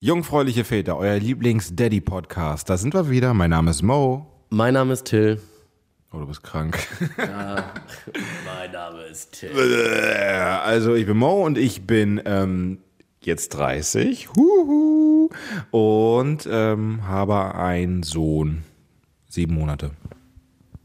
Jungfräuliche 0.00 0.64
Väter, 0.64 0.98
euer 0.98 1.18
Lieblings-Daddy-Podcast. 1.18 2.68
Da 2.68 2.76
sind 2.76 2.92
wir 2.92 3.08
wieder. 3.08 3.32
Mein 3.32 3.48
Name 3.48 3.70
ist 3.70 3.80
Mo. 3.80 4.26
Mein 4.50 4.74
Name 4.74 4.92
ist 4.92 5.06
Till. 5.06 5.40
Oh, 6.12 6.18
du 6.18 6.26
bist 6.26 6.42
krank. 6.42 6.76
Mein 7.16 8.72
Name 8.72 9.04
ist 9.10 9.32
Till. 9.40 9.50
Also, 10.62 10.94
ich 10.94 11.06
bin 11.06 11.16
Mo 11.16 11.46
und 11.46 11.56
ich 11.56 11.86
bin 11.86 12.20
ähm, 12.26 12.76
jetzt 13.22 13.54
30. 13.56 14.28
Huhu. 14.36 15.30
Und 15.70 16.46
ähm, 16.50 17.08
habe 17.08 17.54
einen 17.54 18.02
Sohn. 18.02 18.64
Sieben 19.30 19.54
Monate. 19.54 19.92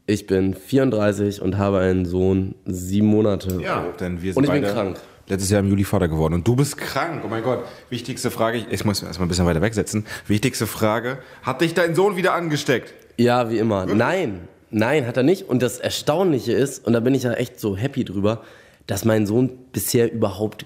Ich 0.05 0.25
bin 0.25 0.54
34 0.54 1.41
und 1.41 1.57
habe 1.57 1.80
einen 1.80 2.05
Sohn, 2.05 2.55
sieben 2.66 3.07
Monate. 3.07 3.59
denn 4.00 4.21
wir 4.21 4.34
sind 4.34 4.38
Und 4.38 4.46
ich 4.46 4.52
bin 4.52 4.62
beide 4.62 4.73
krank. 4.73 5.02
Letztes 5.28 5.50
Jahr 5.50 5.62
im 5.62 5.68
Juli 5.70 5.84
Vater 5.84 6.08
geworden. 6.08 6.34
Und 6.34 6.48
du 6.48 6.56
bist 6.56 6.78
krank. 6.78 7.21
Oh 7.26 7.28
mein 7.28 7.44
Gott. 7.44 7.64
Wichtigste 7.90 8.32
Frage. 8.32 8.58
Ich, 8.58 8.68
ich 8.71 8.86
muss 8.86 9.02
erstmal 9.02 9.28
ein 9.28 9.30
bisschen 9.30 9.46
weiter 9.46 9.62
wegsetzen. 9.62 10.06
Wichtigste 10.28 10.68
Frage. 10.68 11.20
Hat 11.43 11.62
dich 11.62 11.74
dein 11.74 11.96
Sohn 11.96 12.16
wieder 12.16 12.34
angesteckt? 12.34 12.93
Ja, 13.18 13.50
wie 13.50 13.57
immer. 13.57 13.86
Nein, 13.86 14.48
nein, 14.70 15.06
hat 15.07 15.18
er 15.18 15.24
nicht. 15.24 15.48
Und 15.48 15.62
das 15.62 15.78
Erstaunliche 15.79 16.54
ist, 16.54 16.86
und 16.86 16.93
da 16.93 17.00
bin 17.00 17.14
ich 17.14 17.24
ja 17.24 17.34
echt 17.34 17.60
so 17.60 17.78
happy 17.78 18.04
drüber, 18.04 18.42
dass 18.88 19.06
mein 19.06 19.26
Sohn 19.26 19.52
bisher 19.71 20.12
überhaupt 20.12 20.65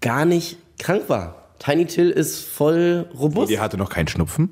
gar 0.00 0.24
nicht 0.24 0.58
krank 0.78 1.04
war. 1.08 1.52
Tiny 1.58 1.86
Till 1.86 2.10
ist 2.10 2.44
voll 2.44 3.06
robust. 3.18 3.50
Der 3.50 3.60
hatte 3.60 3.76
noch 3.76 3.90
keinen 3.90 4.08
Schnupfen. 4.08 4.50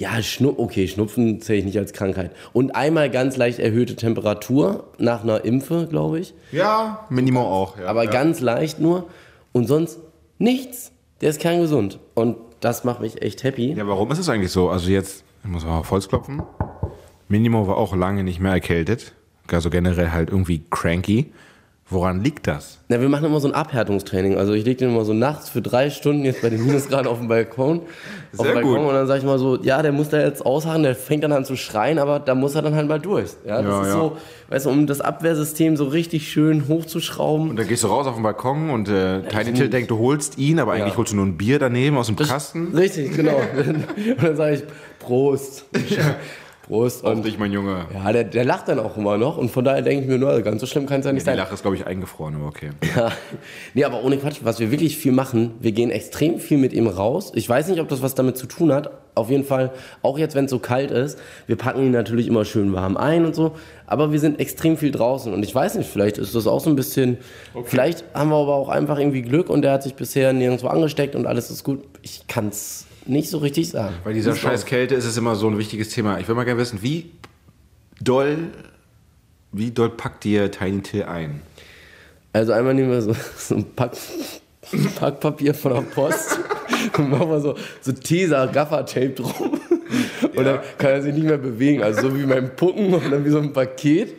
Ja, 0.00 0.22
Schnu 0.22 0.54
okay, 0.56 0.88
Schnupfen 0.88 1.42
zähle 1.42 1.58
ich 1.58 1.66
nicht 1.66 1.76
als 1.76 1.92
Krankheit. 1.92 2.30
Und 2.54 2.74
einmal 2.74 3.10
ganz 3.10 3.36
leicht 3.36 3.58
erhöhte 3.58 3.96
Temperatur 3.96 4.84
nach 4.96 5.22
einer 5.22 5.44
Impfe, 5.44 5.88
glaube 5.90 6.20
ich. 6.20 6.32
Ja, 6.52 7.06
Minimo 7.10 7.42
auch. 7.42 7.78
Ja. 7.78 7.84
Aber 7.84 8.04
ja. 8.04 8.10
ganz 8.10 8.40
leicht 8.40 8.80
nur. 8.80 9.10
Und 9.52 9.66
sonst 9.66 9.98
nichts. 10.38 10.92
Der 11.20 11.28
ist 11.28 11.38
kerngesund. 11.38 11.98
Und 12.14 12.38
das 12.60 12.82
macht 12.84 13.02
mich 13.02 13.20
echt 13.20 13.42
happy. 13.44 13.74
Ja, 13.74 13.86
warum 13.86 14.10
ist 14.10 14.18
es 14.18 14.30
eigentlich 14.30 14.52
so? 14.52 14.70
Also 14.70 14.90
jetzt, 14.90 15.22
ich 15.44 15.50
muss 15.50 15.66
mal 15.66 15.80
auf 15.80 15.90
Holz 15.90 16.08
klopfen. 16.08 16.42
Minimo 17.28 17.68
war 17.68 17.76
auch 17.76 17.94
lange 17.94 18.24
nicht 18.24 18.40
mehr 18.40 18.52
erkältet. 18.52 19.12
Also 19.52 19.68
generell 19.68 20.12
halt 20.12 20.30
irgendwie 20.30 20.64
cranky. 20.70 21.30
Woran 21.92 22.22
liegt 22.22 22.46
das? 22.46 22.78
Na, 22.88 23.00
wir 23.00 23.08
machen 23.08 23.24
immer 23.24 23.40
so 23.40 23.48
ein 23.48 23.54
Abhärtungstraining. 23.54 24.36
Also 24.36 24.52
ich 24.52 24.64
lege 24.64 24.76
den 24.78 24.90
immer 24.90 25.04
so 25.04 25.12
nachts 25.12 25.48
für 25.48 25.60
drei 25.60 25.90
Stunden 25.90 26.24
jetzt 26.24 26.40
bei 26.40 26.48
den 26.48 26.64
Minusgraden 26.64 27.06
auf 27.10 27.18
dem 27.18 27.26
Balkon. 27.26 27.80
auf 27.80 28.44
Sehr 28.44 28.46
dem 28.46 28.54
Balkon 28.54 28.76
gut. 28.78 28.88
und 28.88 28.94
dann 28.94 29.06
sage 29.08 29.18
ich 29.18 29.24
mal 29.26 29.38
so, 29.40 29.60
ja, 29.60 29.82
der 29.82 29.90
muss 29.90 30.08
da 30.08 30.20
jetzt 30.20 30.46
ausharren, 30.46 30.84
der 30.84 30.94
fängt 30.94 31.24
dann 31.24 31.32
an 31.32 31.44
zu 31.44 31.56
schreien, 31.56 31.98
aber 31.98 32.20
da 32.20 32.36
muss 32.36 32.54
er 32.54 32.62
dann 32.62 32.76
halt 32.76 32.86
mal 32.88 33.00
durch. 33.00 33.30
Ja, 33.44 33.60
das 33.60 33.64
Ja, 33.72 33.80
ist 33.82 33.86
ja. 33.88 33.92
so, 33.94 34.16
weißt 34.50 34.66
du, 34.66 34.70
um 34.70 34.86
das 34.86 35.00
Abwehrsystem 35.00 35.76
so 35.76 35.84
richtig 35.86 36.30
schön 36.30 36.68
hochzuschrauben. 36.68 37.50
Und 37.50 37.58
dann 37.58 37.66
gehst 37.66 37.82
du 37.82 37.88
raus 37.88 38.06
auf 38.06 38.14
den 38.14 38.22
Balkon 38.22 38.70
und 38.70 38.88
äh, 38.88 39.22
Tiny 39.22 39.52
Till 39.54 39.68
denkt, 39.68 39.90
du 39.90 39.98
holst 39.98 40.38
ihn, 40.38 40.60
aber 40.60 40.72
eigentlich 40.72 40.96
holst 40.96 41.10
du 41.12 41.16
nur 41.16 41.26
ein 41.26 41.36
Bier 41.36 41.58
daneben 41.58 41.96
aus 41.96 42.06
dem 42.06 42.14
Kasten. 42.16 42.68
Richtig, 42.74 43.16
genau. 43.16 43.40
und 43.56 44.22
dann 44.22 44.36
sage 44.36 44.54
ich, 44.54 44.62
Prost. 45.00 45.64
Prost. 46.70 47.04
Auf 47.04 47.12
Und 47.16 47.24
dich, 47.26 47.38
mein 47.38 47.52
Junge. 47.52 47.86
ja, 47.92 48.12
der, 48.12 48.24
der 48.24 48.44
lacht 48.44 48.68
dann 48.68 48.78
auch 48.78 48.96
immer 48.96 49.18
noch 49.18 49.36
und 49.36 49.50
von 49.50 49.64
daher 49.64 49.82
denke 49.82 50.04
ich 50.04 50.08
mir 50.08 50.18
nur, 50.18 50.30
also 50.30 50.42
ganz 50.42 50.60
so 50.60 50.66
schlimm 50.66 50.86
kann 50.86 51.00
es 51.00 51.06
ja 51.06 51.12
nicht 51.12 51.22
Die 51.22 51.26
sein. 51.26 51.36
Lache 51.36 51.52
ist, 51.52 51.62
glaube 51.62 51.76
ich, 51.76 51.86
eingefroren, 51.86 52.36
aber 52.36 52.46
okay. 52.46 52.70
Ja. 52.96 53.10
Nee, 53.74 53.84
aber 53.84 54.02
ohne 54.04 54.16
Quatsch, 54.18 54.38
was 54.42 54.60
wir 54.60 54.70
wirklich 54.70 54.96
viel 54.96 55.12
machen, 55.12 55.52
wir 55.60 55.72
gehen 55.72 55.90
extrem 55.90 56.38
viel 56.38 56.58
mit 56.58 56.72
ihm 56.72 56.86
raus. 56.86 57.32
Ich 57.34 57.48
weiß 57.48 57.68
nicht, 57.68 57.80
ob 57.80 57.88
das 57.88 58.02
was 58.02 58.14
damit 58.14 58.36
zu 58.38 58.46
tun 58.46 58.72
hat. 58.72 58.90
Auf 59.16 59.28
jeden 59.28 59.44
Fall, 59.44 59.72
auch 60.02 60.18
jetzt, 60.18 60.34
wenn 60.36 60.44
es 60.44 60.50
so 60.52 60.60
kalt 60.60 60.92
ist, 60.92 61.18
wir 61.48 61.56
packen 61.56 61.82
ihn 61.82 61.90
natürlich 61.90 62.28
immer 62.28 62.44
schön 62.44 62.72
warm 62.72 62.96
ein 62.96 63.26
und 63.26 63.34
so. 63.34 63.52
Aber 63.86 64.12
wir 64.12 64.20
sind 64.20 64.38
extrem 64.38 64.76
viel 64.76 64.92
draußen. 64.92 65.34
Und 65.34 65.42
ich 65.42 65.52
weiß 65.52 65.74
nicht, 65.74 65.90
vielleicht 65.90 66.16
ist 66.16 66.34
das 66.36 66.46
auch 66.46 66.60
so 66.60 66.70
ein 66.70 66.76
bisschen. 66.76 67.18
Vielleicht 67.64 68.04
haben 68.14 68.30
wir 68.30 68.36
aber 68.36 68.54
auch 68.54 68.68
einfach 68.68 68.98
irgendwie 68.98 69.22
Glück 69.22 69.50
und 69.50 69.62
der 69.62 69.72
hat 69.72 69.82
sich 69.82 69.94
bisher 69.96 70.32
nirgendwo 70.32 70.68
angesteckt 70.68 71.16
und 71.16 71.26
alles 71.26 71.50
ist 71.50 71.64
gut. 71.64 71.82
Ich 72.02 72.28
kann 72.28 72.48
es 72.48 72.86
nicht 73.10 73.28
so 73.28 73.38
richtig 73.38 73.68
sagen. 73.68 73.94
Bei 74.04 74.12
dieser 74.12 74.34
scheiß 74.34 74.64
Kälte 74.64 74.94
ist 74.94 75.04
es 75.04 75.16
immer 75.16 75.34
so 75.34 75.48
ein 75.48 75.58
wichtiges 75.58 75.90
Thema. 75.90 76.18
Ich 76.18 76.28
will 76.28 76.34
mal 76.34 76.44
gerne 76.44 76.60
wissen, 76.60 76.82
wie 76.82 77.10
doll, 78.00 78.48
wie 79.52 79.70
doll 79.70 79.90
packt 79.90 80.24
dir 80.24 80.50
Tiny 80.50 80.82
Till 80.82 81.02
ein? 81.04 81.42
Also 82.32 82.52
einmal 82.52 82.74
nehmen 82.74 82.90
wir 82.90 83.02
so, 83.02 83.14
so 83.36 83.56
ein 83.56 83.64
Pack, 83.74 83.92
Packpapier 84.96 85.54
von 85.54 85.74
der 85.74 85.80
Post 85.82 86.38
und 86.96 87.10
machen 87.10 87.28
wir 87.28 87.40
so, 87.40 87.56
so 87.80 87.92
Tesa 87.92 88.46
Gaffer-Tape 88.46 89.10
drum. 89.10 89.60
Und 90.36 90.44
dann 90.44 90.60
kann 90.78 90.90
er 90.90 91.02
sich 91.02 91.12
nicht 91.12 91.26
mehr 91.26 91.38
bewegen. 91.38 91.82
Also 91.82 92.02
so 92.02 92.16
wie 92.16 92.24
beim 92.24 92.54
Pucken 92.54 92.94
und 92.94 93.10
dann 93.10 93.24
wie 93.24 93.30
so 93.30 93.40
ein 93.40 93.52
Paket. 93.52 94.14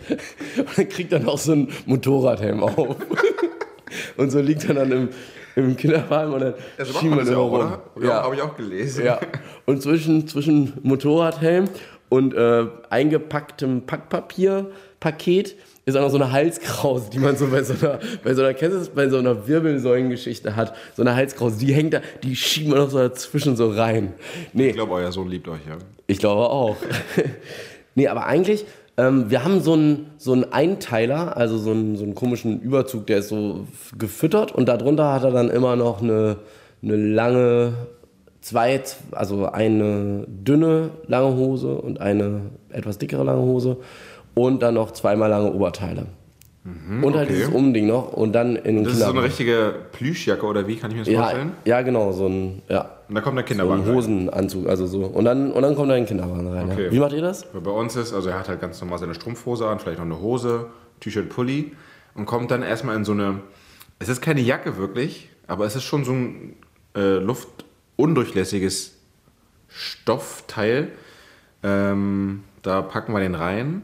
Und 0.58 0.78
dann 0.78 0.90
kriegt 0.90 1.14
er 1.14 1.20
noch 1.20 1.38
so 1.38 1.54
ein 1.54 1.70
Motorradhelm 1.86 2.62
auf. 2.64 2.98
Und 4.18 4.32
so 4.32 4.40
liegt 4.40 4.64
er 4.66 4.76
dann 4.76 4.92
im, 4.92 5.10
im 5.56 5.76
Kinderwagen 5.76 6.34
und 6.34 6.42
dann 6.42 6.54
schieben 6.78 7.18
wir 7.18 7.26
den 7.26 7.34
rum. 7.36 7.74
Ja. 8.02 8.24
Habe 8.24 8.36
ich 8.36 8.42
auch 8.42 8.56
gelesen. 8.56 9.06
Ja. 9.06 9.20
Und 9.66 9.82
zwischen, 9.82 10.28
zwischen 10.28 10.74
Motorradhelm 10.84 11.70
und 12.10 12.34
äh, 12.34 12.66
eingepacktem 12.90 13.86
Packpapierpaket 13.86 15.56
ist 15.86 15.98
auch 15.98 16.02
noch 16.02 16.10
so 16.10 16.18
eine 16.18 16.32
Halskrause, 16.32 17.10
die 17.10 17.20
man 17.20 17.36
so 17.36 17.48
bei 17.48 17.64
so 17.64 17.74
einer, 17.74 18.00
bei 18.24 18.34
so 18.34 18.44
einer, 18.44 18.54
kennst 18.54 18.78
das, 18.78 18.90
bei 18.90 19.10
so 19.10 19.18
einer 19.18 19.48
Wirbelsäulengeschichte 19.48 20.56
hat. 20.56 20.76
So 20.96 21.02
eine 21.02 21.16
Halskrause, 21.16 21.58
die 21.60 21.74
hängt 21.74 21.94
da, 21.94 22.02
die 22.24 22.36
schieben 22.36 22.74
wir 22.74 22.80
noch 22.80 22.90
so 22.90 22.98
dazwischen 23.00 23.56
so 23.56 23.72
rein. 23.72 24.14
Nee, 24.54 24.70
Ich 24.70 24.74
glaube, 24.76 24.94
euer 24.94 25.12
Sohn 25.12 25.30
liebt 25.30 25.48
euch, 25.48 25.62
ja. 25.68 25.78
ich 26.08 26.20
glaube 26.20 26.50
auch. 26.50 26.78
nee, 27.96 28.08
aber 28.08 28.26
eigentlich, 28.26 28.66
ähm, 29.02 29.32
wir 29.32 29.44
haben 29.44 29.62
so 29.62 29.74
einen, 29.74 30.12
so 30.18 30.32
einen 30.32 30.54
Einteiler, 30.54 31.36
also 31.36 31.58
so 31.58 31.72
einen, 31.72 31.96
so 31.96 32.04
einen 32.04 32.14
komischen 32.14 32.62
Überzug, 32.62 33.08
der 33.08 33.18
ist 33.20 33.30
so 33.30 33.66
gefüttert 33.98 34.52
und 34.52 34.70
darunter 34.70 35.12
hat 35.12 35.24
er 35.24 35.32
dann 35.32 35.50
immer 35.50 35.76
noch 35.76 36.04
eine, 36.04 36.38
eine 36.84 36.96
lange, 36.96 37.74
zwei, 38.42 38.80
also 39.12 39.48
eine 39.48 40.26
dünne 40.28 40.92
lange 41.08 41.36
Hose 41.36 41.82
und 41.82 42.00
eine 42.00 42.42
etwas 42.70 43.00
dickere 43.00 43.24
lange 43.24 43.42
Hose 43.42 43.78
und 44.36 44.62
dann 44.62 44.76
noch 44.76 44.92
zweimal 44.92 45.32
lange 45.32 45.52
Oberteile. 45.52 46.06
Und 46.64 47.16
halt 47.16 47.28
okay. 47.28 47.38
dieses 47.38 47.50
Umding 47.50 47.88
noch 47.88 48.14
und 48.14 48.34
dann 48.34 48.56
in 48.56 48.76
den 48.76 48.84
Das 48.84 48.94
ist 48.94 49.00
so 49.00 49.10
eine 49.10 49.24
richtige 49.24 49.74
Plüschjacke 49.94 50.46
oder 50.46 50.68
wie 50.68 50.76
kann 50.76 50.92
ich 50.92 50.98
mir 50.98 51.04
das 51.04 51.12
ja, 51.12 51.22
vorstellen? 51.24 51.54
ja, 51.66 51.82
genau, 51.82 52.12
so 52.12 52.28
ein, 52.28 52.62
ja, 52.70 52.88
Und 53.10 53.16
da 53.16 53.22
kommt 53.22 53.38
der 53.38 53.46
so 53.46 53.48
Kinderwagen. 53.48 53.82
ein 53.82 53.88
rein. 53.88 53.96
Hosenanzug, 53.96 54.70
also 54.70 54.86
so. 54.86 55.06
Und 55.06 55.26
dann, 55.26 55.52
und 55.52 55.62
dann 55.64 55.76
kommt 55.76 55.90
er 55.90 55.98
in 55.98 56.04
den 56.04 56.08
Kinderwagen 56.08 56.48
rein. 56.54 56.70
Okay. 56.72 56.86
Ja. 56.86 56.92
Wie 56.92 57.00
macht 57.00 57.14
ihr 57.14 57.22
das? 57.22 57.46
Bei 57.52 57.72
uns 57.72 57.96
ist, 57.96 58.14
also 58.14 58.30
er 58.30 58.38
hat 58.38 58.48
halt 58.48 58.62
ganz 58.62 58.80
normal 58.80 59.00
seine 59.00 59.16
Strumpfhose 59.16 59.68
an, 59.68 59.80
vielleicht 59.80 59.98
noch 59.98 60.06
eine 60.06 60.22
Hose, 60.22 60.68
T-Shirt, 61.00 61.30
Pulli 61.30 61.72
und 62.14 62.28
kommt 62.28 62.52
dann 62.52 62.62
erstmal 62.62 62.96
in 62.96 63.06
so 63.06 63.14
eine, 63.14 63.40
es 63.98 64.08
ist 64.08 64.22
keine 64.22 64.42
Jacke 64.42 64.78
wirklich, 64.78 65.30
aber 65.48 65.66
es 65.66 65.76
ist 65.76 65.84
schon 65.84 66.06
so 66.06 66.12
ein 66.12 66.56
äh, 66.96 67.18
luftundurchlässiges 67.18 68.98
Stoffteil. 69.68 70.90
Ähm, 71.64 72.44
da 72.62 72.84
packen 72.84 73.14
wir 73.14 73.20
den 73.20 73.34
rein 73.34 73.82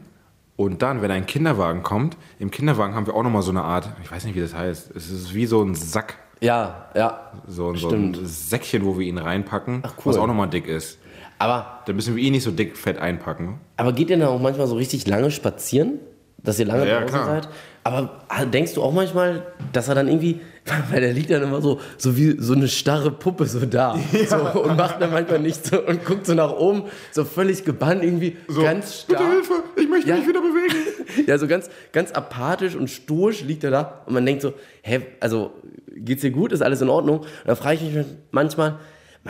und 0.58 0.82
dann, 0.82 1.00
wenn 1.00 1.10
ein 1.10 1.24
Kinderwagen 1.24 1.82
kommt, 1.82 2.16
im 2.38 2.50
Kinderwagen 2.50 2.94
haben 2.94 3.06
wir 3.06 3.14
auch 3.14 3.22
nochmal 3.22 3.42
so 3.42 3.50
eine 3.52 3.62
Art, 3.62 3.88
ich 4.02 4.10
weiß 4.12 4.24
nicht, 4.24 4.34
wie 4.34 4.40
das 4.40 4.54
heißt, 4.54 4.90
es 4.94 5.08
ist 5.10 5.32
wie 5.32 5.46
so 5.46 5.62
ein 5.62 5.74
Sack, 5.74 6.18
Ja, 6.40 6.88
ja. 6.94 7.32
so, 7.46 7.70
ein- 7.70 7.76
so 7.76 7.88
ein. 7.90 8.14
Säckchen, 8.26 8.84
wo 8.84 8.98
wir 8.98 9.06
ihn 9.06 9.18
reinpacken, 9.18 9.82
Ach, 9.84 9.92
cool. 9.98 10.02
was 10.06 10.16
auch 10.18 10.26
nochmal 10.26 10.48
dick 10.50 10.66
ist. 10.66 10.98
Aber, 11.38 11.82
Dann 11.86 11.94
müssen 11.94 12.16
wir 12.16 12.22
ihn 12.22 12.32
nicht 12.32 12.42
so 12.42 12.50
dick 12.50 12.76
fett 12.76 12.98
einpacken. 12.98 13.60
aber 13.76 13.92
geht 13.92 14.10
ihr 14.10 14.18
dann 14.18 14.28
auch 14.28 14.40
manchmal 14.40 14.66
so 14.66 14.74
richtig 14.74 15.06
lange 15.06 15.30
spazieren? 15.30 16.00
Dass 16.42 16.58
ihr 16.58 16.66
lange 16.66 16.86
Ja, 16.88 17.00
draußen 17.00 17.08
klar. 17.08 17.26
seid? 17.42 17.48
Aber 17.84 18.20
ah, 18.28 18.44
denkst 18.44 18.74
du 18.74 18.82
auch 18.82 18.92
manchmal, 18.92 19.46
dass 19.72 19.88
er 19.88 19.94
dann 19.94 20.08
irgendwie, 20.08 20.40
weil 20.90 21.00
der 21.00 21.12
liegt 21.12 21.30
dann 21.30 21.42
immer 21.42 21.60
so, 21.60 21.80
so 21.96 22.16
wie 22.16 22.36
so 22.38 22.52
eine 22.54 22.68
starre 22.68 23.10
Puppe 23.10 23.46
so 23.46 23.60
da 23.66 23.98
so, 24.28 24.60
und 24.62 24.76
macht 24.76 25.00
dann 25.00 25.10
manchmal 25.10 25.40
nichts 25.40 25.70
so, 25.70 25.82
und 25.84 26.04
guckt 26.04 26.26
so 26.26 26.34
nach 26.34 26.52
oben, 26.52 26.84
so 27.12 27.24
völlig 27.24 27.64
gebannt 27.64 28.02
irgendwie, 28.04 28.36
ganz 28.62 29.00
starr. 29.00 29.18
Bitte 29.18 29.30
Hilfe, 29.32 29.52
ich 29.76 29.88
möchte 29.88 30.10
Ja. 30.10 30.16
mich 30.16 30.28
wieder 30.28 30.40
bewegen. 30.40 30.74
Ja, 31.26 31.36
so 31.38 31.48
ganz, 31.48 31.68
ganz 31.92 32.12
apathisch 32.12 32.76
und 32.76 32.88
stoisch 32.88 33.42
liegt 33.42 33.64
er 33.64 33.70
da 33.70 34.02
und 34.06 34.12
man 34.14 34.24
denkt 34.26 34.42
so, 34.42 34.52
hä, 34.82 35.00
also 35.20 35.52
geht's 35.96 36.20
dir 36.20 36.30
gut, 36.30 36.52
ist 36.52 36.62
alles 36.62 36.80
in 36.82 36.88
Ordnung? 36.90 37.20
Und 37.20 37.28
dann 37.46 37.56
frage 37.56 37.76
ich 37.76 37.92
mich 37.92 38.06
manchmal, 38.30 38.78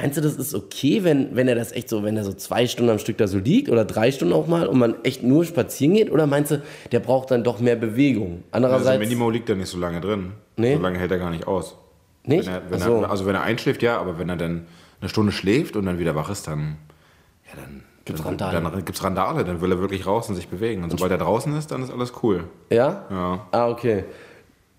meinst 0.01 0.17
du, 0.17 0.21
das 0.21 0.37
ist 0.37 0.55
okay, 0.55 1.03
wenn, 1.03 1.35
wenn 1.35 1.49
er 1.49 1.57
das 1.57 1.73
echt 1.73 1.89
so, 1.89 2.05
wenn 2.05 2.17
er 2.17 2.25
so 2.25 2.33
zwei 2.33 2.67
Stunden 2.67 2.91
am 2.91 2.99
Stück 2.99 3.19
da 3.19 3.27
so 3.27 3.39
liegt 3.39 3.69
oder 3.69 3.85
drei 3.85 4.13
Stunden 4.13 4.33
auch 4.33 4.47
mal 4.47 4.67
und 4.67 4.79
man 4.79 4.95
echt 5.03 5.23
nur 5.25 5.45
spazieren 5.45 5.95
geht? 5.95 6.11
Oder 6.11 6.27
meinst 6.27 6.53
du, 6.53 6.63
der 6.93 7.01
braucht 7.01 7.33
dann 7.33 7.43
doch 7.43 7.59
mehr 7.59 7.77
Bewegung? 7.77 8.45
Also 8.53 8.67
Andererseits, 8.67 9.01
Minimo 9.01 9.29
liegt 9.29 9.49
da 9.49 9.55
nicht 9.55 9.69
so 9.69 9.79
lange 9.79 10.01
drin. 10.01 10.33
Nee. 10.57 10.77
So 10.77 10.83
lange 10.83 10.99
hält 10.99 11.11
er 11.11 11.19
gar 11.19 11.31
nicht 11.31 11.47
aus. 11.49 11.77
nicht? 12.25 12.47
Wenn 12.47 12.55
er, 12.55 12.71
wenn 12.71 12.79
so. 12.79 13.03
er, 13.03 13.11
also 13.11 13.27
wenn 13.27 13.35
er 13.35 13.43
einschläft, 13.43 13.83
ja, 13.83 13.99
aber 13.99 14.19
wenn 14.19 14.29
er 14.29 14.37
dann 14.37 14.67
eine 15.01 15.09
Stunde 15.09 15.33
schläft 15.33 15.77
und 15.77 15.85
dann 15.87 15.99
wieder 15.99 16.15
wach 16.15 16.31
ist, 16.31 16.47
dann, 16.47 16.77
ja, 17.47 17.61
dann 17.61 17.83
Gibt's 18.05 18.23
dann, 18.23 18.37
Randale. 18.41 18.71
Dann 18.71 18.85
gibt's 18.85 19.05
Randale, 19.05 19.45
dann 19.45 19.61
will 19.61 19.71
er 19.71 19.81
wirklich 19.81 20.07
raus 20.07 20.29
und 20.29 20.35
sich 20.35 20.49
bewegen. 20.49 20.83
Und 20.83 20.91
sobald 20.91 21.11
er 21.11 21.19
draußen 21.19 21.55
ist, 21.59 21.71
dann 21.71 21.83
ist 21.83 21.91
alles 21.91 22.13
cool. 22.23 22.45
ja? 22.71 23.05
Ja. 23.11 23.47
Ah, 23.51 23.69
okay. 23.69 24.05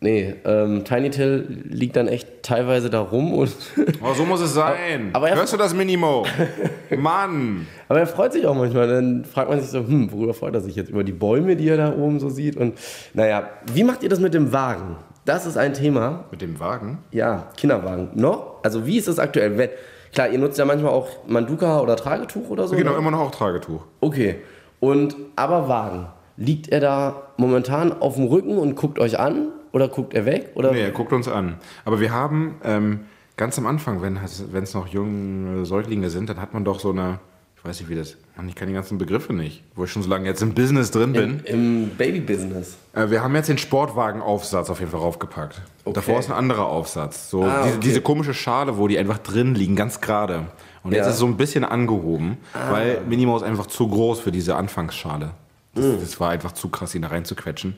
Nee, 0.01 0.35
ähm, 0.45 0.85
Tiny 0.85 1.09
Till 1.09 1.63
liegt 1.69 1.97
dann 1.97 2.07
echt 2.07 2.41
teilweise 2.41 2.89
da 2.89 3.01
rum 3.01 3.33
und 3.33 3.51
Oh, 4.01 4.13
so 4.13 4.23
muss 4.23 4.39
es 4.39 4.53
sein. 4.53 5.09
Aber 5.11 5.27
er- 5.29 5.35
Hörst 5.35 5.51
du 5.51 5.57
das 5.57 5.73
Minimo? 5.73 6.25
Mann! 6.97 7.67
Aber 7.89 7.99
er 7.99 8.07
freut 8.07 8.31
sich 8.31 8.45
auch 8.47 8.55
manchmal. 8.55 8.87
Dann 8.87 9.25
fragt 9.25 9.49
man 9.49 9.59
sich 9.59 9.69
so, 9.69 9.79
hm, 9.79 10.09
worüber 10.13 10.33
freut 10.33 10.53
er 10.55 10.61
sich 10.61 10.75
jetzt? 10.75 10.89
Über 10.89 11.03
die 11.03 11.11
Bäume, 11.11 11.57
die 11.57 11.67
er 11.67 11.75
da 11.75 11.93
oben 11.93 12.19
so 12.21 12.29
sieht? 12.29 12.55
Und 12.55 12.77
naja, 13.13 13.49
wie 13.73 13.83
macht 13.83 14.01
ihr 14.03 14.09
das 14.09 14.19
mit 14.21 14.33
dem 14.33 14.53
Wagen? 14.53 14.95
Das 15.25 15.45
ist 15.45 15.57
ein 15.57 15.73
Thema. 15.73 16.23
Mit 16.31 16.41
dem 16.41 16.59
Wagen? 16.61 16.99
Ja, 17.11 17.49
Kinderwagen. 17.57 18.11
Noch? 18.15 18.63
Also 18.63 18.85
wie 18.85 18.97
ist 18.97 19.09
das 19.09 19.19
aktuell? 19.19 19.57
Wenn, 19.57 19.69
klar, 20.13 20.29
ihr 20.29 20.39
nutzt 20.39 20.57
ja 20.57 20.63
manchmal 20.63 20.93
auch 20.93 21.09
Manduka 21.27 21.81
oder 21.81 21.97
Tragetuch 21.97 22.49
oder 22.49 22.69
so. 22.69 22.75
Genau, 22.77 22.93
ne? 22.93 22.97
immer 22.99 23.11
noch 23.11 23.19
auch 23.19 23.31
Tragetuch. 23.31 23.81
Okay. 23.99 24.37
Und 24.79 25.17
aber 25.35 25.67
Wagen, 25.67 26.07
liegt 26.37 26.69
er 26.69 26.79
da 26.79 27.21
momentan 27.35 27.91
auf 28.01 28.15
dem 28.15 28.27
Rücken 28.27 28.57
und 28.57 28.75
guckt 28.75 28.97
euch 28.97 29.19
an 29.19 29.49
oder 29.71 29.87
guckt 29.87 30.13
er 30.13 30.25
weg? 30.25 30.49
Oder? 30.55 30.71
Nee, 30.71 30.81
er 30.81 30.91
guckt 30.91 31.13
uns 31.13 31.27
an. 31.27 31.55
Aber 31.85 31.99
wir 31.99 32.11
haben 32.11 32.55
ähm, 32.63 33.01
ganz 33.37 33.57
am 33.57 33.65
Anfang, 33.67 34.01
wenn 34.01 34.17
es 34.63 34.73
noch 34.73 34.87
junge 34.87 35.65
Säuglinge 35.65 36.09
sind, 36.09 36.29
dann 36.29 36.39
hat 36.41 36.53
man 36.53 36.65
doch 36.65 36.79
so 36.79 36.89
eine, 36.91 37.19
ich 37.57 37.63
weiß 37.65 37.79
nicht 37.81 37.89
wie 37.89 37.95
das, 37.95 38.17
Mann, 38.37 38.47
ich 38.49 38.55
kann 38.55 38.67
die 38.67 38.73
ganzen 38.73 38.97
Begriffe 38.97 39.33
nicht, 39.33 39.63
wo 39.75 39.83
ich 39.83 39.91
schon 39.91 40.01
so 40.01 40.09
lange 40.09 40.25
jetzt 40.25 40.41
im 40.41 40.53
Business 40.53 40.91
drin 40.91 41.13
bin. 41.13 41.41
Im 41.45 41.89
Baby-Business. 41.97 42.77
Äh, 42.93 43.09
wir 43.09 43.21
haben 43.21 43.35
jetzt 43.35 43.49
den 43.49 43.57
Sportwagenaufsatz 43.57 44.69
auf 44.69 44.79
jeden 44.79 44.91
Fall 44.91 45.01
raufgepackt. 45.01 45.61
Okay. 45.85 45.93
Davor 45.93 46.19
ist 46.19 46.29
ein 46.29 46.35
anderer 46.35 46.65
Aufsatz. 46.67 47.29
So 47.29 47.43
Ah, 47.43 47.63
diese, 47.63 47.75
okay. 47.75 47.83
diese 47.83 48.01
komische 48.01 48.33
Schale, 48.33 48.77
wo 48.77 48.87
die 48.87 48.97
einfach 48.97 49.17
drin 49.17 49.55
liegen, 49.55 49.75
ganz 49.75 49.99
gerade. 50.01 50.45
Und 50.83 50.91
jetzt 50.93 50.99
Ja. 50.99 51.03
Ah. 51.03 51.07
ist 51.09 51.13
es 51.15 51.19
so 51.19 51.25
ein 51.25 51.35
bisschen 51.37 51.65
angehoben, 51.65 52.37
weil 52.69 53.01
Minimo 53.07 53.35
ist 53.35 53.43
einfach 53.43 53.67
zu 53.67 53.87
groß 53.89 54.21
für 54.21 54.31
diese 54.31 54.55
Anfangsschale. 54.55 55.31
Das, 55.75 55.85
Mm. 55.85 55.99
das 55.99 56.19
war 56.19 56.29
einfach 56.31 56.53
zu 56.53 56.69
krass, 56.69 56.95
ihn 56.95 57.01
da 57.01 57.09
reinzuquetschen. 57.09 57.75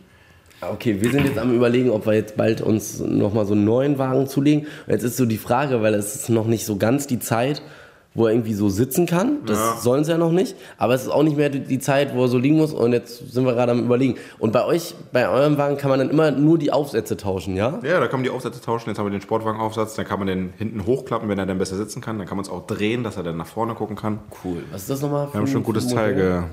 Okay, 0.61 1.01
wir 1.01 1.11
sind 1.11 1.25
jetzt 1.25 1.39
am 1.39 1.53
überlegen, 1.53 1.89
ob 1.89 2.05
wir 2.05 2.13
jetzt 2.13 2.37
bald 2.37 2.61
uns 2.61 2.99
nochmal 2.99 3.45
so 3.45 3.53
einen 3.53 3.65
neuen 3.65 3.97
Wagen 3.97 4.27
zulegen. 4.27 4.67
Und 4.85 4.93
jetzt 4.93 5.03
ist 5.03 5.17
so 5.17 5.25
die 5.25 5.37
Frage, 5.37 5.81
weil 5.81 5.95
es 5.95 6.13
ist 6.15 6.29
noch 6.29 6.45
nicht 6.45 6.65
so 6.65 6.75
ganz 6.77 7.07
die 7.07 7.17
Zeit, 7.17 7.63
wo 8.13 8.27
er 8.27 8.33
irgendwie 8.33 8.53
so 8.53 8.69
sitzen 8.69 9.05
kann. 9.07 9.37
Das 9.47 9.57
Ja. 9.57 9.77
sollen 9.81 10.03
sie 10.03 10.11
ja 10.11 10.17
noch 10.19 10.31
nicht. 10.31 10.55
Aber 10.77 10.93
es 10.93 11.01
ist 11.03 11.09
auch 11.09 11.23
nicht 11.23 11.37
mehr 11.37 11.49
die 11.49 11.79
Zeit, 11.79 12.13
wo 12.13 12.23
er 12.23 12.27
so 12.27 12.37
liegen 12.37 12.57
muss. 12.57 12.73
Und 12.73 12.93
jetzt 12.93 13.31
sind 13.31 13.45
wir 13.45 13.53
gerade 13.53 13.71
am 13.71 13.79
überlegen. 13.85 14.15
Und 14.37 14.51
bei 14.51 14.63
euch, 14.65 14.93
bei 15.11 15.27
eurem 15.29 15.57
Wagen 15.57 15.77
kann 15.77 15.89
man 15.89 15.97
dann 15.97 16.09
immer 16.11 16.29
nur 16.29 16.57
die 16.59 16.71
Aufsätze 16.71 17.17
tauschen, 17.17 17.55
ja? 17.55 17.79
Ja, 17.83 17.99
da 17.99 18.07
kann 18.07 18.19
man 18.19 18.23
die 18.25 18.29
Aufsätze 18.29 18.61
tauschen. 18.61 18.89
Jetzt 18.89 18.99
haben 18.99 19.05
wir 19.07 19.11
den 19.11 19.21
Sportwagenaufsatz. 19.21 19.95
Dann 19.95 20.05
kann 20.05 20.19
man 20.19 20.27
den 20.27 20.53
hinten 20.57 20.85
hochklappen, 20.85 21.27
wenn 21.29 21.39
er 21.39 21.45
dann 21.47 21.57
besser 21.57 21.77
sitzen 21.77 22.01
kann. 22.01 22.17
Dann 22.19 22.27
kann 22.27 22.37
man 22.37 22.43
es 22.45 22.51
auch 22.51 22.67
drehen, 22.67 23.03
dass 23.03 23.17
er 23.17 23.23
dann 23.23 23.37
nach 23.37 23.47
vorne 23.47 23.73
gucken 23.75 23.95
kann. 23.95 24.19
Cool. 24.43 24.57
Was 24.71 24.81
ist 24.81 24.89
das 24.91 25.01
nochmal? 25.01 25.29
Wir 25.31 25.39
haben 25.39 25.47
schon 25.47 25.61
ein 25.61 25.63
gutes 25.63 25.87
Teil 25.87 26.43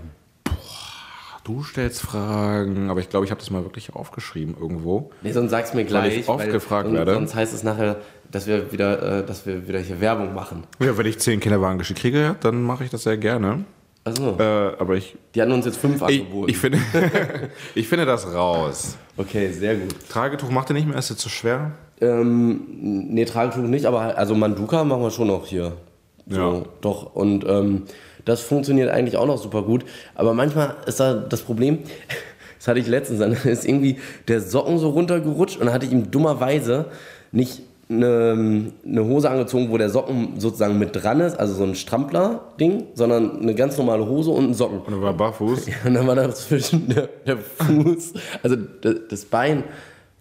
du 1.49 1.63
stellst 1.65 2.01
Fragen, 2.03 2.91
aber 2.91 3.01
ich 3.01 3.09
glaube, 3.09 3.25
ich 3.25 3.31
habe 3.31 3.41
das 3.41 3.51
mal 3.51 3.65
wirklich 3.65 3.95
aufgeschrieben 3.95 4.55
irgendwo. 4.61 5.11
Nee, 5.23 5.33
sonst 5.33 5.51
sag's 5.51 5.73
mir 5.75 5.81
Weil 5.81 5.87
gleich. 5.87 6.19
ich 6.19 6.29
oft 6.29 6.49
gefragt 6.51 6.87
sonst- 6.87 6.99
werde. 6.99 7.15
Sonst 7.15 7.35
heißt 7.35 7.55
es 7.55 7.63
nachher, 7.63 7.97
dass 8.31 8.47
wir 8.47 8.71
wieder, 8.73 9.21
äh, 9.21 9.25
dass 9.27 9.47
wir 9.47 9.67
wieder 9.67 9.79
hier 9.81 10.01
Werbung 10.01 10.35
machen. 10.35 10.65
Ja, 10.81 10.97
wenn 10.99 11.07
ich 11.07 11.19
zehn 11.19 11.41
Kinderwagen 11.41 11.79
geschickt 11.79 12.01
kriege, 12.01 12.37
dann 12.41 12.63
mache 12.63 12.85
ich 12.85 12.91
das 12.91 13.03
sehr 13.05 13.17
gerne. 13.17 13.65
Achso. 14.05 14.37
Äh, 14.39 14.43
aber 14.79 14.97
ich, 14.97 15.17
Die 15.35 15.43
hatten 15.43 15.53
uns 15.53 15.65
jetzt 15.67 15.79
fünf 15.79 15.97
ich, 16.09 16.21
angeboten. 16.23 16.51
ich, 16.51 16.59
finde, 16.59 16.79
ich 17.75 17.89
finde 17.89 18.07
das 18.07 18.33
raus. 18.33 18.97
okay, 19.17 19.51
sehr 19.51 19.77
gut. 19.77 19.95
Tragetuch 20.09 20.51
macht 20.51 20.71
ihr 20.71 20.75
nicht 20.75 20.87
mehr, 20.87 20.99
ist 20.99 21.11
jetzt 21.11 21.21
zu 21.21 21.29
schwer. 21.29 21.73
Ähm, 22.01 22.61
nee, 23.11 23.25
Tragetuch 23.25 23.63
nicht, 23.63 23.87
aber 23.87 24.17
also 24.17 24.35
Manduka 24.35 24.85
machen 24.85 25.03
wir 25.03 25.11
schon 25.11 25.27
noch 25.29 25.47
hier. 25.47 25.73
So, 26.27 26.39
Ja. 26.41 26.63
Doch, 26.83 27.15
und 27.15 27.45
ähm, 27.49 27.83
das 28.29 28.43
funktioniert 28.43 28.91
eigentlich 28.91 29.17
auch 29.17 29.27
noch 29.27 29.39
super 29.39 29.63
gut. 29.63 29.85
Aber 30.15 30.35
manchmal 30.35 30.77
ist 30.87 31.01
da 31.01 31.15
das 31.15 31.43
Problem, 31.43 31.79
das 32.59 32.69
hatte 32.69 32.81
ich 32.81 32.87
letztens, 32.87 33.21
dann 33.21 33.33
ist 33.33 33.67
irgendwie 33.67 33.99
der 34.29 34.41
Socken 34.41 34.79
so 34.79 34.91
runtergerutscht 34.91 35.59
und 35.59 35.67
dann 35.67 35.75
hatte 35.75 35.87
ich 35.87 35.93
ihm 35.93 36.11
dummerweise 36.11 36.87
nicht 37.33 37.63
eine, 37.91 38.71
eine 38.87 39.05
Hose 39.05 39.31
angezogen, 39.31 39.71
wo 39.71 39.79
der 39.79 39.89
Socken 39.89 40.39
sozusagen 40.39 40.79
mit 40.79 40.91
dran 40.93 41.21
ist, 41.21 41.39
also 41.39 41.55
so 41.55 41.65
ein 41.65 41.75
Strampler-Ding, 41.75 42.85
sondern 42.93 43.41
eine 43.41 43.55
ganz 43.55 43.79
normale 43.79 44.07
Hose 44.07 44.31
und 44.31 44.45
einen 44.45 44.55
Socken. 44.55 44.81
Und 44.81 44.93
er 44.93 45.01
war 45.01 45.15
barfuß. 45.15 45.69
Und 45.87 45.95
dann 45.95 46.07
war 46.07 46.15
dazwischen 46.15 46.89
der, 46.89 47.09
der 47.27 47.39
Fuß, 47.39 48.13
also 48.43 48.57
das 49.09 49.25
Bein 49.25 49.65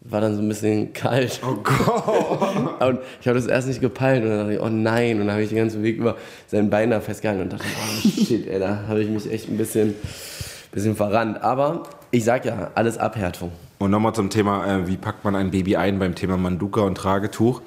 war 0.09 0.21
dann 0.21 0.36
so 0.36 0.42
ein 0.42 0.48
bisschen 0.48 0.94
kalt. 0.94 1.42
Oh 1.45 1.56
Gott. 1.56 2.81
Und 2.81 3.00
ich 3.19 3.27
habe 3.27 3.38
das 3.38 3.48
erst 3.48 3.68
nicht 3.68 3.81
gepeilt 3.81 4.24
und 4.24 4.30
dann 4.30 4.39
dachte 4.39 4.54
ich, 4.54 4.62
oh 4.62 4.69
nein. 4.69 5.19
Und 5.19 5.27
dann 5.27 5.31
habe 5.31 5.44
ich 5.44 5.50
den 5.50 5.57
ganzen 5.57 5.83
Weg 5.83 5.98
über 5.98 6.15
sein 6.48 6.69
Bein 6.69 6.92
da 6.92 7.01
festgehalten 7.01 7.42
und 7.42 7.54
dachte, 7.54 7.65
oh 7.65 8.07
shit, 8.07 8.48
ey, 8.48 8.59
da 8.59 8.83
habe 8.88 9.01
ich 9.01 9.09
mich 9.09 9.30
echt 9.31 9.50
ein 9.50 9.57
bisschen, 9.57 9.95
bisschen 10.71 10.95
verrannt. 10.95 11.42
Aber 11.44 11.83
ich 12.12 12.24
sag 12.24 12.45
ja, 12.45 12.71
alles 12.75 12.98
Abhärtung. 12.98 13.51
Und 13.80 13.92
nochmal 13.92 14.13
zum 14.13 14.30
Thema, 14.30 14.65
äh, 14.65 14.88
wie 14.88 14.98
packt 14.98 15.24
man 15.24 15.36
ein 15.36 15.51
Baby 15.51 15.75
ein 15.75 16.00
beim 16.00 16.15
Thema 16.15 16.38
Manduka 16.38 16.81
und 16.81 16.95
Tragetuch. 16.95 17.62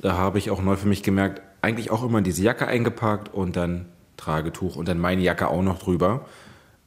Da 0.00 0.16
habe 0.16 0.38
ich 0.38 0.50
auch 0.50 0.62
neu 0.62 0.76
für 0.76 0.88
mich 0.88 1.02
gemerkt, 1.02 1.40
eigentlich 1.62 1.90
auch 1.90 2.04
immer 2.04 2.20
diese 2.20 2.42
Jacke 2.42 2.66
eingepackt 2.66 3.32
und 3.32 3.56
dann 3.56 3.86
Tragetuch 4.16 4.76
und 4.76 4.86
dann 4.88 4.98
meine 4.98 5.22
Jacke 5.22 5.48
auch 5.48 5.62
noch 5.62 5.78
drüber. 5.78 6.26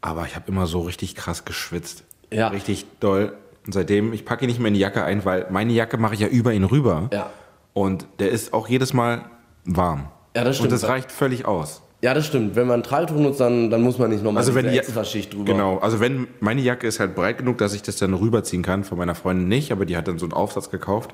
Aber 0.02 0.26
ich 0.26 0.36
habe 0.36 0.46
immer 0.48 0.68
so 0.68 0.82
richtig 0.82 1.16
krass 1.16 1.46
geschwitzt. 1.46 2.04
Ja. 2.32 2.50
Richtig 2.50 2.86
doll. 3.00 3.34
Und 3.70 3.74
seitdem, 3.74 4.14
ich 4.14 4.26
packe 4.26 4.46
ihn 4.46 4.48
nicht 4.48 4.60
mehr 4.60 4.70
in 4.70 4.74
die 4.74 4.80
Jacke 4.80 5.04
ein, 5.04 5.26
weil 5.26 5.46
meine 5.52 5.72
Jacke 5.72 6.00
mache 6.00 6.16
ich 6.16 6.22
ja 6.22 6.28
über 6.28 6.52
ihn 6.54 6.64
rüber. 6.64 7.08
Ja. 7.14 7.30
Und 7.76 8.08
der 8.18 8.32
ist 8.32 8.52
auch 8.52 8.68
jedes 8.68 8.96
Mal 8.96 9.26
warm. 9.64 10.08
Ja, 10.36 10.44
das 10.44 10.56
stimmt. 10.56 10.72
Und 10.72 10.82
das 10.82 10.90
reicht 10.90 11.12
völlig 11.12 11.46
aus. 11.46 11.84
Ja, 12.02 12.16
das 12.16 12.26
stimmt. 12.26 12.56
Wenn 12.56 12.66
man 12.66 12.80
ein 12.80 12.84
Tragetuch 12.84 13.18
nutzt, 13.18 13.40
dann, 13.40 13.70
dann 13.70 13.84
muss 13.84 14.00
man 14.00 14.10
nicht 14.10 14.24
nochmal 14.24 14.42
Also 14.42 14.60
die 14.60 14.76
extra 14.76 15.04
Schicht 15.04 15.36
drüber. 15.36 15.46
Genau, 15.46 15.78
also 15.78 16.00
wenn 16.00 16.26
meine 16.40 16.62
Jacke 16.62 16.88
ist 16.88 17.00
halt 17.00 17.14
breit 17.14 17.38
genug, 17.38 17.60
dass 17.60 17.76
ich 17.76 17.84
das 17.84 17.98
dann 17.98 18.16
rüberziehen 18.16 18.64
kann, 18.64 18.84
von 18.84 18.98
meiner 18.98 19.14
Freundin 19.14 19.48
nicht, 19.48 19.72
aber 19.72 19.86
die 19.86 19.96
hat 19.96 20.08
dann 20.08 20.18
so 20.18 20.26
einen 20.26 20.34
Aufsatz 20.34 20.72
gekauft, 20.72 21.14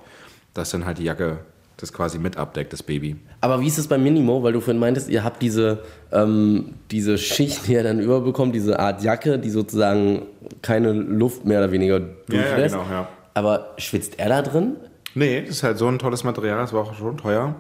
dass 0.54 0.69
dann 0.69 0.86
halt 0.86 1.00
die 1.00 1.04
Jacke 1.04 1.40
das 1.77 1.92
quasi 1.92 2.19
mit 2.19 2.38
abdeckt, 2.38 2.72
das 2.74 2.83
Baby. 2.83 3.18
Aber 3.42 3.60
wie 3.62 3.68
ist 3.68 3.77
es 3.77 3.88
bei 3.88 3.98
Minimo? 3.98 4.42
Weil 4.44 4.54
du 4.54 4.62
vorhin 4.62 4.80
meintest, 4.80 5.10
ihr 5.10 5.24
habt 5.24 5.42
diese, 5.42 5.80
ähm, 6.12 6.75
diese 6.92 7.18
Schicht, 7.18 7.68
die 7.68 7.75
er 7.75 7.83
dann 7.83 8.00
überbekommt, 8.00 8.56
diese 8.56 8.80
Art 8.80 9.04
Jacke, 9.04 9.38
die 9.39 9.50
sozusagen 9.50 10.24
keine 10.62 10.94
Luft 10.94 11.45
mehr 11.45 11.60
oder 11.60 11.72
weniger 11.72 12.00
durchlässt. 12.00 12.75
genau, 12.75 12.88
ja. 12.89 13.07
Aber 13.33 13.74
schwitzt 13.77 14.18
er 14.19 14.30
da 14.30 14.42
drin? 14.42 14.75
Nee, 15.13 15.42
das 15.42 15.50
ist 15.57 15.63
halt 15.63 15.77
so 15.77 15.88
ein 15.88 16.00
tolles 16.00 16.24
Material, 16.24 16.57
das 16.60 16.72
war 16.74 16.81
auch 16.83 16.94
schon 16.95 17.18
teuer, 17.18 17.56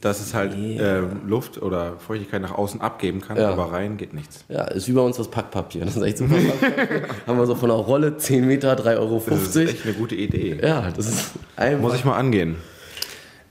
dass 0.00 0.20
es 0.20 0.34
halt 0.34 0.54
äh, 0.54 1.00
Luft 1.26 1.62
oder 1.62 1.94
Feuchtigkeit 1.98 2.42
nach 2.42 2.52
außen 2.54 2.82
abgeben 2.82 3.22
kann, 3.22 3.38
Ja. 3.38 3.50
aber 3.50 3.72
rein 3.72 3.96
geht 3.96 4.12
nichts. 4.12 4.44
Ja, 4.50 4.64
ist 4.64 4.92
bei 4.94 5.00
uns 5.00 5.16
das 5.16 5.28
Packpapier. 5.28 5.84
Das 5.86 5.96
ist 5.96 6.02
echt 6.02 6.18
super. 6.18 6.34
Haben 7.26 7.38
wir 7.38 7.46
so 7.46 7.54
von 7.54 7.70
der 7.70 7.78
Rolle 7.78 8.18
10 8.18 8.46
Meter, 8.46 8.74
3,50 8.74 8.98
Euro. 8.98 9.22
Das 9.30 9.42
ist 9.42 9.56
echt 9.56 9.84
eine 9.86 9.94
gute 9.94 10.14
Idee. 10.14 10.58
Ja, 10.62 10.90
das 10.94 11.06
ist 11.08 11.30
einfach. 11.56 11.80
Muss 11.80 11.94
ich 11.94 12.04
mal 12.04 12.16
angehen. 12.18 12.56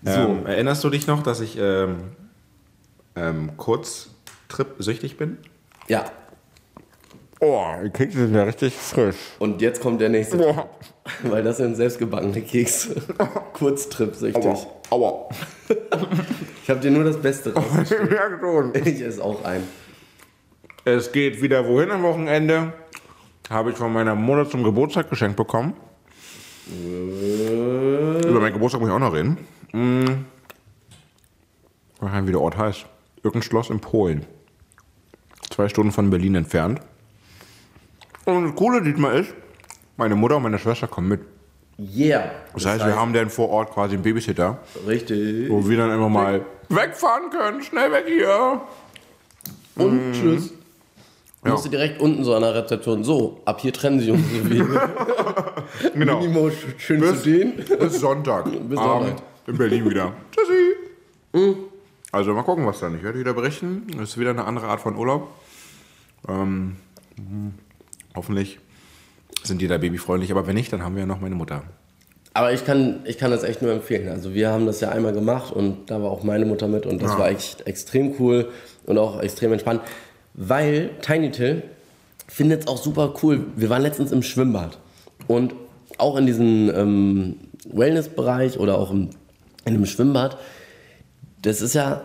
So. 0.04 0.12
Ähm, 0.12 0.46
erinnerst 0.46 0.84
du 0.84 0.90
dich 0.90 1.08
noch, 1.08 1.24
dass 1.24 1.40
ich 1.40 1.58
ähm, 1.58 1.98
ähm, 3.16 3.56
Kurztrip 3.58 4.76
süchtig 4.80 5.18
bin? 5.18 5.38
Ja. 5.88 6.06
Oh, 7.40 7.66
die 7.84 7.90
Kekse 7.90 8.20
sind 8.20 8.36
ja 8.36 8.44
richtig 8.44 8.74
frisch. 8.74 9.16
Und 9.40 9.62
jetzt 9.62 9.82
kommt 9.82 10.02
der 10.02 10.10
nächste. 10.10 10.38
Boah. 10.38 10.70
Weil 11.24 11.44
das 11.44 11.58
sind 11.58 11.76
selbstgebackene 11.76 12.42
Kekse. 12.42 12.96
Kurztrip 13.54 14.16
süchtig. 14.16 14.46
Aua. 14.46 14.58
Aua. 14.90 15.30
Ich 16.64 16.70
habe 16.70 16.80
dir 16.80 16.92
nur 16.92 17.04
das 17.04 17.18
Beste 17.18 17.54
rausgestellt. 17.54 18.88
Ich 18.88 19.02
esse 19.02 19.22
auch 19.22 19.44
ein. 19.44 19.64
Es 20.86 21.12
geht 21.12 21.42
wieder 21.42 21.68
wohin 21.68 21.92
am 21.92 22.04
Wochenende. 22.04 22.72
Habe 23.50 23.72
ich 23.72 23.76
von 23.76 23.92
meiner 23.92 24.16
Mutter 24.16 24.50
zum 24.50 24.64
Geburtstag 24.64 25.10
geschenkt 25.10 25.36
bekommen. 25.36 25.74
Über 26.66 28.40
meinen 28.40 28.54
Geburtstag 28.54 28.80
muss 28.80 28.90
ich 28.90 28.96
auch 28.96 29.00
noch 29.00 29.14
reden. 29.14 29.38
Hm. 29.74 30.26
Ich 31.96 32.02
weiß 32.02 32.12
nicht, 32.14 32.28
wie 32.28 32.32
der 32.32 32.42
Ort 32.42 32.58
heißt. 32.58 32.86
Irgendein 33.24 33.44
Schloss 33.44 33.70
in 33.70 33.80
Polen. 33.80 34.26
Zwei 35.50 35.70
Stunden 35.70 35.92
von 35.92 36.10
Berlin 36.10 36.36
entfernt. 36.36 36.80
Und 38.26 38.46
das 38.48 38.56
Coole 38.56 38.82
diesmal 38.82 39.20
ist, 39.20 39.34
meine 39.98 40.16
Mutter 40.16 40.38
und 40.38 40.44
meine 40.44 40.60
Schwester 40.60 40.88
kommen 40.88 41.08
mit. 41.10 41.22
Yeah. 41.80 42.32
Das, 42.54 42.66
heißt, 42.66 42.86
wir 42.86 42.96
haben 42.96 43.14
dann 43.14 43.30
vor 43.30 43.50
Ort 43.50 43.72
quasi 43.72 43.96
einen 43.96 44.04
Babysitter, 44.04 44.60
Richtig. 44.88 45.50
wo 45.50 45.68
wir 45.68 45.78
dann 45.78 45.92
immer 45.92 46.08
mal 46.10 46.46
wegfahren 46.70 47.30
können. 47.32 47.64
Schnell 47.64 47.92
weg 47.92 48.06
hier. 48.08 48.62
Und 49.76 50.14
tschüss. 50.14 50.52
Mhm. 50.52 50.58
Ja. 51.46 51.52
Musst 51.52 51.66
du 51.66 51.70
direkt 51.70 52.00
unten 52.00 52.24
so 52.24 52.36
an 52.36 52.42
der 52.44 52.54
Rezeption. 52.56 53.04
So, 53.04 53.42
ab 53.46 53.60
hier 53.60 53.74
trennen 53.74 54.00
sich 54.00 54.12
unsere 54.12 54.50
Wege. 54.50 54.90
Genau. 55.96 56.20
Minimo, 56.22 56.48
sch- 56.48 56.78
schön 56.78 57.02
zu 57.04 57.14
denen. 57.16 57.56
Bis 57.58 58.00
Sonntag. 58.00 58.46
Bis 58.70 58.78
Sonntag. 58.80 59.16
In 59.48 59.58
Berlin 59.58 59.90
wieder. 59.90 60.14
Tschüssi. 60.32 61.56
Also 62.12 62.34
mal 62.34 62.44
gucken, 62.44 62.66
was 62.66 62.80
dann. 62.80 62.96
Ich 62.96 63.04
werde 63.04 63.20
wieder 63.20 63.34
berichten. 63.34 63.88
Es 63.96 64.10
ist 64.12 64.20
wieder 64.20 64.30
eine 64.32 64.46
andere 64.46 64.68
Art 64.68 64.82
von 64.82 64.96
Urlaub. 64.96 65.30
Ähm, 66.28 66.78
mhm. 67.18 67.54
hoffentlich 68.16 68.60
sind 69.44 69.62
die 69.62 69.68
da 69.68 69.78
babyfreundlich, 69.78 70.32
aber 70.32 70.48
wenn 70.48 70.56
nicht, 70.56 70.72
dann 70.72 70.84
haben 70.84 70.96
wir 70.96 71.02
ja 71.02 71.06
noch 71.08 71.20
meine 71.20 71.36
Mutter. 71.36 71.64
Aber 72.34 72.54
ich 72.54 72.66
kann, 72.66 73.02
ich 73.06 73.18
kann 73.18 73.30
das 73.30 73.44
echt 73.44 73.62
nur 73.62 73.72
empfehlen. 73.72 74.08
Also 74.10 74.34
wir 74.34 74.50
haben 74.50 74.66
das 74.66 74.80
ja 74.80 74.90
einmal 74.90 75.14
gemacht 75.14 75.52
und 75.54 75.90
da 75.90 76.02
war 76.02 76.10
auch 76.12 76.24
meine 76.24 76.46
Mutter 76.46 76.68
mit 76.68 76.86
und 76.86 77.02
das 77.02 77.12
Ja. 77.12 77.20
war 77.20 77.30
echt 77.30 77.68
extrem 77.68 78.16
cool 78.20 78.50
und 78.86 78.98
auch 78.98 79.22
extrem 79.22 79.52
entspannt. 79.52 79.82
Weil 80.34 80.92
Tiny 81.02 81.32
Till 81.32 81.64
findet 82.28 82.62
es 82.62 82.68
auch 82.68 82.78
super 82.78 83.14
cool. 83.22 83.46
Wir 83.56 83.70
waren 83.70 83.82
letztens 83.82 84.12
im 84.12 84.24
Schwimmbad 84.24 84.80
und 85.28 85.54
auch 85.98 86.16
in 86.18 86.26
diesem 86.26 86.72
ähm, 86.74 87.36
Wellness-Bereich 87.72 88.58
oder 88.60 88.78
auch 88.80 88.90
im, 88.92 89.10
in 89.66 89.76
einem 89.76 89.86
Schwimmbad, 89.86 90.38
das 91.42 91.62
ist 91.62 91.74
ja, 91.74 92.02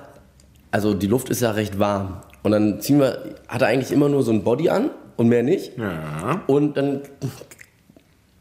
also 0.70 0.94
die 0.94 1.06
Luft 1.06 1.28
ist 1.30 1.40
ja 1.40 1.52
recht 1.52 1.78
warm. 1.78 2.20
Und 2.42 2.52
dann 2.52 2.80
ziehen 2.80 3.00
wir, 3.00 3.34
hat 3.48 3.62
er 3.62 3.68
eigentlich 3.68 3.92
immer 3.92 4.08
nur 4.08 4.22
so 4.22 4.32
ein 4.32 4.44
Body 4.44 4.68
an 4.68 4.90
und 5.16 5.28
mehr 5.28 5.42
nicht. 5.42 5.76
Ja. 5.76 6.42
Und 6.46 6.76
dann, 6.76 7.02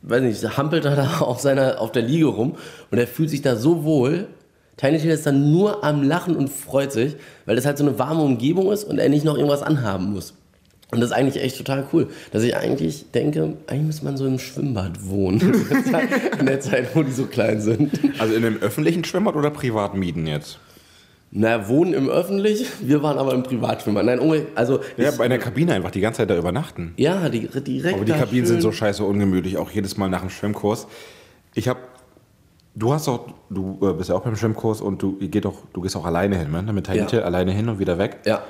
weiß 0.03 0.21
nicht, 0.21 0.57
hampelt 0.57 0.86
er 0.86 0.95
da 0.95 1.19
auf, 1.19 1.39
seiner, 1.39 1.81
auf 1.81 1.91
der 1.91 2.03
Liege 2.03 2.27
rum 2.27 2.55
und 2.91 2.97
er 2.97 3.07
fühlt 3.07 3.29
sich 3.29 3.41
da 3.41 3.55
so 3.55 3.83
wohl, 3.83 4.27
Tiny 4.77 5.00
Tail 5.00 5.09
ist 5.09 5.25
dann 5.25 5.51
nur 5.51 5.83
am 5.83 6.03
Lachen 6.03 6.36
und 6.36 6.50
freut 6.50 6.91
sich, 6.91 7.15
weil 7.45 7.55
das 7.55 7.65
halt 7.65 7.79
so 7.79 7.83
eine 7.83 7.97
warme 7.97 8.21
Umgebung 8.21 8.71
ist 8.71 8.83
und 8.83 9.00
er 9.00 9.09
nicht 9.09 9.25
noch 9.25 9.36
irgendwas 9.36 9.63
anhaben 9.63 10.13
muss. 10.13 10.36
Und 10.91 11.01
das 11.01 11.10
ist 11.12 11.15
eigentlich 11.15 11.44
echt 11.44 11.58
total 11.58 11.86
cool, 11.91 12.08
dass 12.32 12.44
ich 12.44 12.56
eigentlich 12.56 13.12
denke, 13.12 13.56
eigentlich 13.67 13.84
muss 13.88 14.03
man 14.03 14.15
so 14.15 14.25
im 14.25 14.39
Schwimmbad 14.39 15.06
wohnen. 15.06 15.41
in 16.39 16.46
der 16.46 16.62
Zeit, 16.62 16.96
wo 16.96 17.03
die 17.03 17.12
so 17.12 17.25
klein 17.25 17.60
sind. 17.60 18.00
Also 18.20 18.34
in 18.34 18.46
einem 18.46 18.58
öffentlichen 18.62 19.03
Schwimmbad 19.03 19.36
oder 19.36 19.50
privat 19.51 19.96
mieten 19.96 20.27
jetzt? 20.27 20.60
Na, 21.29 21.67
wohnen 21.67 21.94
im 21.94 22.08
öffentlich, 22.08 22.65
wir 22.82 23.03
waren 23.03 23.17
aber 23.17 23.34
im 23.34 23.44
Privatschwimmbad. 23.44 24.06
Nein, 24.06 24.20
unge- 24.22 24.46
also 24.56 24.79
Ja, 24.96 25.12
bei 25.12 25.25
einer 25.25 25.38
Kabine 25.38 25.74
einfach 25.74 25.91
die 25.91 26.00
ganze 26.00 26.20
Zeit 26.20 26.29
da 26.29 26.38
übernachten. 26.38 26.94
ja, 26.96 27.27
die, 27.27 27.48
direkt 27.48 27.96
Aber 27.98 28.06
die 28.06 28.13
Kabinen 28.13 28.46
sind 28.46 28.56
schön- 28.56 28.62
so 28.62 28.72
scheiße 28.72 29.03
ungemütlich, 29.03 29.58
auch 29.58 29.70
jedes 29.70 29.98
Mal 29.98 30.08
nach 30.08 30.22
dem 30.22 30.29
Schwimmkurs. 30.29 30.88
Ich 31.53 31.67
habe, 31.67 31.79
du 32.75 32.94
hast 32.94 33.10
auch, 33.10 33.27
du 33.50 33.77
äh, 33.82 33.91
bist 33.91 34.10
ja 34.10 34.15
auch 34.15 34.22
beim 34.24 34.38
Schwimmkurs 34.38 34.79
und 34.79 35.01
du, 35.01 35.17
geht 35.17 35.46
auch, 35.46 35.58
du 35.74 35.82
gehst 35.82 35.98
auch 35.98 36.06
alleine 36.06 36.38
hin, 36.38 36.50
ne? 36.50 36.63
Mit 36.72 36.86
Tiny 36.86 37.00
Ja. 37.12 37.20
Alleine 37.24 37.51
hin 37.51 37.67
und 37.67 37.77
wieder 37.79 37.98
weg. 37.98 38.20
Ja, 38.25 38.41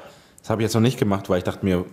Das 0.41 0.51
habe 0.51 0.61
ich 0.61 0.67
jetzt 0.67 0.75
noch 0.75 0.81
nicht 0.81 0.99
gemacht, 0.99 1.29
weil 1.31 1.39
ich 1.39 1.43
dachte 1.45 1.65
mir, 1.65 1.83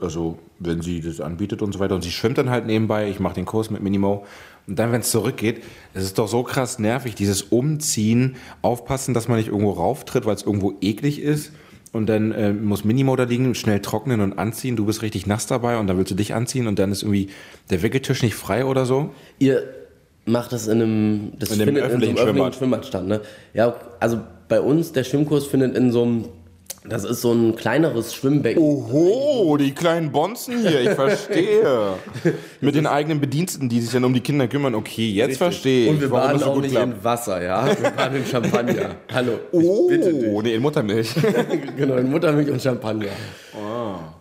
also 0.00 0.38
wenn 0.58 0.82
sie 0.82 1.00
das 1.00 1.20
anbietet 1.20 1.62
und 1.62 1.72
so 1.72 1.78
weiter 1.78 1.94
und 1.94 2.02
sie 2.02 2.10
schwimmt 2.10 2.38
dann 2.38 2.50
halt 2.50 2.66
nebenbei, 2.66 3.08
ich 3.08 3.20
mache 3.20 3.34
den 3.34 3.44
Kurs 3.44 3.70
mit 3.70 3.82
Minimo 3.82 4.26
und 4.66 4.78
dann, 4.78 4.92
wenn 4.92 5.00
es 5.00 5.10
zurückgeht, 5.10 5.62
es 5.92 6.04
ist 6.04 6.18
doch 6.18 6.28
so 6.28 6.42
krass 6.42 6.78
nervig, 6.78 7.14
dieses 7.14 7.42
Umziehen, 7.42 8.36
aufpassen, 8.62 9.14
dass 9.14 9.28
man 9.28 9.38
nicht 9.38 9.48
irgendwo 9.48 9.70
rauftritt, 9.70 10.26
weil 10.26 10.34
es 10.34 10.42
irgendwo 10.42 10.74
eklig 10.80 11.20
ist 11.20 11.52
und 11.92 12.06
dann 12.06 12.32
äh, 12.32 12.52
muss 12.52 12.84
Minimo 12.84 13.14
da 13.16 13.24
liegen, 13.24 13.54
schnell 13.54 13.80
trocknen 13.80 14.20
und 14.20 14.38
anziehen, 14.38 14.76
du 14.76 14.86
bist 14.86 15.02
richtig 15.02 15.26
nass 15.26 15.46
dabei 15.46 15.78
und 15.78 15.86
dann 15.86 15.96
willst 15.96 16.10
du 16.10 16.16
dich 16.16 16.34
anziehen 16.34 16.66
und 16.66 16.78
dann 16.78 16.90
ist 16.90 17.02
irgendwie 17.02 17.28
der 17.70 17.82
Wickeltisch 17.82 18.22
nicht 18.22 18.34
frei 18.34 18.64
oder 18.64 18.86
so. 18.86 19.14
ihr 19.38 19.62
macht 20.26 20.52
das 20.52 20.66
in 20.66 20.80
einem, 20.80 21.32
das 21.38 21.50
In 21.50 21.58
dem 21.58 21.66
findet 21.66 21.84
öffentlichen 21.84 22.12
in 22.12 22.16
so 22.16 22.22
einem 22.22 22.40
öffentlichen 22.40 22.52
Schwimmbad. 22.52 22.54
Schwimmbad 22.54 22.86
statt, 22.86 23.06
ne? 23.06 23.20
Ja, 23.52 23.76
also 24.00 24.20
bei 24.48 24.60
uns, 24.60 24.92
der 24.92 25.04
Schwimmkurs 25.04 25.46
findet 25.46 25.76
in 25.76 25.92
so 25.92 26.02
einem, 26.02 26.24
das 26.86 27.04
ist 27.04 27.22
so 27.22 27.32
ein 27.32 27.56
kleineres 27.56 28.14
Schwimmbecken. 28.14 28.62
Oho, 28.62 29.56
die 29.56 29.72
kleinen 29.72 30.12
Bonzen 30.12 30.58
hier, 30.60 30.82
ich 30.82 30.90
verstehe. 30.90 31.94
Mit 32.60 32.74
den 32.74 32.86
eigenen 32.86 33.20
Bediensteten, 33.20 33.68
die 33.70 33.80
sich 33.80 33.90
dann 33.90 34.04
um 34.04 34.12
die 34.12 34.20
Kinder 34.20 34.48
kümmern. 34.48 34.74
Okay, 34.74 35.08
jetzt 35.10 35.38
verstehe 35.38 35.84
ich. 35.84 35.90
Und 35.90 36.00
wir 36.02 36.10
warum 36.10 36.22
baden 36.26 36.32
das 36.34 36.42
so 36.44 36.50
auch 36.50 36.54
gut 36.54 36.62
nicht 36.64 36.72
klappt. 36.72 36.92
in 36.92 37.04
Wasser, 37.04 37.42
ja? 37.42 37.66
Wir 37.66 37.90
baden 37.90 38.16
in 38.18 38.26
Champagner. 38.26 38.96
Hallo, 39.12 39.32
Oh, 39.52 39.88
bitte 39.88 40.12
dich. 40.12 40.42
nee, 40.42 40.54
in 40.54 40.62
Muttermilch. 40.62 41.14
genau, 41.76 41.96
in 41.96 42.10
Muttermilch 42.10 42.50
und 42.50 42.60
Champagner. 42.60 43.06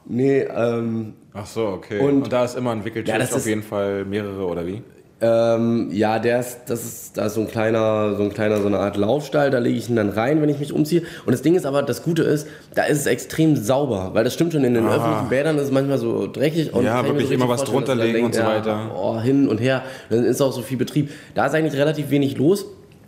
Nee, 0.06 0.40
ähm, 0.42 1.14
Ach 1.34 1.46
so, 1.46 1.66
okay. 1.68 2.00
Und- 2.00 2.24
Und, 2.24 2.34
da 2.34 2.46
ist 2.46 2.56
immer 2.56 2.72
ein 2.72 2.86
Wickeltisch, 2.86 3.14
Ja, 3.14 3.20
auf 3.36 3.46
jeden 3.46 3.64
Fall 3.64 4.06
mehrere 4.06 4.46
oder 4.46 4.66
wie? 4.66 4.82
Ähm, 5.24 5.88
ja, 5.94 6.20
der 6.20 6.42
ist, 6.42 6.60
das 6.66 6.84
ist, 6.84 7.18
da 7.18 7.28
ist 7.28 7.36
so 7.36 7.42
ein 7.42 7.48
kleiner, 7.48 8.16
so 8.18 8.24
ein 8.24 8.34
kleiner, 8.34 8.60
so 8.60 8.68
eine 8.68 8.80
Art 8.80 8.98
Laufstall, 8.98 9.52
da 9.52 9.60
lege 9.60 9.78
ich 9.78 9.90
ihn 9.90 9.96
dann 9.96 10.10
rein, 10.10 10.42
wenn 10.42 10.50
ich 10.50 10.60
mich 10.60 10.74
umziehe. 10.74 11.04
Und 11.26 11.32
das 11.32 11.42
Ding 11.42 11.56
ist 11.56 11.66
aber, 11.66 11.82
das 11.82 12.04
Gute 12.04 12.24
ist, 12.24 12.46
da 12.76 12.84
ist 12.84 13.00
es 13.00 13.06
extrem 13.06 13.56
sauber, 13.56 14.10
weil 14.14 14.26
das 14.26 14.34
stimmt 14.34 14.52
schon, 14.52 14.66
in 14.66 14.74
den 14.74 14.86
öffentlichen 14.86 15.30
Bädern 15.30 15.58
ist 15.58 15.64
es 15.64 15.72
manchmal 15.72 15.98
so 15.98 16.28
dreckig. 16.28 16.74
Und 16.74 16.84
Ja, 16.84 17.06
wirklich 17.06 17.30
so 17.30 17.34
immer 17.34 17.48
was 17.48 17.64
drunter 17.64 17.96
legen 17.96 18.26
und 18.26 18.36
so 18.36 18.44
weiter. 18.44 18.92
Oh, 18.94 19.18
hin 19.18 19.48
und 19.48 19.60
her, 19.62 19.84
dann 20.10 20.26
ist 20.26 20.42
auch 20.42 20.52
so 20.52 20.62
viel 20.62 20.78
Betrieb. 20.78 21.10
Da 21.36 21.46
ist 21.46 21.56
eigentlich 21.56 21.80
relativ 21.80 22.10
wenig 22.10 22.38
los. 22.38 22.66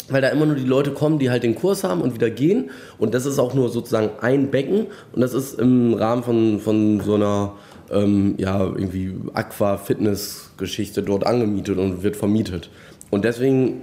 Weil 0.07 0.21
da 0.21 0.29
immer 0.29 0.45
nur 0.45 0.55
die 0.55 0.63
Leute 0.63 0.91
kommen, 0.91 1.17
die 1.17 1.31
halt 1.31 1.41
den 1.41 1.55
Kurs 1.55 1.83
haben 1.83 2.01
und 2.01 2.13
wieder 2.13 2.29
gehen. 2.29 2.69
Und 2.99 3.15
das 3.15 3.25
ist 3.25 3.39
auch 3.39 3.55
nur 3.55 3.69
sozusagen 3.69 4.11
ein 4.21 4.51
Becken. 4.51 4.85
Und 5.13 5.21
das 5.21 5.33
ist 5.33 5.59
im 5.59 5.95
Rahmen 5.95 6.21
von, 6.21 6.59
von 6.59 7.01
so 7.01 7.15
einer 7.15 7.53
ähm, 7.91 8.35
ja, 8.37 8.59
irgendwie 8.61 9.13
Aqua-Fitness-Geschichte 9.33 11.03
dort 11.03 11.25
angemietet 11.25 11.77
und 11.77 12.03
wird 12.03 12.15
vermietet. 12.15 12.69
Und 13.11 13.25
deswegen, 13.25 13.81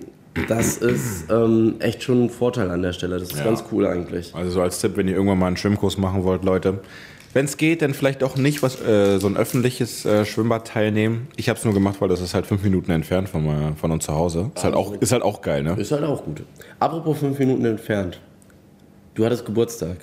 das 0.49 0.77
ist 0.79 1.31
ähm, 1.31 1.77
echt 1.79 2.03
schon 2.03 2.25
ein 2.25 2.31
Vorteil 2.31 2.71
an 2.71 2.83
der 2.83 2.93
Stelle. 2.93 3.19
Das 3.19 3.29
ist 3.31 3.39
Ja. 3.39 3.45
ganz 3.45 3.65
cool 3.73 3.87
eigentlich. 3.87 4.35
Also 4.35 4.51
so 4.51 4.63
als 4.63 4.81
Tipp, 4.81 4.97
wenn 4.97 5.09
ihr 5.09 5.15
irgendwann 5.15 5.39
mal 5.39 5.47
einen 5.49 5.57
Schwimmkurs 5.57 5.99
machen 5.99 6.25
wollt, 6.25 6.45
Leute. 6.45 6.81
Wenn 7.35 7.47
es 7.47 7.57
geht, 7.57 7.81
dann 7.81 7.95
vielleicht 7.95 8.23
auch 8.23 8.37
nicht 8.37 8.63
was, 8.63 8.79
äh, 8.83 9.19
so 9.19 9.27
ein 9.27 9.39
öffentliches 9.39 10.05
äh, 10.05 10.27
Schwimmbad 10.27 10.67
teilnehmen. 10.67 11.29
Ich 11.37 11.49
habe 11.49 11.59
es 11.59 11.65
nur 11.65 11.73
gemacht, 11.73 11.97
weil 12.01 12.09
das 12.11 12.21
ist 12.21 12.35
halt 12.35 12.45
fünf 12.45 12.63
Minuten 12.63 12.91
entfernt 12.91 13.29
von, 13.31 13.47
äh, 13.47 13.75
von 13.81 13.91
uns 13.91 14.05
zu 14.05 14.13
Hause. 14.13 14.51
Ist 14.55 14.65
halt, 14.65 14.75
auch, 14.75 14.93
ist 15.01 15.13
halt 15.13 15.23
auch 15.23 15.41
geil, 15.41 15.63
ne? 15.63 15.75
Ist 15.79 15.93
halt 15.93 16.05
auch 16.05 16.25
gut. 16.25 16.43
Apropos 16.79 17.19
fünf 17.19 17.39
Minuten 17.39 17.65
entfernt. 17.65 18.21
Du 19.15 19.25
hattest 19.25 19.47
Geburtstag. 19.47 19.97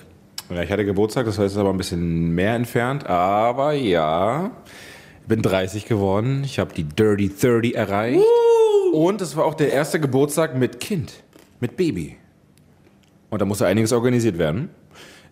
Ja, 0.50 0.62
ich 0.62 0.70
hatte 0.72 0.84
Geburtstag, 0.84 1.26
das 1.26 1.38
heißt, 1.38 1.46
es 1.46 1.52
ist 1.52 1.58
aber 1.58 1.70
ein 1.70 1.76
bisschen 1.76 2.34
mehr 2.34 2.54
entfernt. 2.54 3.06
Aber 3.06 3.72
ja, 3.72 4.50
bin 5.28 5.42
30 5.42 5.86
geworden. 5.86 6.42
Ich 6.44 6.58
habe 6.58 6.74
die 6.74 6.84
Dirty 6.84 7.28
30 7.28 7.74
erreicht. 7.76 8.24
Und 8.92 9.20
es 9.20 9.36
war 9.36 9.44
auch 9.44 9.54
der 9.54 9.72
erste 9.72 10.00
Geburtstag 10.00 10.56
mit 10.56 10.80
Kind, 10.80 11.22
mit 11.60 11.76
Baby. 11.76 12.16
Und 13.30 13.40
da 13.40 13.44
musste 13.44 13.66
einiges 13.66 13.92
organisiert 13.92 14.38
werden. 14.38 14.70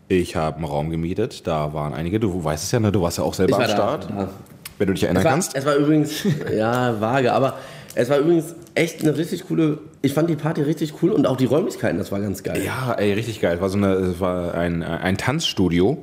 Ich 0.07 0.37
habe 0.37 0.57
einen 0.57 0.65
Raum 0.65 0.89
gemietet, 0.89 1.47
da 1.47 1.75
waren 1.75 1.93
einige, 1.93 2.19
du 2.21 2.43
weißt 2.43 2.65
es 2.65 2.71
ja, 2.73 2.81
ne? 2.81 2.91
du 2.93 3.03
warst 3.03 3.19
ja 3.19 3.25
auch 3.25 3.35
selber 3.35 3.57
am 3.57 3.63
da, 3.63 3.69
Start. 3.69 4.09
da. 4.09 4.31
Wenn 4.79 4.87
du 4.87 4.95
dich 4.95 5.03
erinnern 5.03 5.21
Es 5.21 5.25
war, 5.25 5.33
kannst. 5.33 5.57
es 5.57 5.67
war 5.67 5.75
übrigens, 5.75 6.25
ja, 6.57 6.99
vage, 7.01 7.33
aber 7.33 7.59
es 7.99 8.09
war 8.09 8.19
übrigens 8.19 8.55
echt 8.77 9.03
eine 9.03 9.17
richtig 9.17 9.49
coole, 9.49 9.79
ich 10.03 10.15
fand 10.15 10.31
die 10.31 10.37
Party 10.37 10.63
richtig 10.63 10.95
cool 11.03 11.11
und 11.11 11.27
auch 11.27 11.37
die 11.37 11.47
Räumlichkeiten, 11.47 11.99
das 11.99 12.13
war 12.13 12.21
ganz 12.21 12.45
geil. 12.45 12.63
Ja, 12.65 12.93
ey, 12.93 13.13
richtig 13.13 13.41
geil. 13.41 13.57
Es 13.57 13.61
war, 13.61 13.69
so 13.69 13.77
eine, 13.77 13.93
es 13.95 14.21
war 14.21 14.55
ein, 14.55 14.85
ein 14.85 15.19
Tanzstudio. 15.19 15.99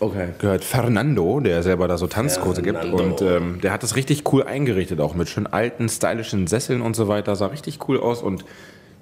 Okay. 0.00 0.28
gehört 0.38 0.64
Fernando, 0.64 1.40
der 1.40 1.62
selber 1.62 1.88
da 1.88 1.96
so 1.96 2.06
Tanzkurse 2.06 2.60
gibt. 2.60 2.78
Fernando. 2.78 3.02
Und 3.02 3.22
ähm, 3.22 3.58
der 3.62 3.72
hat 3.72 3.82
das 3.82 3.96
richtig 3.96 4.30
cool 4.32 4.42
eingerichtet, 4.42 5.00
auch 5.00 5.14
mit 5.14 5.30
schön 5.30 5.46
alten, 5.46 5.88
stylischen 5.88 6.46
Sesseln 6.46 6.82
und 6.82 6.94
so 6.94 7.08
weiter. 7.08 7.34
Sah 7.36 7.46
richtig 7.46 7.88
cool 7.88 7.98
aus 7.98 8.22
und 8.22 8.44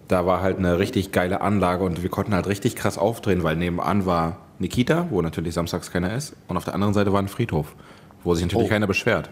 da 0.06 0.24
war 0.24 0.40
halt 0.40 0.58
eine 0.58 0.78
richtig 0.78 1.10
geile 1.10 1.40
Anlage 1.40 1.82
und 1.82 2.04
wir 2.04 2.10
konnten 2.10 2.34
halt 2.34 2.46
richtig 2.46 2.76
krass 2.76 2.98
aufdrehen, 2.98 3.42
weil 3.42 3.56
nebenan 3.56 4.06
war 4.06 4.38
Nikita, 4.60 5.08
wo 5.10 5.22
natürlich 5.22 5.54
samstags 5.54 5.90
keiner 5.90 6.14
ist, 6.14 6.34
und 6.46 6.56
auf 6.56 6.64
der 6.64 6.74
anderen 6.74 6.94
Seite 6.94 7.12
war 7.12 7.20
ein 7.20 7.28
Friedhof, 7.28 7.74
wo 8.22 8.34
sich 8.34 8.44
natürlich 8.44 8.66
Oh. 8.66 8.70
keiner 8.70 8.86
beschwert. 8.86 9.28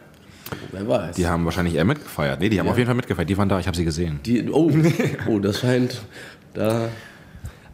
Wer 0.72 0.88
weiß. 0.88 1.16
Die 1.16 1.26
haben 1.26 1.44
wahrscheinlich 1.44 1.74
eher 1.74 1.84
mitgefeiert. 1.84 2.40
Nee, 2.40 2.48
die 2.48 2.60
haben 2.60 2.68
auf 2.68 2.76
jeden 2.76 2.86
Fall 2.86 2.94
mitgefeiert. 2.94 3.28
Die 3.28 3.36
waren 3.36 3.48
da, 3.48 3.58
ich 3.58 3.66
habe 3.66 3.76
sie 3.76 3.84
gesehen. 3.84 4.20
Die, 4.24 4.48
oh, 4.50 4.70
oh, 5.28 5.38
das 5.38 5.60
scheint 5.60 6.02
da. 6.54 6.88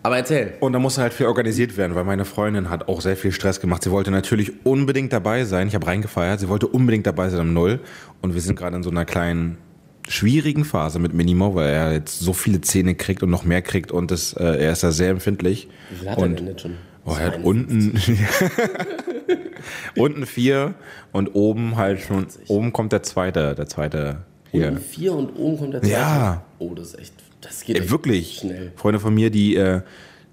Aber 0.03 0.17
erzähl. 0.17 0.55
Und 0.61 0.73
da 0.73 0.79
musste 0.79 1.01
halt 1.01 1.13
viel 1.13 1.27
organisiert 1.27 1.77
werden, 1.77 1.95
weil 1.95 2.05
meine 2.05 2.25
Freundin 2.25 2.71
hat 2.71 2.89
auch 2.89 3.01
sehr 3.01 3.17
viel 3.17 3.31
Stress 3.31 3.61
gemacht. 3.61 3.85
Sie 3.85 3.91
wollte 3.91 4.11
natürlich 4.11 4.65
unbedingt 4.65 5.13
dabei 5.13 5.45
sein. 5.45 5.69
Ich 5.69 5.75
habe 5.75 5.87
reingefeiert. 5.87 6.41
Sie 6.41 6.49
wollte 6.49 6.67
unbedingt 6.67 7.07
dabei 7.07 7.29
sein 7.29 7.41
am 7.41 7.53
Null. 7.53 7.81
Und 8.21 8.35
wir 8.35 8.41
sind 8.41 8.59
gerade 8.59 8.77
in 8.77 8.83
so 8.83 8.91
einer 8.91 9.05
kleinen 9.05 9.59
schwierigen 10.09 10.65
Phase 10.65 10.99
mit 10.99 11.15
Minimo, 11.15 11.55
weil 11.55 11.69
er 11.71 11.93
jetzt 11.93 12.19
so 12.19 12.33
viele 12.33 12.61
Zähne 12.61 12.95
kriegt 12.95 13.23
und 13.23 13.31
noch 13.31 13.45
mehr 13.45 13.63
kriegt 13.63 13.93
und 13.93 14.11
das, 14.11 14.33
äh, 14.33 14.43
er 14.43 14.73
ist 14.73 14.83
da 14.83 14.91
sehr 14.91 15.11
empfindlich. 15.11 15.69
Wie 15.91 15.97
viel 15.97 16.11
hat 16.11 16.19
er 16.19 16.29
denn 16.29 16.47
jetzt 16.47 16.63
schon? 16.63 16.75
Oh, 17.05 17.15
er 17.19 17.27
hat 17.27 17.45
unten, 17.45 17.97
unten 19.97 20.27
vier 20.27 20.75
und 21.13 21.29
oben 21.35 21.77
halt 21.77 22.01
schon, 22.01 22.27
oben 22.49 22.73
kommt 22.73 22.93
der 22.93 23.03
zweite, 23.03 23.55
der 23.55 23.67
zweite 23.67 24.19
hier. 24.51 24.69
Unten 24.69 24.81
vier 24.81 25.13
und 25.15 25.37
oben 25.37 25.59
kommt 25.59 25.75
der 25.75 25.83
zweite. 25.83 25.95
Ja. 25.95 26.43
Oh, 26.59 26.75
das 26.75 26.89
ist 26.89 26.99
echt, 26.99 27.15
das 27.41 27.65
geht 27.65 27.77
Ey, 27.77 27.83
echt 27.83 27.91
wirklich. 27.91 28.39
schnell. 28.39 28.73
Freunde 28.77 29.01
von 29.01 29.15
mir, 29.15 29.31
die, 29.31 29.57
äh, 29.57 29.83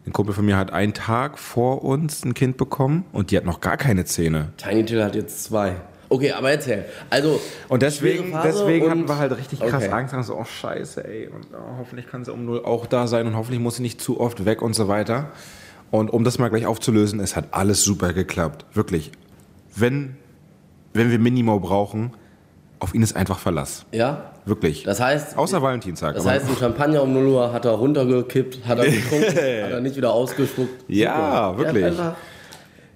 ein 0.05 0.13
Kumpel 0.13 0.33
von 0.33 0.45
mir 0.45 0.57
hat 0.57 0.73
einen 0.73 0.93
Tag 0.93 1.37
vor 1.37 1.83
uns 1.83 2.23
ein 2.25 2.33
Kind 2.33 2.57
bekommen 2.57 3.05
und 3.11 3.31
die 3.31 3.37
hat 3.37 3.45
noch 3.45 3.61
gar 3.61 3.77
keine 3.77 4.05
Zähne. 4.05 4.49
Tiny 4.57 4.85
Till 4.85 5.03
hat 5.03 5.15
jetzt 5.15 5.43
zwei. 5.43 5.75
Okay, 6.09 6.31
aber 6.31 6.49
erzähl. 6.49 6.85
Also, 7.11 7.39
Und 7.67 7.83
deswegen, 7.83 8.35
deswegen 8.43 8.89
hatten 8.89 9.07
wir 9.07 9.17
halt 9.19 9.37
richtig 9.37 9.59
krass 9.59 9.83
Okay. 9.83 9.91
Angst. 9.93 10.13
Angst 10.15 10.27
so, 10.27 10.37
oh 10.37 10.43
scheiße, 10.43 11.07
ey. 11.07 11.27
Und 11.27 11.47
oh, 11.53 11.77
hoffentlich 11.77 12.07
kann 12.07 12.25
sie 12.25 12.33
um 12.33 12.45
null 12.45 12.65
auch 12.65 12.87
da 12.87 13.05
sein 13.05 13.27
und 13.27 13.35
hoffentlich 13.35 13.61
muss 13.61 13.75
sie 13.75 13.83
nicht 13.83 14.01
zu 14.01 14.19
oft 14.19 14.45
weg 14.45 14.63
und 14.63 14.73
so 14.73 14.87
weiter. 14.87 15.31
Und 15.91 16.09
um 16.11 16.23
das 16.23 16.37
mal 16.39 16.49
gleich 16.49 16.65
aufzulösen, 16.65 17.19
es 17.19 17.35
hat 17.35 17.45
alles 17.51 17.83
super 17.83 18.13
geklappt. 18.13 18.65
Wirklich. 18.73 19.11
Wenn, 19.75 20.17
wenn 20.93 21.09
wir 21.11 21.19
Minimo 21.19 21.59
brauchen, 21.59 22.11
auf 22.79 22.93
ihn 22.93 23.01
ist 23.01 23.15
einfach 23.15 23.39
Verlass. 23.39 23.85
ja. 23.91 24.31
Wirklich. 24.45 24.81
Das 24.83 24.99
heißt, 24.99 25.37
Außer 25.37 25.61
Valentinstag. 25.61 26.15
das 26.15 26.25
heißt, 26.25 26.49
ein 26.49 26.55
Champagner 26.55 27.03
um 27.03 27.13
0 27.13 27.27
Uhr 27.27 27.53
hat 27.53 27.65
er 27.65 27.73
runtergekippt, 27.73 28.65
hat 28.67 28.79
er 28.79 28.85
getrunken, 28.85 29.27
hat 29.35 29.71
er 29.71 29.79
nicht 29.81 29.95
wieder 29.95 30.11
ausgespuckt. 30.11 30.85
Ja, 30.87 31.53
Super. 31.55 31.73
wirklich. 31.73 31.95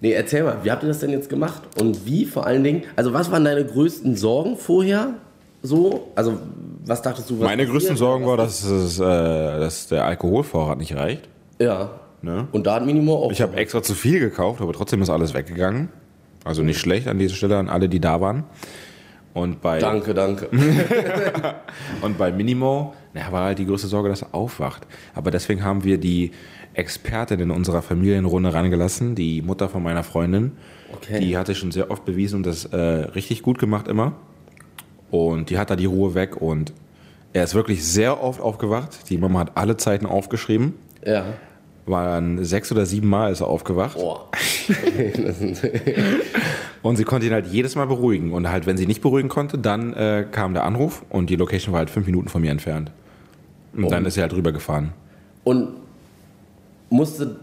Nee, 0.02 0.14
erzähl 0.14 0.42
mal, 0.44 0.58
wie 0.64 0.72
habt 0.72 0.82
ihr 0.82 0.88
das 0.88 1.00
denn 1.00 1.12
jetzt 1.12 1.30
gemacht? 1.30 1.62
Und 1.80 2.08
wie 2.08 2.26
vor 2.26 2.48
allen 2.48 2.64
Dingen, 2.64 2.84
also 2.96 3.14
was 3.14 3.30
waren 3.30 3.44
deine 3.46 3.64
größten 3.66 4.16
Sorgen 4.16 4.58
vorher? 4.58 5.14
So, 5.62 6.08
also 6.16 6.40
was 6.86 7.04
dachtest 7.04 7.30
du? 7.30 7.40
Was 7.40 7.46
Meine 7.46 7.68
größten? 7.68 7.98
Sorgen 7.98 8.26
war, 8.26 8.38
dass, 8.38 8.64
es, 8.64 9.00
äh, 9.00 9.04
dass 9.04 9.88
der 9.90 10.06
Alkoholvorrat 10.06 10.80
nicht 10.80 10.96
reicht. 10.96 11.28
Ja. 11.60 11.92
Ne? 12.24 12.48
Und 12.54 12.66
da 12.66 12.76
hat 12.76 12.86
Minimo 12.86 13.16
auch. 13.16 13.32
Ich 13.32 13.42
habe 13.42 13.58
extra 13.58 13.84
zu 13.84 13.94
viel 13.94 14.20
gekauft, 14.20 14.62
aber 14.62 14.72
trotzdem 14.72 15.02
ist 15.02 15.10
alles 15.10 15.34
weggegangen. 15.34 15.90
Also 16.46 16.64
nicht 16.64 16.80
schlecht 16.80 17.08
an 17.08 17.20
dieser 17.20 17.36
Stelle 17.36 17.58
an 17.58 17.68
alle, 17.70 17.90
die 17.90 18.00
da 18.00 18.22
waren. 18.22 18.46
Und 19.34 19.62
bei, 19.62 19.80
Danke, 19.80 20.14
danke. 20.14 20.48
und 22.02 22.18
bei 22.18 22.32
Minimo 22.32 22.94
na, 23.14 23.32
war 23.32 23.46
halt 23.46 23.60
die 23.60 23.66
größte 23.66 23.88
Sorge, 23.88 24.10
dass 24.10 24.22
er 24.22 24.34
aufwacht. 24.34 24.88
Aber 25.16 25.32
deswegen 25.32 25.64
haben 25.64 25.84
wir 25.84 25.98
die 25.98 26.32
Expertin 26.76 27.40
in 27.40 27.52
unserer 27.52 27.82
Familienrunde 27.82 28.54
rangelassen, 28.54 29.16
die 29.16 29.42
Mutter 29.42 29.70
von 29.70 29.84
meiner 29.84 30.04
Freundin. 30.04 30.54
Okay. 30.94 31.20
Die 31.20 31.38
hatte 31.38 31.56
schon 31.56 31.72
sehr 31.72 31.92
oft 31.92 32.06
bewiesen 32.06 32.38
und 32.38 32.46
das 32.46 32.66
äh, 32.66 32.78
richtig 32.78 33.42
gut 33.42 33.60
gemacht 33.60 33.88
immer. 33.88 34.14
Und 35.12 35.50
die 35.50 35.58
hat 35.58 35.70
da 35.72 35.76
die 35.76 35.86
Ruhe 35.86 36.14
weg 36.14 36.42
und 36.42 36.74
er 37.34 37.44
ist 37.44 37.56
wirklich 37.56 37.84
sehr 37.84 38.24
oft 38.24 38.40
aufgewacht. 38.40 39.10
Die 39.10 39.18
Mama 39.18 39.40
hat 39.40 39.52
alle 39.56 39.76
Zeiten 39.78 40.06
aufgeschrieben. 40.06 40.76
Ja. 41.06 41.26
Waren 41.86 42.44
sechs 42.46 42.72
oder 42.72 42.86
sieben 42.86 43.10
Mal 43.10 43.32
ist 43.32 43.42
er 43.42 43.48
aufgewacht. 43.48 43.98
Boah. 43.98 44.30
Und 46.82 46.98
sie 46.98 47.04
konnte 47.04 47.28
ihn 47.28 47.34
halt 47.34 47.48
jedes 47.48 47.76
Mal 47.76 47.88
beruhigen. 47.88 48.32
Und 48.32 48.50
halt, 48.50 48.66
wenn 48.66 48.78
sie 48.78 48.86
nicht 48.86 49.02
beruhigen 49.02 49.30
konnte, 49.30 49.58
dann 49.58 49.94
äh, 49.94 50.26
kam 50.30 50.54
der 50.54 50.64
Anruf 50.64 51.04
und 51.10 51.30
die 51.30 51.36
Location 51.36 51.74
war 51.74 51.80
halt 51.80 51.90
fünf 51.90 52.06
Minuten 52.06 52.30
von 52.30 52.42
mir 52.42 52.52
entfernt. 52.52 52.92
Und 53.76 53.92
dann 53.92 54.06
ist 54.06 54.14
sie 54.16 54.22
halt 54.22 54.34
rübergefahren. 54.34 54.92
Und 55.44 55.70
musste, 56.90 57.38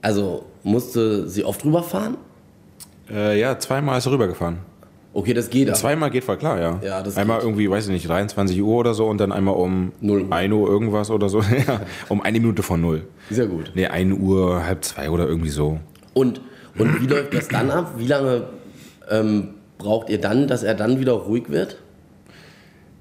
also 0.00 0.44
musste 0.62 1.28
sie 1.28 1.44
oft 1.44 1.64
rüberfahren? 1.64 2.16
Äh, 3.10 3.40
ja, 3.40 3.58
zweimal 3.58 3.98
ist 3.98 4.06
er 4.06 4.12
rübergefahren. 4.12 4.58
Okay, 5.14 5.34
das 5.34 5.50
geht. 5.50 5.74
Zweimal 5.76 6.10
geht 6.10 6.24
voll 6.24 6.38
klar, 6.38 6.58
ja. 6.60 6.80
Ja, 6.82 7.02
das 7.02 7.16
einmal 7.18 7.38
geht. 7.38 7.44
irgendwie, 7.46 7.68
weiß 7.70 7.84
ich 7.86 7.92
nicht, 7.92 8.08
23 8.08 8.62
Uhr 8.62 8.76
oder 8.76 8.94
so 8.94 9.06
und 9.08 9.18
dann 9.18 9.30
einmal 9.30 9.54
um 9.54 9.92
Null 10.00 10.22
Uhr. 10.22 10.32
1 10.32 10.52
Uhr 10.54 10.68
irgendwas 10.68 11.10
oder 11.10 11.28
so. 11.28 11.40
ja, 11.66 11.82
um 12.08 12.22
eine 12.22 12.40
Minute 12.40 12.62
vor 12.62 12.78
null. 12.78 13.02
Ist 13.28 13.36
ja 13.38 13.44
gut. 13.44 13.72
Nee, 13.74 13.86
1 13.86 14.18
Uhr, 14.18 14.64
halb 14.64 14.82
zwei 14.84 15.10
oder 15.10 15.26
irgendwie 15.28 15.50
so. 15.50 15.80
Und, 16.14 16.40
und 16.78 17.02
wie 17.02 17.06
läuft 17.06 17.34
das 17.34 17.48
dann 17.48 17.70
ab? 17.70 17.92
Wie 17.98 18.06
lange 18.06 18.44
ähm, 19.10 19.48
braucht 19.76 20.08
ihr 20.08 20.18
dann, 20.20 20.46
dass 20.48 20.62
er 20.62 20.74
dann 20.74 20.98
wieder 20.98 21.12
ruhig 21.12 21.50
wird? 21.50 21.76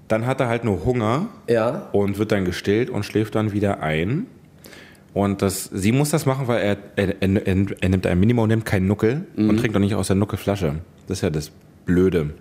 Dann 0.09 0.25
hat 0.25 0.41
er 0.41 0.49
halt 0.49 0.65
nur 0.65 0.83
Hunger 0.83 1.27
Ja. 1.47 1.87
und 1.93 2.17
wird 2.17 2.33
dann 2.33 2.43
gestillt 2.43 2.89
und 2.89 3.03
schläft 3.05 3.35
dann 3.35 3.53
wieder 3.53 3.81
ein. 3.81 4.27
Und 5.13 5.41
das, 5.41 5.65
sie 5.65 5.91
muss 5.93 6.09
das 6.09 6.25
machen, 6.25 6.47
weil 6.47 6.61
er, 6.61 6.77
er, 6.97 7.21
er, 7.21 7.45
er 7.81 7.89
nimmt 7.89 8.05
ein 8.07 8.19
Minimum, 8.19 8.47
nimmt 8.49 8.65
keinen 8.65 8.87
Nuckel 8.87 9.25
Mhm. 9.35 9.49
und 9.49 9.57
trinkt 9.61 9.75
auch 9.75 9.79
nicht 9.81 9.95
aus 9.95 10.07
der 10.07 10.17
Nuckelflasche. 10.17 10.75
Das 11.07 11.19
ist 11.19 11.21
ja 11.21 11.29
das 11.29 11.51
Blöde. 11.85 12.31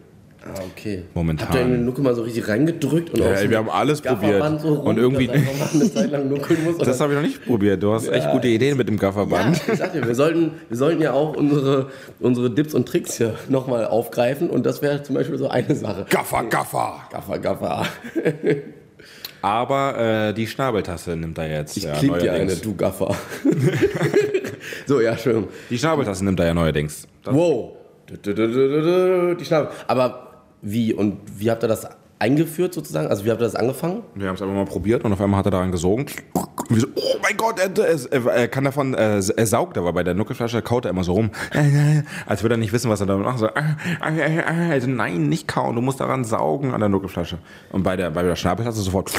Ah, 0.42 0.59
okay. 0.73 1.04
Momentan. 1.12 1.49
Habt 1.49 1.54
ihr 1.59 1.62
in 1.62 1.70
den 1.73 1.85
Nuckel 1.85 2.02
mal 2.02 2.14
so 2.14 2.23
richtig 2.23 2.49
reingedrückt? 2.49 3.11
Und 3.11 3.20
Ja, 3.20 3.50
wir 3.50 3.59
haben 3.59 3.68
alles 3.68 4.00
probiert. 4.00 4.61
So 4.62 4.68
Und 4.80 4.97
irgendwie- 4.97 5.28
eine 5.28 5.44
muss? 5.44 6.78
Das 6.78 6.99
habe 7.00 7.12
ich 7.12 7.16
noch 7.18 7.26
nicht 7.26 7.44
probiert. 7.44 7.82
Du 7.82 7.92
hast 7.92 8.09
echt 8.09 8.30
gute 8.30 8.49
Ideen 8.49 8.78
mit 8.78 8.88
dem 8.88 8.94
ja, 8.97 9.00
Gafferband. 9.02 9.61
ich 9.70 9.78
sag 9.78 9.92
dir, 9.92 10.06
wir 10.06 10.14
sollten, 10.14 10.52
wir 10.68 10.76
sollten 10.78 11.02
ja 11.02 11.12
auch 11.12 11.37
unsere, 11.37 11.90
unsere 12.20 12.50
Dips 12.50 12.73
und 12.73 12.88
Tricks 12.88 13.18
hier 13.18 13.35
nochmal 13.50 13.85
aufgreifen 13.87 14.49
und 14.49 14.64
das 14.64 14.80
wäre 14.80 15.02
zum 15.02 15.14
Beispiel 15.14 15.37
so 15.37 15.49
eine 15.49 15.75
Sache. 15.75 16.06
Gaffer, 16.09 16.44
Gaffer! 16.44 17.00
Gaffer, 17.11 17.38
Gaffer. 17.38 17.87
Aber 19.42 20.28
äh, 20.30 20.35
die 20.35 20.47
Schnabeltasse 20.47 21.16
nimmt 21.16 21.37
er 21.38 21.50
jetzt. 21.50 21.76
Ich 21.76 21.85
ja, 21.85 21.94
klick 21.94 22.18
dir 22.18 22.32
eine, 22.32 22.56
du 22.56 22.75
Gaffer. 22.76 23.14
so, 24.87 25.00
ja, 25.00 25.16
schön. 25.16 25.44
Die 25.70 25.78
Schnabeltasse 25.78 26.25
nimmt 26.25 26.40
er 26.40 26.47
ja 26.47 26.54
neuerdings. 26.54 27.06
Das, 27.25 27.35
Wow. 27.35 27.76
Die 28.10 29.44
Schnabel. 29.44 29.70
Aber 29.86 30.30
wie 30.62 30.92
und 30.92 31.18
wie 31.38 31.50
habt 31.50 31.62
ihr 31.62 31.68
das 31.68 31.86
eingeführt 32.18 32.74
sozusagen? 32.74 33.08
Also 33.08 33.24
wie 33.24 33.30
habt 33.30 33.40
ihr 33.40 33.44
das 33.44 33.54
angefangen? 33.54 34.02
Wir 34.14 34.28
haben 34.28 34.34
es 34.34 34.42
einfach 34.42 34.54
mal 34.54 34.66
probiert 34.66 35.04
und 35.04 35.12
auf 35.12 35.20
einmal 35.20 35.38
hat 35.38 35.46
er 35.46 35.52
daran 35.52 35.72
gesogen. 35.72 36.06
Und 36.34 36.76
wir 36.76 36.80
so, 36.80 36.88
oh 36.94 37.16
mein 37.22 37.36
Gott, 37.36 37.58
er, 37.58 38.26
er, 38.26 38.48
kann 38.48 38.64
davon, 38.64 38.94
äh, 38.94 39.16
er 39.16 39.46
saugt 39.46 39.78
aber 39.78 39.92
bei 39.92 40.04
der 40.04 40.14
Nuckelflasche, 40.14 40.62
kaut 40.62 40.84
er 40.84 40.90
immer 40.90 41.04
so 41.04 41.14
rum. 41.14 41.30
Als 42.26 42.42
würde 42.42 42.54
er 42.54 42.58
nicht 42.58 42.72
wissen, 42.72 42.90
was 42.90 43.00
er 43.00 43.06
damit 43.06 43.24
macht. 43.24 43.38
So, 43.38 43.46
äh, 43.46 43.52
äh, 44.00 44.42
also 44.70 44.88
nein, 44.88 45.28
nicht 45.28 45.48
kauen, 45.48 45.74
du 45.74 45.80
musst 45.80 46.00
daran 46.00 46.24
saugen 46.24 46.72
an 46.72 46.80
der 46.80 46.88
Nuckelflasche. 46.88 47.38
Und 47.72 47.82
bei 47.82 47.96
der, 47.96 48.10
bei 48.10 48.22
der 48.22 48.36
Schnabeltasse 48.36 48.82
sofort. 48.82 49.10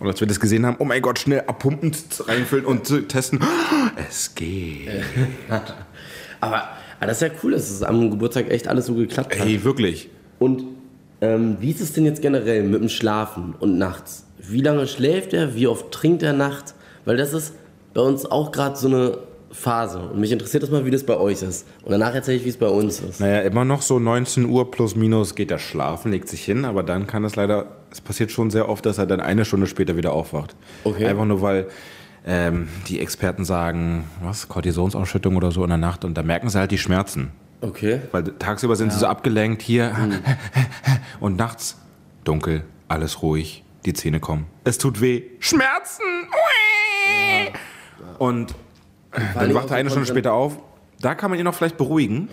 Und 0.00 0.06
als 0.06 0.20
wir 0.20 0.28
das 0.28 0.40
gesehen 0.40 0.64
haben, 0.64 0.76
oh 0.78 0.84
mein 0.84 1.02
Gott, 1.02 1.18
schnell 1.18 1.42
abpumpen, 1.46 1.92
reinfüllen 2.26 2.64
und 2.64 3.08
testen. 3.08 3.40
Es 4.08 4.34
geht. 4.34 5.04
Aber, 6.40 6.68
aber 6.98 7.08
das 7.08 7.22
ist 7.22 7.28
ja 7.28 7.34
cool, 7.42 7.52
dass 7.52 7.70
es 7.70 7.82
am 7.82 8.10
Geburtstag 8.10 8.50
echt 8.50 8.68
alles 8.68 8.86
so 8.86 8.94
geklappt 8.94 9.38
hat. 9.38 9.46
Ey, 9.46 9.62
wirklich. 9.64 10.10
Und 10.38 10.64
ähm, 11.20 11.56
wie 11.60 11.70
ist 11.70 11.80
es 11.80 11.92
denn 11.92 12.04
jetzt 12.04 12.22
generell 12.22 12.62
mit 12.64 12.80
dem 12.80 12.88
Schlafen 12.88 13.54
und 13.58 13.78
nachts? 13.78 14.24
Wie 14.38 14.60
lange 14.60 14.86
schläft 14.86 15.32
er? 15.32 15.54
Wie 15.54 15.66
oft 15.66 15.90
trinkt 15.90 16.22
er 16.22 16.32
nachts? 16.32 16.74
Weil 17.04 17.16
das 17.16 17.32
ist 17.32 17.54
bei 17.94 18.00
uns 18.00 18.26
auch 18.26 18.52
gerade 18.52 18.76
so 18.76 18.88
eine 18.88 19.18
Phase. 19.50 19.98
Und 19.98 20.20
mich 20.20 20.30
interessiert 20.30 20.62
das 20.62 20.70
mal, 20.70 20.84
wie 20.84 20.90
das 20.90 21.04
bei 21.04 21.16
euch 21.16 21.42
ist. 21.42 21.66
Und 21.82 21.92
danach 21.92 22.14
erzähle 22.14 22.36
ich, 22.36 22.44
wie 22.44 22.50
es 22.50 22.56
bei 22.56 22.68
uns 22.68 23.00
ist. 23.00 23.20
Naja, 23.20 23.40
immer 23.40 23.64
noch 23.64 23.82
so 23.82 23.98
19 23.98 24.44
Uhr 24.44 24.70
plus 24.70 24.94
minus 24.94 25.34
geht 25.34 25.50
er 25.50 25.58
schlafen, 25.58 26.12
legt 26.12 26.28
sich 26.28 26.44
hin, 26.44 26.64
aber 26.64 26.82
dann 26.82 27.06
kann 27.06 27.24
es 27.24 27.34
leider, 27.36 27.66
es 27.90 28.00
passiert 28.00 28.30
schon 28.30 28.50
sehr 28.50 28.68
oft, 28.68 28.84
dass 28.84 28.98
er 28.98 29.06
dann 29.06 29.20
eine 29.20 29.44
Stunde 29.44 29.66
später 29.66 29.96
wieder 29.96 30.12
aufwacht. 30.12 30.54
Okay. 30.84 31.06
Einfach 31.06 31.24
nur, 31.24 31.40
weil 31.40 31.68
ähm, 32.26 32.68
die 32.88 33.00
Experten 33.00 33.44
sagen, 33.44 34.04
was, 34.22 34.48
Kortisonsausschüttung 34.48 35.36
oder 35.36 35.50
so 35.50 35.62
in 35.62 35.68
der 35.70 35.78
Nacht 35.78 36.04
und 36.04 36.14
da 36.14 36.22
merken 36.22 36.48
sie 36.48 36.58
halt 36.58 36.70
die 36.70 36.78
Schmerzen. 36.78 37.32
Okay. 37.60 38.00
Weil 38.12 38.24
tagsüber 38.24 38.76
sind 38.76 38.92
sie 38.92 38.98
so 38.98 39.06
abgelenkt 39.06 39.62
hier 39.62 39.94
und 41.20 41.36
nachts 41.36 41.76
dunkel, 42.24 42.64
alles 42.86 43.22
ruhig, 43.22 43.64
die 43.84 43.92
Zähne 43.92 44.20
kommen. 44.20 44.46
Es 44.64 44.78
tut 44.78 45.00
weh. 45.00 45.22
Schmerzen! 45.40 46.04
Ui! 46.30 47.52
Und 48.18 48.54
dann 49.34 49.54
wacht 49.54 49.70
er 49.70 49.76
eine 49.76 49.90
Stunde 49.90 50.06
später 50.06 50.32
auf. 50.32 50.58
Da 51.00 51.14
kann 51.14 51.30
man 51.30 51.38
ihn 51.38 51.44
noch 51.44 51.54
vielleicht 51.54 51.76
beruhigen, 51.76 52.28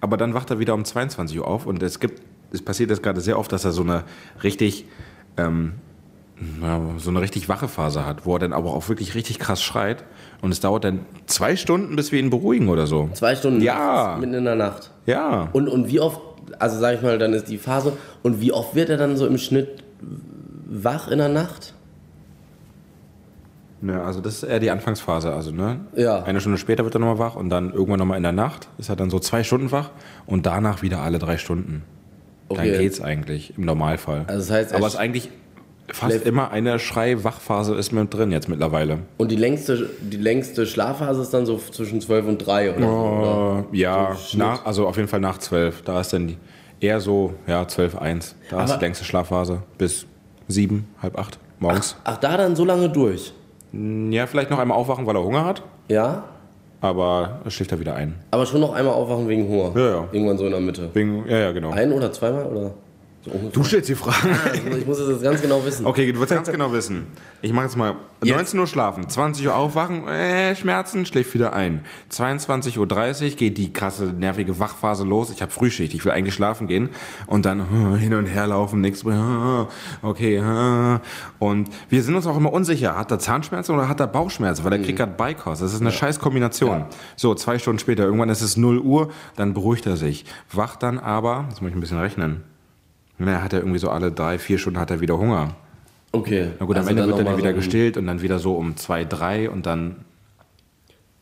aber 0.00 0.16
dann 0.16 0.34
wacht 0.34 0.50
er 0.50 0.58
wieder 0.58 0.74
um 0.74 0.84
22 0.84 1.38
Uhr 1.38 1.46
auf 1.46 1.66
und 1.66 1.82
es 1.82 2.00
gibt, 2.00 2.22
es 2.52 2.62
passiert 2.62 2.90
jetzt 2.90 3.02
gerade 3.02 3.20
sehr 3.20 3.38
oft, 3.38 3.50
dass 3.52 3.64
er 3.64 3.72
so 3.72 3.82
eine 3.82 4.04
richtig, 4.42 4.86
ähm, 5.36 5.74
na, 6.60 6.80
so 6.98 7.10
eine 7.10 7.20
richtig 7.20 7.48
wache 7.48 7.68
Phase 7.68 8.06
hat, 8.06 8.24
wo 8.26 8.34
er 8.34 8.38
dann 8.38 8.52
aber 8.52 8.72
auch 8.72 8.88
wirklich 8.88 9.14
richtig 9.14 9.38
krass 9.38 9.62
schreit 9.62 10.04
und 10.40 10.50
es 10.52 10.60
dauert 10.60 10.84
dann 10.84 11.00
zwei 11.26 11.56
Stunden, 11.56 11.96
bis 11.96 12.12
wir 12.12 12.20
ihn 12.20 12.30
beruhigen 12.30 12.68
oder 12.68 12.86
so. 12.86 13.10
Zwei 13.14 13.34
Stunden 13.34 13.60
Ja. 13.60 14.16
mitten 14.20 14.34
in 14.34 14.44
der 14.44 14.54
Nacht. 14.54 14.90
Ja. 15.06 15.48
Und, 15.52 15.68
und 15.68 15.88
wie 15.88 16.00
oft, 16.00 16.20
also 16.58 16.78
sage 16.78 16.96
ich 16.96 17.02
mal, 17.02 17.18
dann 17.18 17.32
ist 17.32 17.48
die 17.48 17.58
Phase, 17.58 17.92
und 18.22 18.40
wie 18.40 18.52
oft 18.52 18.74
wird 18.74 18.88
er 18.90 18.96
dann 18.96 19.16
so 19.16 19.26
im 19.26 19.38
Schnitt 19.38 19.82
wach 20.66 21.08
in 21.08 21.18
der 21.18 21.28
Nacht? 21.28 21.74
Ja, 23.80 24.02
also 24.04 24.20
das 24.20 24.34
ist 24.34 24.42
eher 24.42 24.58
die 24.58 24.70
Anfangsphase. 24.70 25.32
Also, 25.32 25.52
ne? 25.52 25.80
Ja. 25.94 26.22
Eine 26.24 26.40
Stunde 26.40 26.58
später 26.58 26.84
wird 26.84 26.94
er 26.96 26.98
nochmal 26.98 27.18
wach 27.18 27.36
und 27.36 27.48
dann 27.48 27.72
irgendwann 27.72 28.00
nochmal 28.00 28.16
in 28.16 28.24
der 28.24 28.32
Nacht 28.32 28.68
ist 28.78 28.88
er 28.88 28.96
dann 28.96 29.08
so 29.08 29.20
zwei 29.20 29.44
Stunden 29.44 29.70
wach 29.70 29.90
und 30.26 30.46
danach 30.46 30.82
wieder 30.82 31.00
alle 31.00 31.18
drei 31.18 31.36
Stunden. 31.38 31.84
Okay. 32.48 32.70
Dann 32.70 32.80
geht's 32.80 33.00
eigentlich 33.00 33.56
im 33.56 33.64
Normalfall. 33.64 34.24
Also 34.26 34.48
das 34.48 34.50
heißt, 34.50 34.72
er 34.72 34.78
Aber 34.78 34.86
es 34.88 34.94
ist 34.94 34.98
eigentlich 34.98 35.30
fast 35.92 36.12
schläft- 36.12 36.26
immer 36.26 36.50
eine 36.50 36.78
Schrei-Wachphase 36.78 37.74
ist 37.74 37.92
mit 37.92 38.12
drin 38.12 38.30
jetzt 38.32 38.48
mittlerweile. 38.48 38.98
Und 39.16 39.30
die 39.30 39.36
längste, 39.36 39.88
die 40.00 40.16
längste 40.16 40.66
Schlafphase 40.66 41.22
ist 41.22 41.32
dann 41.34 41.46
so 41.46 41.58
zwischen 41.58 42.00
12 42.00 42.26
und 42.26 42.38
3 42.38 42.70
oder 42.76 42.80
so, 42.80 42.86
oder? 42.86 43.64
Ja, 43.72 44.14
So 44.14 44.38
nach, 44.38 44.64
also 44.66 44.86
auf 44.86 44.96
jeden 44.96 45.08
Fall 45.08 45.20
nach 45.20 45.38
zwölf. 45.38 45.82
Da 45.82 46.00
ist 46.00 46.12
dann 46.12 46.36
eher 46.80 47.00
so, 47.00 47.34
ja, 47.46 47.66
zwölf, 47.68 47.96
eins. 47.96 48.34
Da 48.50 48.62
ist 48.64 48.70
Aber- 48.70 48.78
die 48.78 48.84
längste 48.84 49.04
Schlafphase 49.04 49.62
bis 49.78 50.06
sieben, 50.46 50.88
halb 51.02 51.18
acht 51.18 51.38
morgens. 51.58 51.96
Ach, 52.04 52.16
da 52.18 52.36
dann 52.36 52.54
so 52.56 52.64
lange 52.64 52.88
durch? 52.88 53.32
Ja, 53.72 54.26
vielleicht 54.26 54.50
noch 54.50 54.58
einmal 54.58 54.78
aufwachen, 54.78 55.06
weil 55.06 55.14
er 55.16 55.22
Hunger 55.24 55.44
hat, 55.44 55.62
Ja? 55.88 56.24
aber 56.80 57.40
er 57.44 57.50
schläft 57.50 57.72
er 57.72 57.80
wieder 57.80 57.94
ein. 57.94 58.14
Aber 58.30 58.46
schon 58.46 58.60
noch 58.60 58.72
einmal 58.72 58.94
aufwachen 58.94 59.28
wegen 59.28 59.46
Hunger? 59.48 59.72
Ja, 59.78 59.88
ja. 59.90 60.08
Irgendwann 60.12 60.38
so 60.38 60.44
in 60.46 60.52
der 60.52 60.60
Mitte. 60.60 60.88
Wegen, 60.94 61.24
ja, 61.28 61.38
ja, 61.38 61.52
genau. 61.52 61.70
Ein 61.70 61.92
oder 61.92 62.10
zweimal? 62.12 62.46
Oder? 62.46 62.70
So 63.24 63.30
ungefähr? 63.32 63.50
Du 63.50 63.64
stellst 63.64 63.88
die 63.88 63.94
Fragen. 63.94 64.28
Ich 64.78 64.86
muss 64.86 64.98
es 64.98 65.08
jetzt 65.10 65.22
ganz 65.22 65.42
genau 65.42 65.64
wissen. 65.64 65.86
Okay, 65.86 66.12
du 66.12 66.20
willst 66.20 66.32
ganz 66.32 66.50
genau 66.50 66.72
wissen. 66.72 67.06
Ich 67.42 67.52
mache 67.52 67.64
jetzt 67.64 67.76
mal 67.76 67.96
19 68.24 68.58
Uhr 68.58 68.66
schlafen, 68.66 69.08
20 69.08 69.46
Uhr 69.46 69.54
aufwachen, 69.54 70.06
äh, 70.08 70.54
Schmerzen, 70.56 71.06
schläft 71.06 71.34
wieder 71.34 71.52
ein. 71.52 71.84
22.30 72.10 72.78
Uhr 72.78 73.36
geht 73.36 73.58
die 73.58 73.72
krasse, 73.72 74.06
nervige 74.06 74.58
Wachphase 74.58 75.04
los. 75.04 75.30
Ich 75.30 75.42
habe 75.42 75.52
Frühschicht, 75.52 75.94
ich 75.94 76.04
will 76.04 76.12
eigentlich 76.12 76.34
schlafen 76.34 76.66
gehen. 76.66 76.90
Und 77.26 77.44
dann 77.44 77.60
äh, 77.60 77.98
hin 77.98 78.14
und 78.14 78.26
her 78.26 78.46
laufen, 78.46 78.80
nichts. 78.80 79.04
Äh, 79.04 79.66
okay. 80.02 80.36
Äh. 80.36 80.98
Und 81.38 81.70
wir 81.88 82.02
sind 82.02 82.14
uns 82.14 82.26
auch 82.26 82.36
immer 82.36 82.52
unsicher. 82.52 82.96
Hat 82.96 83.10
er 83.10 83.18
Zahnschmerzen 83.18 83.74
oder 83.74 83.88
hat 83.88 84.00
er 84.00 84.06
Bauchschmerzen? 84.06 84.64
Weil 84.64 84.72
er 84.72 84.78
kriegt 84.78 84.98
gerade 84.98 85.12
Beikost. 85.12 85.62
Das 85.62 85.72
ist 85.72 85.80
eine 85.80 85.92
scheiß 85.92 86.18
Kombination. 86.18 86.86
So, 87.16 87.34
zwei 87.34 87.58
Stunden 87.58 87.78
später, 87.78 88.04
irgendwann 88.04 88.28
ist 88.28 88.42
es 88.42 88.56
0 88.56 88.78
Uhr, 88.78 89.10
dann 89.36 89.54
beruhigt 89.54 89.86
er 89.86 89.96
sich. 89.96 90.24
Wacht 90.52 90.82
dann 90.82 90.98
aber, 90.98 91.46
jetzt 91.48 91.62
muss 91.62 91.70
ich 91.70 91.76
ein 91.76 91.80
bisschen 91.80 91.98
rechnen. 91.98 92.42
Na, 93.18 93.42
hat 93.42 93.52
er 93.52 93.60
irgendwie 93.60 93.78
so 93.78 93.90
alle 93.90 94.12
drei, 94.12 94.38
vier 94.38 94.58
Stunden 94.58 94.78
hat 94.78 94.90
er 94.90 95.00
wieder 95.00 95.18
Hunger. 95.18 95.56
Okay. 96.12 96.48
Na 96.58 96.66
gut, 96.66 96.76
Also 96.76 96.88
am 96.88 96.96
Ende 96.96 97.02
dann 97.02 97.10
wird 97.10 97.18
er 97.18 97.24
dann 97.24 97.38
wieder 97.38 97.50
so 97.50 97.56
gestillt 97.56 97.96
und 97.96 98.06
dann 98.06 98.22
wieder 98.22 98.38
so 98.38 98.54
um 98.54 98.76
zwei, 98.76 99.04
drei 99.04 99.50
und 99.50 99.66
dann 99.66 99.96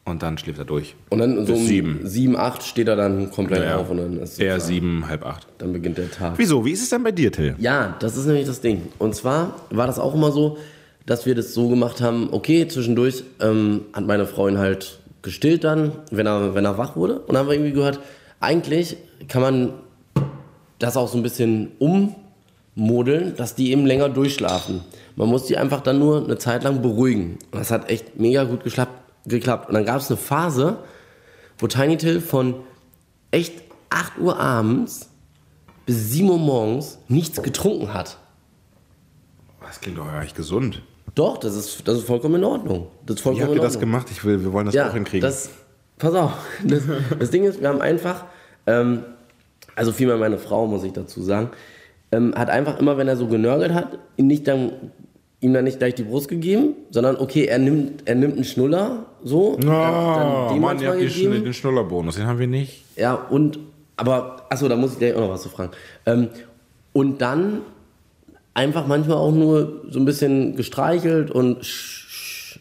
und 0.05 0.23
dann 0.23 0.39
schläft 0.39 0.61
er 0.61 0.65
durch. 0.65 0.95
Und 1.11 1.19
dann 1.19 1.35
so 1.47 1.53
Bis 1.55 1.63
um 1.63 1.67
sieben. 1.67 2.01
7, 2.05 2.37
8 2.37 2.63
steht 2.63 2.87
er 2.87 2.95
dann 2.95 3.33
komplett 3.33 3.65
Ja, 3.65 3.79
auf 3.79 3.91
und 3.91 3.97
dann 3.97 4.19
ist 4.21 4.39
Eher 4.39 4.53
sozusagen- 4.61 4.75
sieben, 4.75 5.09
halb 5.09 5.27
acht. 5.27 5.49
Dann 5.59 5.73
beginnt 5.73 5.99
der 5.99 6.09
Tag. 6.13 6.35
Wieso? 6.37 6.65
Wie 6.65 6.71
ist 6.71 6.83
es 6.83 6.91
denn 6.91 7.03
bei 7.03 7.11
dir, 7.11 7.33
Till? 7.33 7.57
Ja, 7.59 7.97
das 7.99 8.17
ist 8.17 8.27
nämlich 8.27 8.47
das 8.47 8.61
Ding. 8.61 8.83
Und 8.99 9.17
zwar 9.17 9.57
war 9.71 9.89
das 9.89 9.99
auch 9.99 10.15
immer 10.15 10.31
so, 10.31 10.59
dass 11.07 11.27
wir 11.27 11.35
das 11.35 11.55
so 11.55 11.69
gemacht 11.69 12.01
haben, 12.01 12.29
okay, 12.31 12.69
zwischendurch 12.69 13.25
ähm, 13.41 13.81
hat 13.93 14.07
meine 14.07 14.27
Frau 14.27 14.47
ihn 14.47 14.59
halt 14.59 15.01
gestillt 15.23 15.65
dann, 15.65 15.91
wenn 16.13 16.27
er, 16.27 16.55
wenn 16.55 16.65
er 16.65 16.79
wach 16.79 16.95
wurde. 16.95 17.19
Und 17.19 17.31
dann 17.31 17.39
haben 17.39 17.49
wir 17.49 17.55
irgendwie 17.55 17.73
gehört, 17.73 17.99
eigentlich 18.39 18.97
kann 19.27 19.43
man 19.43 19.73
das 20.79 20.97
auch 20.97 21.09
so 21.09 21.17
ein 21.17 21.23
bisschen 21.23 21.73
ummodeln, 21.79 23.35
dass 23.37 23.55
die 23.55 23.73
eben 23.73 23.87
länger 23.87 24.09
durchschlafen. 24.09 24.83
Man 25.17 25.29
muss 25.29 25.47
die 25.47 25.57
einfach 25.57 25.81
dann 25.81 25.99
nur 25.99 26.25
eine 26.25 26.39
Zeit 26.39 26.65
lang 26.65 26.83
beruhigen. 26.83 27.39
Und 27.51 27.61
das 27.61 27.71
hat 27.71 27.91
echt 27.91 28.19
mega 28.19 28.45
gut 28.45 28.65
geklappt. 28.65 29.69
Und 29.69 29.75
dann 29.75 29.85
gab 29.85 30.01
es 30.01 30.11
eine 30.11 30.19
Phase, 30.19 30.79
wo 31.59 31.67
Tiny 31.67 31.97
Till 31.97 32.21
von 32.21 32.55
echt 33.31 33.63
8 33.91 34.19
Uhr 34.19 34.39
abends 34.39 35.11
bis 35.87 36.11
7 36.11 36.29
Uhr 36.29 36.39
morgens 36.39 36.99
nichts 37.09 37.43
getrunken 37.43 37.95
hat. 37.95 38.19
Das 39.67 39.81
klingt 39.81 39.99
doch 39.99 40.07
eigentlich 40.07 40.35
gesund. 40.35 40.83
Doch, 41.15 41.39
das 41.39 41.57
ist, 41.57 41.89
das 41.89 41.99
ist 41.99 42.07
vollkommen 42.07 42.37
in 42.37 42.45
Ordnung. 42.45 42.89
Das 43.07 43.17
ist 43.17 43.21
Wie 43.21 43.23
vollkommen 43.23 43.45
habt 43.45 43.53
in 43.53 43.59
ihr 43.59 43.63
das 43.63 43.81
gemacht? 43.81 44.09
Ich 44.11 44.25
will, 44.25 44.43
wir 44.43 44.53
wollen 44.53 44.67
das 44.67 44.77
auch 44.77 44.93
hinkriegen. 44.93 45.23
Das, 45.23 45.49
pass 45.99 46.15
auf. 46.15 46.33
Das, 46.65 46.83
das 47.19 47.31
Ding 47.31 47.45
ist, 47.45 47.61
wir 47.61 47.69
haben 47.69 47.81
einfach, 47.81 48.27
ähm, 48.67 49.03
also 49.77 49.93
vielmehr 49.93 50.17
meine 50.17 50.39
Frau, 50.39 50.67
muss 50.67 50.83
ich 50.83 50.93
dazu 50.93 51.23
sagen, 51.23 51.51
ähm, 52.11 52.35
hat 52.35 52.51
einfach 52.51 52.81
immer, 52.81 52.97
wenn 52.97 53.09
er 53.09 53.17
so 53.17 53.29
genörgelt 53.29 53.73
hat, 53.73 53.99
ihm, 54.17 54.27
nicht 54.27 54.49
dann, 54.49 54.73
ihm 55.41 55.53
dann 55.53 55.65
nicht 55.65 55.79
gleich 55.79 55.95
die 55.95 56.03
Brust 56.03 56.29
gegeben, 56.29 56.75
sondern 56.91 57.17
okay, 57.17 57.45
er 57.45 57.59
nimmt, 57.59 58.03
er 58.07 58.15
nimmt 58.15 58.35
einen 58.35 58.45
Schnuller, 58.45 59.07
so. 59.23 59.55
oh, 59.55 59.59
dem 59.59 60.61
Mann, 60.61 60.81
ihr 60.81 60.89
habt 60.89 60.99
gegeben. 60.99 61.45
Den 61.45 61.53
Schnullerbonus, 61.53 62.17
den 62.17 62.27
haben 62.27 62.39
wir 62.39 62.47
nicht. 62.47 62.85
Ja, 62.97 63.15
und, 63.15 63.59
aber, 63.97 64.47
achso, 64.49 64.69
da 64.69 64.77
muss 64.77 64.95
ich 64.95 64.99
gleich 64.99 65.15
auch 65.15 65.21
noch 65.21 65.31
was 65.31 65.43
zu 65.43 65.49
fragen. 65.49 65.73
Ähm, 66.07 66.29
und 66.93 67.21
dann 67.21 67.61
einfach 68.55 68.87
manchmal 68.87 69.19
auch 69.19 69.33
nur 69.33 69.83
so 69.91 69.99
ein 69.99 70.07
bisschen 70.07 70.57
gestreichelt 70.57 71.31
und, 71.31 71.59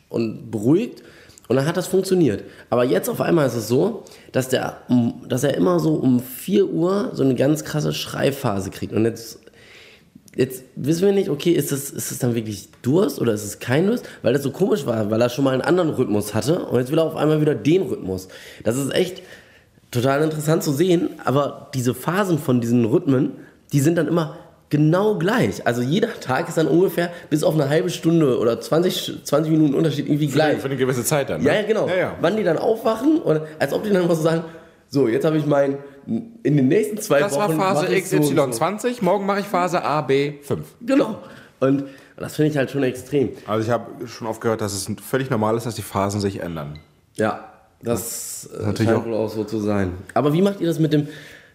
und 0.10 0.52
beruhigt. 0.52 1.04
Und 1.48 1.58
dann 1.58 1.66
hat 1.66 1.78
das 1.78 1.88
funktioniert. 1.88 2.44
Aber 2.70 2.84
jetzt 2.84 3.10
auf 3.10 3.22
einmal 3.22 3.46
ist 3.48 3.56
es 3.56 3.68
so, 3.68 4.04
dass, 4.32 4.50
der, 4.50 4.78
dass 5.28 5.44
er 5.44 5.56
immer 5.56 5.80
so 5.80 5.94
um 5.94 6.20
4 6.20 6.68
Uhr 6.70 7.12
so 7.14 7.24
eine 7.24 7.36
ganz 7.36 7.64
krasse 7.64 7.94
Schreiphase 7.94 8.72
kriegt. 8.72 8.94
Und 8.94 9.06
jetzt, 9.06 9.40
jetzt 10.36 10.64
wissen 10.76 11.06
wir 11.06 11.14
nicht, 11.14 11.30
okay, 11.30 11.52
ist 11.52 11.72
das, 11.72 11.92
ist 11.92 12.10
das 12.12 12.20
dann 12.20 12.34
wirklich 12.34 12.70
Durst 12.82 13.22
oder 13.22 13.34
ist 13.34 13.44
es 13.44 13.60
kein 13.60 13.86
Durst? 13.88 14.06
Weil 14.24 14.34
das 14.34 14.44
so 14.44 14.52
komisch 14.52 14.86
war, 14.86 15.12
weil 15.12 15.22
er 15.22 15.30
schon 15.30 15.44
mal 15.44 15.54
einen 15.54 15.62
anderen 15.62 15.92
Rhythmus 15.92 16.34
hatte 16.34 16.66
und 16.66 16.80
jetzt 16.80 16.92
will 16.92 17.00
er 17.00 17.06
auf 17.06 17.16
einmal 17.16 17.42
wieder 17.42 17.54
den 17.56 17.84
Rhythmus. 17.84 18.28
Das 18.64 18.76
ist 18.76 18.92
echt 18.94 19.22
total 19.92 20.24
interessant 20.24 20.64
zu 20.64 20.72
sehen, 20.72 21.12
aber 21.24 21.70
diese 21.74 21.94
Phasen 21.94 22.40
von 22.40 22.60
diesen 22.60 22.86
Rhythmen, 22.86 23.34
die 23.72 23.80
sind 23.80 23.98
dann 23.98 24.08
immer 24.08 24.36
genau 24.70 25.18
gleich. 25.18 25.66
Also 25.68 25.82
jeder 25.82 26.20
Tag 26.20 26.48
ist 26.50 26.58
dann 26.58 26.68
ungefähr 26.68 27.12
bis 27.30 27.44
auf 27.44 27.54
eine 27.54 27.70
halbe 27.70 27.90
Stunde 27.90 28.40
oder 28.40 28.60
20, 28.60 29.22
20 29.24 29.52
Minuten 29.52 29.74
Unterschied 29.76 30.08
irgendwie 30.08 30.28
gleich. 30.28 30.60
Für 30.60 30.66
eine 30.66 30.76
gewisse 30.78 31.04
Zeit 31.04 31.30
dann. 31.30 31.42
Ne? 31.42 31.48
Ja, 31.48 31.56
ja, 31.56 31.62
genau. 31.64 31.88
Ja, 31.88 31.96
ja. 31.96 32.16
Wann 32.22 32.36
die 32.38 32.44
dann 32.44 32.58
aufwachen 32.58 33.20
und 33.22 33.42
als 33.60 33.74
ob 33.74 33.84
die 33.84 33.90
dann 33.92 34.08
mal 34.08 34.16
so 34.16 34.22
sagen, 34.24 34.44
so, 34.88 35.08
jetzt 35.08 35.26
habe 35.26 35.38
ich 35.38 35.46
mein, 35.46 35.78
in 36.06 36.56
den 36.58 36.68
nächsten 36.68 36.98
zwei 37.00 37.20
Das 37.20 37.36
war 37.36 37.50
Wochen. 37.50 37.58
Phase 37.58 37.86
mach 37.86 37.90
ich 37.92 38.08
so 38.10 38.18
und 38.18 38.24
so. 38.24 38.34
XY20, 38.34 38.98
morgen 39.04 39.26
mache 39.26 39.40
ich 39.42 39.46
Phase 39.46 39.84
A, 39.84 40.02
B, 40.02 40.34
5. 40.42 40.66
Genau. 40.82 41.20
Und 41.60 41.86
das 42.18 42.36
finde 42.36 42.52
ich 42.52 42.58
halt 42.58 42.70
schon 42.72 42.84
extrem. 42.84 43.30
Also 43.48 43.66
ich 43.66 43.70
habe 43.72 44.08
schon 44.08 44.28
oft 44.28 44.40
gehört, 44.42 44.62
dass 44.62 44.74
es 44.74 44.88
völlig 45.06 45.30
normal 45.30 45.58
ist, 45.58 45.66
dass 45.66 45.76
die 45.76 45.82
Phasen 45.82 46.22
sich 46.22 46.40
ändern. 46.42 46.80
Ja, 47.16 47.52
das 47.82 48.50
natürlich 48.62 48.90
scheint 48.90 49.02
auch- 49.02 49.06
wohl 49.06 49.14
auch 49.16 49.30
so 49.30 49.44
zu 49.44 49.60
sein. 49.60 49.92
Aber 50.14 50.32
wie 50.34 50.42
macht 50.42 50.62
ihr 50.62 50.68
das 50.68 50.80
mit 50.80 50.94
dem 50.94 51.08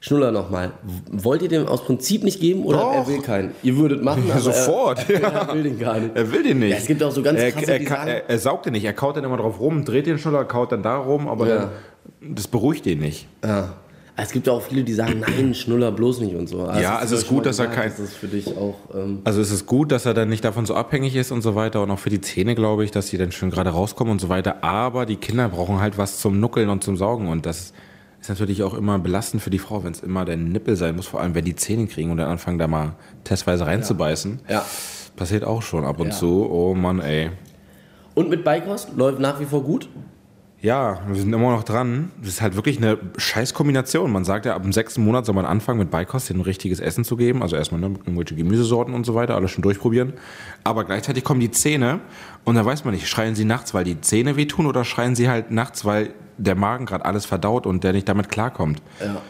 Schnuller 0.02 0.32
nochmal? 0.32 0.72
Wollt 1.12 1.42
ihr 1.42 1.48
dem 1.48 1.66
aus 1.66 1.84
Prinzip 1.84 2.24
nicht 2.24 2.40
geben 2.40 2.64
oder 2.64 2.78
Doch. 2.78 2.94
er 2.94 3.06
will 3.06 3.20
keinen? 3.20 3.52
Ihr 3.62 3.76
würdet 3.76 4.02
machen, 4.02 4.24
aber 4.30 4.40
sofort, 4.40 5.08
Er, 5.10 5.20
er 5.22 5.54
will 5.54 5.62
den 5.62 5.78
gar 5.78 6.00
nicht. 6.00 6.16
Er 6.16 6.32
will 6.32 6.42
den 6.42 6.58
nicht. 6.60 6.70
Ja, 6.70 6.76
es 6.78 6.86
gibt 6.86 7.02
auch 7.02 7.12
so 7.12 7.22
ganz 7.22 7.38
er, 7.38 7.52
krasse, 7.52 7.72
er, 7.72 7.78
die 7.78 7.84
kann- 7.84 7.98
sagen- 8.06 8.10
er, 8.10 8.30
er 8.30 8.38
saugt 8.38 8.64
den 8.66 8.72
nicht. 8.72 8.84
Er 8.84 8.94
kaut 8.94 9.16
dann 9.16 9.24
immer 9.24 9.36
drauf 9.36 9.60
rum, 9.60 9.84
dreht 9.84 10.06
den 10.06 10.18
Schnuller, 10.18 10.44
kaut 10.46 10.72
dann 10.72 10.82
da 10.82 10.96
rum, 10.96 11.28
aber 11.28 11.48
Ja. 11.48 11.56
dann, 12.20 12.34
das 12.34 12.48
beruhigt 12.48 12.86
ihn 12.86 13.00
nicht. 13.00 13.26
Ja. 13.44 13.74
Es 14.16 14.32
gibt 14.32 14.46
ja 14.46 14.52
auch 14.54 14.60
viele, 14.62 14.84
die 14.84 14.92
sagen, 14.92 15.20
nein, 15.20 15.54
Schnuller 15.54 15.92
bloß 15.92 16.20
nicht 16.20 16.34
und 16.34 16.46
so. 16.46 16.62
Also 16.64 16.80
Ja, 16.80 16.98
hast 17.00 17.10
es 17.12 17.20
ist 17.22 17.28
gut, 17.28 17.44
dass 17.46 17.58
er 17.58 17.66
gesagt, 17.68 17.80
kein- 17.82 17.90
Das 17.90 17.98
ist 18.00 18.14
für 18.14 18.26
dich 18.26 18.46
auch. 18.56 18.74
Ähm, 18.94 19.20
Also 19.24 19.40
es 19.40 19.50
ist 19.50 19.66
gut, 19.66 19.92
dass 19.92 20.04
er 20.06 20.12
dann 20.14 20.28
nicht 20.30 20.44
davon 20.44 20.64
so 20.66 20.74
abhängig 20.74 21.14
ist 21.16 21.30
und 21.30 21.40
so 21.42 21.54
weiter 21.54 21.82
und 21.82 21.90
auch 21.90 21.98
für 21.98 22.10
die 22.10 22.20
Zähne, 22.22 22.54
glaube 22.54 22.84
ich, 22.84 22.90
dass 22.90 23.06
die 23.08 23.18
dann 23.18 23.32
schön 23.32 23.50
gerade 23.50 23.70
rauskommen 23.70 24.12
und 24.12 24.18
so 24.20 24.28
weiter. 24.30 24.62
Aber 24.64 25.04
die 25.06 25.16
Kinder 25.16 25.48
brauchen 25.48 25.80
halt 25.80 25.96
was 25.98 26.18
zum 26.20 26.38
Nuckeln 26.40 26.68
und 26.70 26.82
zum 26.84 26.96
Saugen 26.96 27.28
und 27.28 27.44
das 27.46 27.72
ist 28.20 28.28
natürlich 28.28 28.62
auch 28.62 28.74
immer 28.74 28.98
belastend 28.98 29.42
für 29.42 29.50
die 29.50 29.58
Frau, 29.58 29.82
wenn 29.84 29.92
es 29.92 30.00
immer 30.00 30.24
der 30.24 30.36
Nippel 30.36 30.76
sein 30.76 30.96
muss, 30.96 31.06
vor 31.06 31.20
allem 31.20 31.34
wenn 31.34 31.44
die 31.44 31.56
Zähne 31.56 31.86
kriegen 31.86 32.10
und 32.10 32.18
dann 32.18 32.28
anfangen 32.28 32.58
da 32.58 32.66
mal 32.68 32.92
testweise 33.24 33.66
reinzubeißen. 33.66 34.40
ja. 34.48 34.64
Passiert 35.16 35.44
auch 35.44 35.60
schon 35.60 35.84
ab 35.84 35.98
und 36.00 36.08
Ja. 36.08 36.12
zu. 36.14 36.48
Oh 36.50 36.72
Mann, 36.74 37.00
ey. 37.00 37.30
Und 38.14 38.30
mit 38.30 38.42
Beikost 38.44 38.90
läuft 38.96 39.18
nach 39.18 39.38
wie 39.40 39.44
vor 39.44 39.62
gut. 39.62 39.88
Ja, 40.62 41.00
wir 41.08 41.18
sind 41.18 41.32
immer 41.32 41.52
noch 41.52 41.64
dran. 41.64 42.10
Das 42.20 42.28
ist 42.28 42.42
halt 42.42 42.54
wirklich 42.54 42.76
eine 42.76 42.98
scheiß 43.16 43.54
Kombination. 43.54 44.12
Man 44.12 44.24
sagt 44.24 44.44
ja, 44.44 44.54
ab 44.54 44.62
dem 44.62 44.72
sechsten 44.72 45.02
Monat 45.02 45.24
soll 45.24 45.34
man 45.34 45.46
anfangen, 45.46 45.78
mit 45.78 45.90
Beikost 45.90 46.30
ein 46.30 46.42
richtiges 46.42 46.80
Essen 46.80 47.02
zu 47.02 47.16
geben. 47.16 47.42
Also 47.42 47.56
erstmal 47.56 47.80
ne, 47.80 47.86
irgendwelche 48.04 48.34
Gemüsesorten 48.34 48.92
und 48.92 49.06
so 49.06 49.14
weiter, 49.14 49.36
alles 49.36 49.52
schon 49.52 49.62
durchprobieren. 49.62 50.12
Aber 50.62 50.84
gleichzeitig 50.84 51.24
kommen 51.24 51.40
die 51.40 51.50
Zähne 51.50 52.00
und 52.44 52.56
da 52.56 52.64
weiß 52.64 52.84
man 52.84 52.92
nicht, 52.92 53.08
schreien 53.08 53.34
sie 53.34 53.46
nachts, 53.46 53.72
weil 53.72 53.84
die 53.84 54.02
Zähne 54.02 54.36
wehtun 54.36 54.66
oder 54.66 54.84
schreien 54.84 55.14
sie 55.14 55.30
halt 55.30 55.50
nachts, 55.50 55.86
weil 55.86 56.10
der 56.36 56.56
Magen 56.56 56.84
gerade 56.84 57.06
alles 57.06 57.24
verdaut 57.24 57.66
und 57.66 57.82
der 57.82 57.94
nicht 57.94 58.08
damit 58.08 58.28
klarkommt. 58.28 58.82
Ja. 59.00 59.22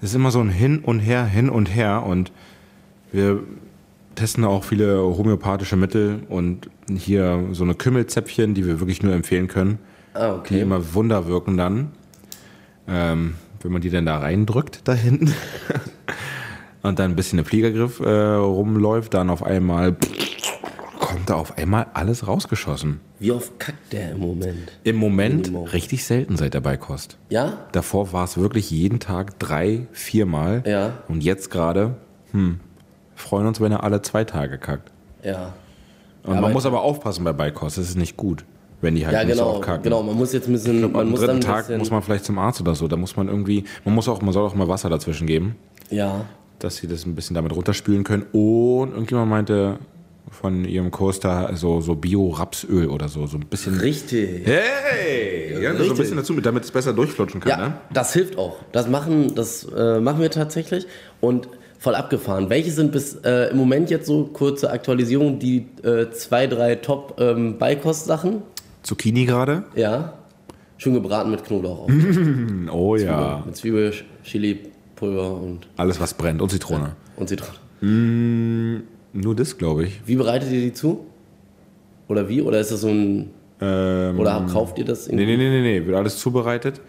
Es 0.00 0.10
ist 0.10 0.14
immer 0.14 0.30
so 0.30 0.40
ein 0.40 0.50
Hin 0.50 0.80
und 0.80 1.00
Her, 1.00 1.24
hin 1.24 1.48
und 1.48 1.66
her 1.66 2.04
und 2.06 2.30
wir 3.10 3.40
testen 4.14 4.44
auch 4.44 4.62
viele 4.62 5.02
homöopathische 5.02 5.76
Mittel 5.76 6.22
und 6.28 6.70
hier 6.96 7.48
so 7.52 7.64
eine 7.64 7.74
Kümmelzäpfchen, 7.74 8.54
die 8.54 8.66
wir 8.66 8.78
wirklich 8.78 9.02
nur 9.02 9.14
empfehlen 9.14 9.48
können 9.48 9.80
Ah, 10.16 10.32
die 10.34 10.38
okay. 10.38 10.60
immer 10.60 10.94
Wunder 10.94 11.26
wirken 11.26 11.56
dann. 11.56 11.92
Ähm, 12.88 13.34
wenn 13.62 13.72
man 13.72 13.82
die 13.82 13.90
dann 13.90 14.06
da 14.06 14.18
reindrückt, 14.18 14.80
da 14.84 14.92
hinten. 14.94 15.34
und 16.82 16.98
dann 16.98 17.12
ein 17.12 17.16
bisschen 17.16 17.36
der 17.38 17.44
Fliegergriff 17.46 18.00
äh, 18.00 18.08
rumläuft, 18.34 19.14
dann 19.14 19.30
auf 19.30 19.42
einmal 19.42 19.96
kommt 21.00 21.30
da 21.30 21.34
auf 21.34 21.56
einmal 21.58 21.86
alles 21.94 22.26
rausgeschossen. 22.26 23.00
Wie 23.18 23.32
oft 23.32 23.58
kackt 23.58 23.92
der 23.92 24.12
im 24.12 24.18
Moment? 24.20 24.72
Im 24.84 24.96
Moment 24.96 25.46
Minimum. 25.46 25.64
richtig 25.68 26.04
selten 26.04 26.36
seit 26.36 26.54
der 26.54 26.60
Beikost. 26.60 27.16
Ja? 27.28 27.58
Davor 27.72 28.12
war 28.12 28.24
es 28.24 28.36
wirklich 28.36 28.70
jeden 28.70 29.00
Tag 29.00 29.38
drei, 29.38 29.86
viermal. 29.92 30.62
Ja. 30.66 30.98
Und 31.08 31.24
jetzt 31.24 31.50
gerade, 31.50 31.94
hm, 32.32 32.60
freuen 33.14 33.46
uns, 33.46 33.60
wenn 33.60 33.72
er 33.72 33.82
alle 33.84 34.02
zwei 34.02 34.24
Tage 34.24 34.58
kackt. 34.58 34.90
Ja. 35.22 35.54
Und 36.22 36.32
Aber- 36.32 36.42
man 36.42 36.52
muss 36.52 36.66
aber 36.66 36.82
aufpassen 36.82 37.24
bei 37.24 37.32
Beikost, 37.32 37.78
das 37.78 37.88
ist 37.88 37.96
nicht 37.96 38.16
gut, 38.16 38.44
wenn 38.86 38.94
die 38.94 39.04
halt 39.04 39.14
Ja, 39.14 39.24
nicht 39.24 39.36
so 39.36 39.42
genau. 39.44 39.56
oft 39.56 39.62
kacken. 39.66 39.82
Genau, 39.82 40.02
man 40.02 40.16
muss 40.16 40.32
jetzt 40.32 40.46
ein 40.48 40.52
bisschen. 40.54 40.82
Am 40.84 40.92
Man 40.92 41.10
muss 41.10 41.20
dann 41.20 41.40
dritten 41.40 41.40
Tag 41.42 41.68
muss 41.78 41.90
man 41.90 42.02
vielleicht 42.02 42.24
zum 42.24 42.38
Arzt 42.38 42.60
oder 42.62 42.74
so. 42.74 42.88
Da 42.88 42.96
muss 42.96 43.16
man 43.16 43.28
irgendwie, 43.28 43.64
man 43.84 43.94
muss 43.94 44.08
auch, 44.08 44.22
man 44.22 44.32
soll 44.32 44.46
auch 44.46 44.54
mal 44.54 44.68
Wasser 44.68 44.88
dazwischen 44.88 45.26
geben, 45.26 45.56
Ja. 45.90 46.24
dass 46.60 46.76
sie 46.76 46.86
das 46.86 47.04
ein 47.04 47.14
bisschen 47.14 47.34
damit 47.34 47.54
runterspülen 47.54 48.04
können. 48.04 48.22
Und 48.32 48.92
irgendjemand 48.92 49.28
meinte 49.28 49.78
von 50.30 50.64
ihrem 50.64 50.90
Coaster 50.90 51.50
so, 51.54 51.80
so 51.80 51.94
Bio-Rapsöl 51.94 52.88
oder 52.88 53.08
so, 53.08 53.26
so 53.26 53.36
ein 53.36 53.46
bisschen. 53.46 53.78
Richtig. 53.78 54.42
Hey! 54.44 55.52
Ja, 55.62 55.70
so 55.70 55.76
ein 55.76 55.76
Richtig. 55.82 55.98
bisschen 55.98 56.16
dazu, 56.16 56.32
mit- 56.34 56.44
damit 56.46 56.64
es 56.64 56.70
besser 56.70 56.92
durchflutschen 56.92 57.40
kann, 57.40 57.50
Ja, 57.50 57.56
ne? 57.68 57.74
das 57.92 58.12
hilft 58.12 58.36
auch. 58.38 58.56
Das 58.72 58.88
machen, 58.88 59.34
das 59.34 59.64
äh, 59.76 60.00
machen 60.00 60.20
wir 60.20 60.30
tatsächlich 60.30 60.86
und 61.20 61.48
voll 61.78 61.94
abgefahren. 61.94 62.50
Welche 62.50 62.72
sind 62.72 62.90
bis 62.90 63.14
äh, 63.22 63.50
im 63.50 63.56
Moment 63.58 63.90
jetzt 63.90 64.06
so 64.06 64.24
kurze 64.24 64.70
Aktualisierung 64.70 65.38
die 65.38 65.66
äh, 65.84 66.10
zwei, 66.10 66.46
drei 66.48 66.74
Top 66.76 67.16
ähm? 67.20 67.56
Zucchini 68.86 69.24
gerade? 69.24 69.64
Ja. 69.74 70.12
Schön 70.78 70.94
gebraten 70.94 71.30
mit 71.32 71.44
Knoblauch 71.44 71.80
auch. 71.80 71.88
Oh 72.70 72.94
ja. 72.96 73.42
Mit 73.44 73.56
Zwiebel, 73.56 73.92
Chili, 74.22 74.60
Pulver 74.94 75.34
und, 75.34 75.66
Alles, 75.76 75.98
was 75.98 76.14
brennt. 76.14 76.40
Und 76.40 76.50
Zitrone. 76.50 76.94
und 77.16 77.28
Zitrone. 77.28 77.58
Nur 79.12 79.34
das, 79.34 79.58
glaube 79.58 79.86
ich. 79.86 80.00
Wie 80.06 80.14
bereitet 80.14 80.52
ihr 80.52 80.60
die 80.60 80.72
zu? 80.72 81.04
Oder 82.06 82.28
wie? 82.28 82.40
Oder 82.42 82.60
ist 82.60 82.70
das 82.70 82.82
so 82.82 82.88
ein. 82.88 83.30
Ähm, 83.60 84.20
Oder 84.20 84.46
kauft 84.52 84.78
ihr 84.78 84.84
das 84.84 85.08
nee, 85.08 85.14
irgendwie? 85.22 85.36
nee, 85.36 85.50
nee, 85.50 85.62
nee, 85.62 85.80
nee. 85.80 85.86
Wird 85.86 85.96
alles 85.96 86.18
zubereitet. 86.18 86.80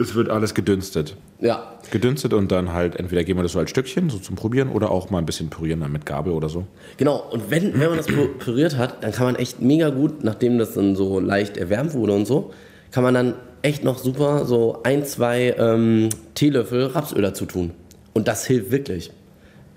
Es- 0.00 0.14
wird 0.14 0.28
alles 0.30 0.54
gedünstet. 0.54 1.16
Ja. 1.40 1.74
Gedünstet 1.90 2.32
und 2.32 2.50
dann 2.52 2.72
halt 2.72 2.96
entweder 2.96 3.22
geben 3.24 3.38
wir 3.38 3.42
das 3.44 3.52
so 3.52 3.58
als 3.58 3.70
Stückchen, 3.70 4.10
so 4.10 4.18
zum 4.18 4.36
Probieren, 4.36 4.68
oder 4.70 4.90
auch 4.90 5.10
mal 5.10 5.18
ein 5.18 5.26
bisschen 5.26 5.50
pürieren 5.50 5.80
dann 5.80 5.92
mit 5.92 6.06
Gabel 6.06 6.32
oder 6.32 6.48
so. 6.48 6.66
Genau, 6.96 7.22
und 7.30 7.50
wenn, 7.50 7.72
wenn 7.78 7.88
man 7.88 7.96
das 7.96 8.08
pü- 8.08 8.28
püriert 8.38 8.76
hat, 8.76 9.02
dann 9.04 9.12
kann 9.12 9.26
man 9.26 9.36
echt 9.36 9.60
mega 9.60 9.90
gut, 9.90 10.24
nachdem 10.24 10.58
das 10.58 10.74
dann 10.74 10.96
so 10.96 11.20
leicht 11.20 11.56
erwärmt 11.56 11.94
wurde 11.94 12.12
und 12.14 12.26
so, 12.26 12.52
kann 12.90 13.02
man 13.04 13.14
dann 13.14 13.34
echt 13.62 13.84
noch 13.84 13.98
super 13.98 14.44
so 14.46 14.80
ein, 14.84 15.04
zwei 15.04 15.54
ähm, 15.58 16.08
Teelöffel 16.34 16.86
Rapsöl 16.86 17.22
dazu 17.22 17.44
tun. 17.46 17.72
Und 18.14 18.26
das 18.28 18.46
hilft 18.46 18.70
wirklich. 18.70 19.10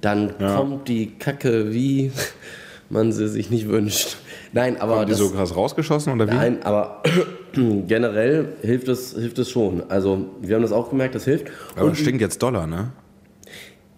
Dann 0.01 0.33
Ja. 0.39 0.55
kommt 0.57 0.87
die 0.87 1.11
Kacke, 1.19 1.73
wie 1.73 2.11
man 2.89 3.11
sie 3.11 3.27
sich 3.27 3.49
nicht 3.49 3.67
wünscht. 3.69 4.17
Nein, 4.53 4.79
aber 4.79 4.97
Haben 4.97 5.05
die 5.07 5.11
das, 5.11 5.19
so 5.19 5.29
krass 5.31 5.55
rausgeschossen 5.55 6.13
oder 6.13 6.27
wie? 6.29 6.35
nein, 6.35 6.63
aber 6.63 7.01
generell 7.87 8.53
hilft 8.61 8.87
es, 8.87 9.13
hilft 9.13 9.39
es 9.39 9.49
schon. 9.49 9.83
Also 9.89 10.27
wir 10.41 10.55
haben 10.55 10.61
das 10.61 10.71
auch 10.71 10.89
gemerkt, 10.89 11.15
das 11.15 11.25
hilft. 11.25 11.47
Aber 11.75 11.85
Und, 11.87 11.97
stinkt 11.97 12.21
jetzt 12.21 12.41
Dollar, 12.41 12.67
ne? 12.67 12.91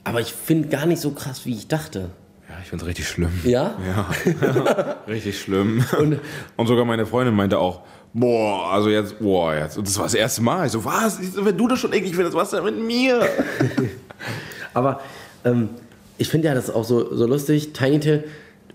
aber 0.06 0.22
ich 0.22 0.32
finde 0.34 0.70
gar 0.70 0.86
nicht 0.86 1.02
so 1.02 1.12
krass, 1.12 1.46
wie 1.46 1.54
ich 1.54 1.68
dachte. 1.68 2.10
Ja, 2.48 2.56
ich 2.62 2.70
find's 2.70 2.86
richtig 2.86 3.08
schlimm. 3.08 3.32
Ja? 3.44 3.76
Ja, 3.86 4.96
richtig 5.08 5.40
schlimm. 5.42 5.84
Und- 6.00 6.20
Und, 6.58 6.68
sogar 6.68 6.86
meine 6.86 7.06
Freundin 7.06 7.36
meinte 7.36 7.58
auch, 7.60 7.82
boah, 8.14 8.72
also 8.72 8.90
jetzt, 8.90 9.20
boah, 9.20 9.54
jetzt. 9.56 9.78
Und 9.78 9.88
das 9.88 9.98
war 9.98 10.06
das 10.06 10.14
erste 10.14 10.42
Mal. 10.42 10.68
Ich 10.68 10.72
so, 10.72 10.86
was? 10.86 11.20
Ich 11.20 11.32
so, 11.34 11.44
wenn 11.44 11.58
du 11.58 11.68
das 11.68 11.80
schon 11.80 11.92
eklig 11.92 12.16
findest, 12.16 12.36
was 12.38 12.52
denn 12.52 12.64
mit 12.64 12.78
mir? 12.78 13.28
Aber 14.74 15.02
ähm, 15.44 15.70
ich 16.18 16.30
finde 16.30 16.48
ja 16.48 16.54
das 16.54 16.70
auch 16.70 16.84
so, 16.86 17.14
so 17.16 17.26
lustig. 17.26 17.74
Tiny 17.74 18.00
Tail, 18.00 18.24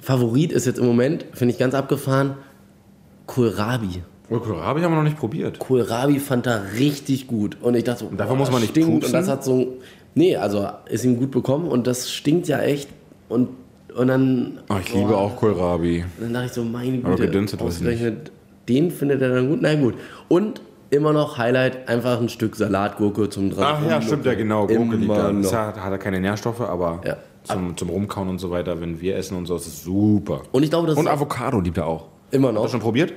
Favorit 0.00 0.52
ist 0.52 0.66
jetzt 0.66 0.78
im 0.78 0.86
Moment, 0.86 1.26
finde 1.32 1.52
ich 1.52 1.58
ganz 1.58 1.74
abgefahren, 1.74 2.34
Kohlrabi. 3.26 4.02
Oh, 4.28 4.38
Kohlrabi 4.38 4.80
haben 4.80 4.92
wir 4.92 4.96
noch 4.96 5.02
nicht 5.02 5.18
probiert. 5.18 5.58
Kohlrabi 5.58 6.18
fand 6.18 6.46
er 6.46 6.72
richtig 6.78 7.26
gut. 7.26 7.56
Und 7.60 7.74
ich 7.74 7.84
dachte 7.84 8.00
so, 8.00 8.10
davon 8.16 8.36
boah, 8.36 8.42
muss 8.44 8.50
man 8.50 8.60
nicht 8.60 8.70
stinkt. 8.70 8.90
pupsen? 8.90 9.06
Und 9.06 9.20
das 9.20 9.28
hat 9.28 9.44
so, 9.44 9.78
nee, 10.14 10.36
also 10.36 10.68
ist 10.88 11.04
ihm 11.04 11.18
gut 11.18 11.30
bekommen 11.30 11.68
und 11.68 11.86
das 11.86 12.10
stinkt 12.10 12.48
ja 12.48 12.60
echt. 12.60 12.88
Und 13.28 13.48
Und 13.94 14.08
dann. 14.08 14.60
Oh, 14.68 14.76
ich 14.80 14.92
liebe 14.94 15.08
boah, 15.08 15.18
auch 15.18 15.36
Kohlrabi. 15.36 16.04
Dann 16.20 16.32
dachte 16.32 16.46
ich 16.46 16.52
so, 16.52 16.64
meine 16.64 16.98
Aber 16.98 17.10
Güte, 17.16 17.26
gedünstet 17.26 17.60
weiß 17.60 17.80
ich 17.80 17.86
ausgerechnet 17.86 18.30
den 18.70 18.90
findet 18.90 19.20
er 19.20 19.34
dann 19.34 19.48
gut. 19.48 19.58
Na 19.62 19.74
gut. 19.74 19.94
Und 20.28 20.60
immer 20.90 21.12
noch 21.12 21.38
Highlight, 21.38 21.88
einfach 21.88 22.20
ein 22.20 22.28
Stück 22.28 22.56
Salatgurke 22.56 23.28
zum 23.28 23.50
drauf. 23.50 23.78
Ach 23.78 23.86
ja, 23.88 24.00
stimmt 24.00 24.24
ja 24.24 24.34
genau. 24.34 24.66
Gurke. 24.66 24.98
Das 25.42 25.52
hat, 25.52 25.76
hat 25.76 25.92
er 25.92 25.98
keine 25.98 26.20
Nährstoffe, 26.20 26.60
aber 26.60 27.00
Ja. 27.04 27.16
Zum, 27.44 27.76
zum 27.76 27.88
Rumkauen 27.90 28.28
und 28.28 28.38
so 28.38 28.50
weiter, 28.50 28.80
wenn 28.80 29.00
wir 29.00 29.16
essen 29.16 29.36
und 29.36 29.46
so, 29.46 29.56
ist 29.56 29.66
es 29.66 29.82
super. 29.82 30.42
Und 30.52 30.62
ich 30.62 30.70
glaube, 30.70 30.86
das 30.88 30.96
Und 30.96 31.06
ist 31.06 31.10
Avocado 31.12 31.60
liebt 31.60 31.78
er 31.78 31.86
auch. 31.86 32.06
immer 32.30 32.48
Hast 32.48 32.56
du 32.56 32.62
noch. 32.62 32.68
schon 32.70 32.80
probiert? 32.80 33.12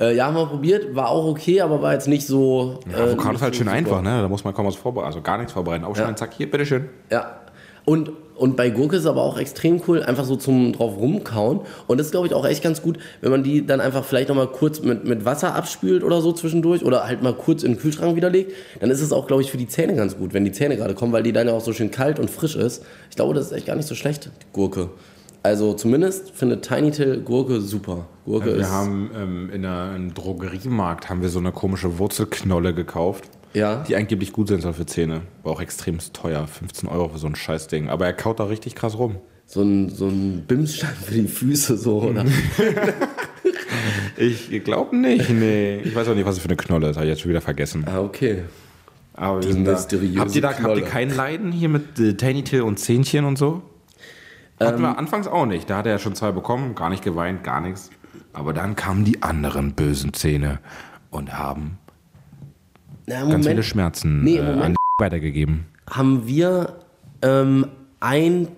Äh, 0.00 0.16
ja, 0.16 0.26
haben 0.26 0.34
wir 0.36 0.46
probiert, 0.46 0.94
war 0.94 1.08
auch 1.10 1.26
okay, 1.26 1.60
aber 1.60 1.80
war 1.82 1.92
jetzt 1.94 2.08
nicht 2.08 2.26
so. 2.26 2.80
äh, 2.90 2.94
Avocado 2.94 3.28
nicht 3.28 3.36
ist 3.36 3.42
halt 3.42 3.54
so 3.54 3.58
schön 3.58 3.66
super. 3.66 3.76
einfach, 3.76 4.02
ne? 4.02 4.22
Da 4.22 4.28
muss 4.28 4.44
man 4.44 4.54
kaum 4.54 4.66
was 4.66 4.76
vorbereiten. 4.76 5.06
Also 5.06 5.20
gar 5.22 5.38
nichts 5.38 5.52
vorbereiten. 5.52 5.84
Aufschneiden, 5.84 6.16
zack, 6.16 6.34
hier, 6.34 6.50
bitteschön. 6.50 6.88
Ja. 7.10 7.40
Und, 7.84 8.10
und 8.38 8.56
bei 8.56 8.70
Gurke 8.70 8.96
ist 8.96 9.02
es 9.02 9.08
aber 9.08 9.22
auch 9.22 9.36
extrem 9.38 9.82
cool, 9.88 10.02
einfach 10.02 10.24
so 10.24 10.36
zum 10.36 10.72
drauf 10.72 10.96
rumkauen. 10.96 11.60
Und 11.88 11.98
das 11.98 12.06
ist, 12.06 12.10
glaube 12.12 12.28
ich, 12.28 12.34
auch 12.34 12.46
echt 12.46 12.62
ganz 12.62 12.82
gut, 12.82 12.98
wenn 13.20 13.30
man 13.30 13.42
die 13.42 13.66
dann 13.66 13.80
einfach 13.80 14.04
vielleicht 14.04 14.28
nochmal 14.28 14.46
kurz 14.46 14.80
mit, 14.80 15.04
mit 15.04 15.24
Wasser 15.24 15.54
abspült 15.54 16.04
oder 16.04 16.20
so 16.20 16.32
zwischendurch 16.32 16.84
oder 16.84 17.04
halt 17.04 17.22
mal 17.22 17.34
kurz 17.34 17.64
in 17.64 17.72
den 17.72 17.80
Kühlschrank 17.80 18.14
widerlegt. 18.14 18.52
Dann 18.80 18.90
ist 18.90 19.00
es 19.00 19.12
auch, 19.12 19.26
glaube 19.26 19.42
ich, 19.42 19.50
für 19.50 19.58
die 19.58 19.66
Zähne 19.66 19.96
ganz 19.96 20.16
gut, 20.16 20.34
wenn 20.34 20.44
die 20.44 20.52
Zähne 20.52 20.76
gerade 20.76 20.94
kommen, 20.94 21.12
weil 21.12 21.24
die 21.24 21.32
dann 21.32 21.48
ja 21.48 21.52
auch 21.52 21.60
so 21.60 21.72
schön 21.72 21.90
kalt 21.90 22.20
und 22.20 22.30
frisch 22.30 22.54
ist. 22.54 22.84
Ich 23.10 23.16
glaube, 23.16 23.34
das 23.34 23.46
ist 23.46 23.52
echt 23.52 23.66
gar 23.66 23.74
nicht 23.74 23.88
so 23.88 23.96
schlecht, 23.96 24.26
die 24.26 24.46
Gurke. 24.52 24.90
Also 25.42 25.72
zumindest 25.74 26.30
findet 26.32 26.66
Tiny 26.66 26.90
Till 26.90 27.20
Gurke 27.20 27.60
super. 27.60 28.06
Gurke 28.24 28.54
Wir 28.54 28.56
ist. 28.56 28.70
haben 28.70 29.10
ähm, 29.16 29.50
in 29.50 29.64
einem 29.64 30.14
Drogeriemarkt 30.14 31.08
haben 31.08 31.22
wir 31.22 31.28
so 31.28 31.38
eine 31.38 31.52
komische 31.52 31.98
Wurzelknolle 31.98 32.74
gekauft. 32.74 33.24
Ja. 33.54 33.82
Die 33.88 33.96
angeblich 33.96 34.32
gut 34.32 34.48
sein 34.48 34.60
soll 34.60 34.72
für 34.74 34.86
Zähne. 34.86 35.22
War 35.42 35.52
auch 35.52 35.60
extrem 35.60 35.98
teuer. 36.12 36.46
15 36.46 36.88
Euro 36.88 37.08
für 37.08 37.18
so 37.18 37.26
ein 37.26 37.34
Scheißding. 37.36 37.88
Aber 37.88 38.06
er 38.06 38.12
kaut 38.12 38.40
da 38.40 38.44
richtig 38.44 38.74
krass 38.74 38.98
rum. 38.98 39.16
so 39.46 39.62
ein, 39.62 39.88
so 39.88 40.06
ein 40.08 40.44
Bimsstein 40.46 40.94
für 40.94 41.14
die 41.14 41.26
Füße 41.28 41.76
so, 41.76 42.02
oder? 42.02 42.24
Ich 44.16 44.64
glaube 44.64 44.96
nicht, 44.96 45.30
nee. 45.30 45.76
Ich 45.78 45.94
weiß 45.94 46.08
auch 46.08 46.14
nicht, 46.14 46.26
was 46.26 46.36
es 46.36 46.42
für 46.42 46.48
eine 46.48 46.56
Knolle 46.56 46.88
ist. 46.90 46.96
Habe 46.96 47.06
ich 47.06 47.10
jetzt 47.10 47.20
schon 47.20 47.30
wieder 47.30 47.40
vergessen. 47.40 47.84
ah, 47.86 48.00
okay. 48.00 48.42
Aber 49.14 49.40
Die 49.40 49.52
mysteriöse 49.52 50.20
Habt 50.20 50.34
ihr 50.34 50.42
da 50.42 50.58
habt 50.58 50.76
ihr 50.76 50.84
kein 50.84 51.14
Leiden 51.14 51.50
hier 51.52 51.68
mit 51.68 51.98
äh, 51.98 52.14
Tiny 52.14 52.44
Till 52.44 52.62
und 52.62 52.78
Zähnchen 52.78 53.24
und 53.24 53.36
so? 53.36 53.62
Hatten 54.60 54.80
wir 54.82 54.98
anfangs 54.98 55.26
auch 55.28 55.46
nicht. 55.46 55.70
Da 55.70 55.78
hat 55.78 55.86
er 55.86 55.92
ja 55.92 55.98
schon 55.98 56.14
zwei 56.14 56.32
bekommen, 56.32 56.74
gar 56.74 56.88
nicht 56.90 57.04
geweint, 57.04 57.44
gar 57.44 57.60
nichts. 57.60 57.90
Aber 58.32 58.52
dann 58.52 58.74
kamen 58.76 59.04
die 59.04 59.22
anderen 59.22 59.74
bösen 59.74 60.12
Zähne 60.12 60.58
und 61.10 61.36
haben 61.38 61.78
Na, 63.08 63.22
im 63.22 63.30
ganz 63.30 63.44
viele 63.46 63.54
Moment 63.54 63.64
Schmerzen 63.64 64.22
Nee, 64.24 64.36
äh, 64.38 64.42
Moment- 64.42 64.62
an 64.62 64.76
weitergegeben. 65.00 65.66
haben 65.90 66.26
wir 66.26 66.74
ähm, 67.22 67.66
ein 68.00 68.48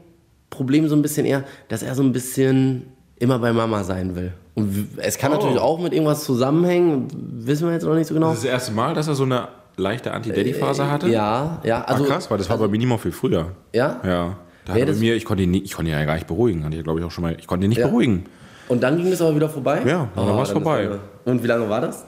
Problem 0.50 0.88
so 0.88 0.96
ein 0.96 1.02
bisschen 1.02 1.24
eher, 1.26 1.44
dass 1.68 1.82
er 1.82 1.94
so 1.94 2.02
ein 2.02 2.12
bisschen 2.12 2.86
immer 3.18 3.38
bei 3.38 3.52
Mama 3.52 3.84
sein 3.84 4.16
will. 4.16 4.32
Und 4.54 4.88
es 4.98 5.16
kann 5.16 5.32
Oh. 5.32 5.36
natürlich 5.36 5.58
auch 5.58 5.80
mit 5.80 5.92
irgendwas 5.92 6.24
zusammenhängen, 6.24 7.06
wissen 7.44 7.66
wir 7.66 7.72
jetzt 7.74 7.84
noch 7.84 7.94
nicht 7.94 8.08
so 8.08 8.14
genau. 8.14 8.28
Das 8.30 8.38
ist 8.38 8.44
das 8.44 8.50
erste 8.52 8.72
Mal, 8.72 8.94
dass 8.94 9.06
er 9.08 9.14
so 9.14 9.22
eine 9.24 9.48
leichte 9.76 10.12
Anti-Daddy-Phase 10.12 10.90
hatte? 10.90 11.08
Ja, 11.08 11.60
ja, 11.64 11.82
Also, 11.82 12.02
also 12.02 12.04
ah, 12.04 12.14
krass, 12.14 12.30
weil 12.30 12.38
das 12.38 12.50
war 12.50 12.58
bei 12.58 12.68
mir 12.68 12.78
nicht 12.78 12.88
mal 12.88 12.98
viel 12.98 13.12
früher. 13.12 13.52
ja. 13.72 14.00
Ja. 14.04 14.36
Da 14.66 14.74
das- 14.74 14.96
bei 14.96 15.00
mir, 15.00 15.14
ich 15.16 15.24
konnte 15.24 15.42
ihn, 15.44 15.52
nie, 15.52 15.62
ich 15.62 15.72
konnte 15.74 15.90
ihn 15.90 15.96
ja 15.98 16.04
gar 16.04 16.14
nicht 16.14 16.26
beruhigen. 16.26 16.64
Hatte 16.64 16.76
ich, 16.76 16.82
glaube 16.84 17.00
ich, 17.00 17.06
auch 17.06 17.10
schon 17.10 17.22
mal. 17.22 17.34
Ich 17.38 17.46
konnte 17.46 17.64
ihn 17.66 17.70
nicht 17.70 17.78
Ja. 17.78 17.86
beruhigen. 17.86 18.24
Und 18.68 18.82
dann 18.82 18.96
ging 18.98 19.06
es 19.06 19.20
aber 19.22 19.34
wieder 19.34 19.48
vorbei. 19.48 19.80
Ja, 19.86 20.02
und 20.02 20.10
dann 20.16 20.36
war's 20.36 20.48
ist 20.48 20.52
vorbei. 20.52 20.82
lange. 20.84 20.98
Und 21.24 21.42
wie 21.42 21.46
lange 21.46 21.68
war 21.68 21.80
das? 21.80 22.04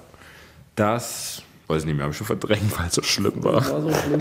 Das, 0.76 1.42
weiß 1.72 1.80
ich 1.82 1.87
nicht 1.87 1.96
mehr, 1.96 2.04
habe 2.04 2.12
ich 2.12 2.16
schon 2.18 2.26
verdrängt, 2.26 2.78
weil 2.78 2.87
es 2.88 2.94
so 2.94 3.02
schlimm 3.02 3.42
war. 3.42 3.54
War 3.54 3.82
so 3.82 3.90
schlimm. 3.90 4.20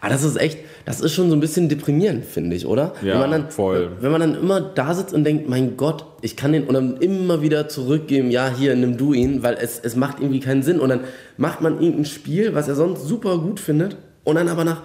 Aber 0.00 0.10
das 0.10 0.22
ist 0.22 0.36
echt, 0.36 0.58
das 0.84 1.00
ist 1.00 1.12
schon 1.14 1.28
so 1.30 1.36
ein 1.36 1.40
bisschen 1.40 1.68
deprimierend, 1.68 2.24
finde 2.24 2.54
ich, 2.54 2.66
oder? 2.66 2.92
Ja, 3.02 3.14
wenn 3.14 3.20
man 3.20 3.30
dann, 3.32 3.50
voll. 3.50 3.92
Wenn 4.00 4.12
man 4.12 4.20
dann 4.20 4.34
immer 4.34 4.60
da 4.60 4.94
sitzt 4.94 5.12
und 5.14 5.24
denkt, 5.24 5.48
mein 5.48 5.76
Gott, 5.76 6.04
ich 6.20 6.36
kann 6.36 6.52
den 6.52 6.64
und 6.64 6.74
dann 6.74 6.96
immer 6.98 7.42
wieder 7.42 7.68
zurückgeben, 7.68 8.30
ja, 8.30 8.48
hier, 8.48 8.76
nimm 8.76 8.96
du 8.96 9.12
ihn, 9.14 9.42
weil 9.42 9.54
es, 9.60 9.80
es 9.82 9.96
macht 9.96 10.20
irgendwie 10.20 10.40
keinen 10.40 10.62
Sinn. 10.62 10.78
Und 10.80 10.90
dann 10.90 11.00
macht 11.36 11.60
man 11.60 11.80
irgendein 11.80 12.04
Spiel, 12.04 12.54
was 12.54 12.68
er 12.68 12.74
sonst 12.76 13.02
super 13.06 13.38
gut 13.38 13.58
findet, 13.58 13.96
und 14.24 14.36
dann 14.36 14.48
aber 14.48 14.64
nach, 14.64 14.82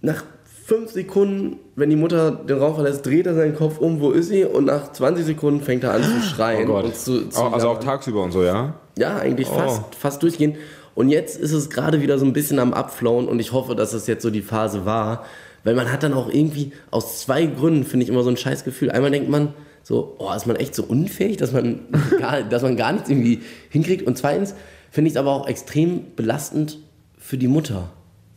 nach 0.00 0.24
fünf 0.64 0.90
Sekunden, 0.92 1.56
wenn 1.76 1.90
die 1.90 1.96
Mutter 1.96 2.30
den 2.30 2.58
Raum 2.58 2.74
verlässt, 2.74 3.04
dreht 3.04 3.26
er 3.26 3.34
seinen 3.34 3.54
Kopf 3.54 3.78
um, 3.78 4.00
wo 4.00 4.10
ist 4.10 4.28
sie? 4.28 4.44
Und 4.44 4.66
nach 4.66 4.92
20 4.92 5.24
Sekunden 5.24 5.60
fängt 5.60 5.84
er 5.84 5.92
an 5.92 6.02
zu 6.02 6.20
schreien. 6.34 6.68
Oh 6.68 6.74
Gott. 6.74 6.84
Und 6.84 6.96
zu, 6.96 7.28
zu 7.28 7.42
also 7.42 7.68
auch 7.68 7.80
tagsüber 7.80 8.22
und 8.22 8.30
so, 8.32 8.42
ja? 8.42 8.74
Ja, 8.96 9.16
eigentlich 9.16 9.48
Oh. 9.50 9.54
fast, 9.54 9.94
fast 9.94 10.22
durchgehend. 10.22 10.56
Und 10.94 11.08
jetzt 11.08 11.38
ist 11.38 11.52
es 11.52 11.70
gerade 11.70 12.02
wieder 12.02 12.18
so 12.18 12.26
ein 12.26 12.32
bisschen 12.32 12.58
am 12.58 12.74
Abflauen 12.74 13.28
und 13.28 13.40
ich 13.40 13.52
hoffe, 13.52 13.74
dass 13.74 13.92
es 13.92 14.06
jetzt 14.06 14.22
so 14.22 14.30
die 14.30 14.42
Phase 14.42 14.84
war. 14.84 15.24
Weil 15.64 15.74
man 15.74 15.92
hat 15.92 16.02
dann 16.02 16.12
auch 16.12 16.28
irgendwie 16.28 16.72
aus 16.90 17.20
zwei 17.20 17.46
Gründen, 17.46 17.84
finde 17.84 18.04
ich, 18.04 18.10
immer 18.10 18.22
so 18.22 18.30
ein 18.30 18.36
scheiß 18.36 18.64
Gefühl. 18.64 18.90
Einmal 18.90 19.10
denkt 19.10 19.28
man 19.28 19.54
so, 19.82 20.16
oh, 20.18 20.32
ist 20.34 20.46
man 20.46 20.56
echt 20.56 20.74
so 20.74 20.84
unfähig, 20.84 21.36
dass 21.36 21.52
man 21.52 21.80
gar, 22.18 22.42
dass 22.42 22.62
man 22.62 22.76
gar 22.76 22.92
nichts 22.92 23.08
irgendwie 23.08 23.42
hinkriegt. 23.70 24.06
Und 24.06 24.18
zweitens 24.18 24.54
finde 24.90 25.08
ich 25.08 25.14
es 25.14 25.18
aber 25.18 25.30
auch 25.32 25.46
extrem 25.46 26.14
belastend 26.16 26.78
für 27.16 27.38
die 27.38 27.48
Mutter. 27.48 27.90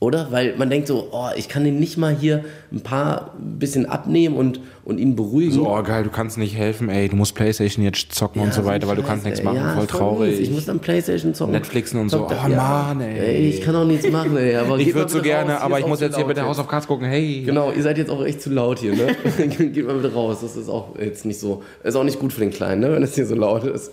Oder? 0.06 0.28
Weil 0.32 0.56
man 0.58 0.70
denkt 0.70 0.88
so, 0.88 1.08
oh, 1.12 1.30
ich 1.36 1.50
kann 1.50 1.64
den 1.64 1.80
nicht 1.80 1.98
mal 1.98 2.16
hier 2.16 2.46
ein 2.72 2.82
paar 2.82 3.34
bisschen 3.40 3.88
abnehmen 3.88 4.36
und, 4.38 4.60
und 4.84 5.00
ihn 5.00 5.16
beruhigen. 5.16 5.52
So, 5.52 5.68
oh 5.68 5.82
geil, 5.82 6.04
du 6.04 6.12
kannst 6.12 6.38
nicht 6.38 6.56
helfen, 6.56 6.90
ey, 6.90 7.10
du 7.10 7.16
musst 7.16 7.34
Playstation 7.34 7.84
jetzt 7.84 8.14
zocken 8.14 8.40
und 8.44 8.54
so 8.54 8.62
Ja, 8.62 8.68
weiter, 8.68 8.88
weil 8.88 8.98
du 8.98 9.02
kannst 9.02 9.26
nichts 9.26 9.40
ey. 9.40 9.46
machen, 9.46 9.58
Ja, 9.58 9.74
voll 9.76 9.88
traurig. 9.88 10.40
Ich 10.40 10.52
muss 10.52 10.66
dann 10.66 10.80
Playstation 10.80 11.34
zocken. 11.34 11.54
Netflixen 11.54 12.00
und 12.00 12.10
so. 12.10 12.20
Zockt 12.20 12.34
Oh 12.34 12.50
er- 12.52 12.56
Mann, 12.56 13.02
ey. 13.02 13.50
Ich 13.50 13.62
kann 13.62 13.76
auch 13.76 13.84
nichts 13.86 14.08
machen, 14.12 14.38
ey. 14.38 14.56
Aber 14.58 14.78
ich 14.78 14.94
würde 14.94 15.10
so 15.12 15.22
gerne, 15.24 15.54
raus. 15.54 15.62
aber 15.64 15.80
ich 15.80 15.88
muss 15.88 16.02
jetzt 16.02 16.16
hier 16.18 16.26
bitte 16.26 16.44
House 16.46 16.60
of 16.60 16.68
Cards 16.68 16.86
gucken, 16.86 17.08
hey. 17.08 17.42
Genau, 17.44 17.72
ihr 17.72 17.82
seid 17.82 17.98
jetzt 17.98 18.12
auch 18.12 18.24
echt 18.24 18.42
zu 18.42 18.52
laut 18.52 18.78
hier, 18.78 18.94
ne? 18.94 19.16
Geht 19.48 19.88
mal 19.88 19.96
bitte 19.96 20.14
raus. 20.14 20.38
Das 20.42 20.56
ist 20.56 20.70
auch 20.70 20.90
jetzt 21.00 21.26
nicht 21.26 21.40
so. 21.40 21.64
Ist 21.84 21.96
auch 21.96 22.04
nicht 22.04 22.20
gut 22.20 22.32
für 22.32 22.42
den 22.42 22.52
Kleinen, 22.52 22.82
ne? 22.82 22.92
Wenn 22.92 23.02
es 23.02 23.16
hier 23.16 23.26
so 23.26 23.34
laut 23.36 23.64
ist. 23.64 23.92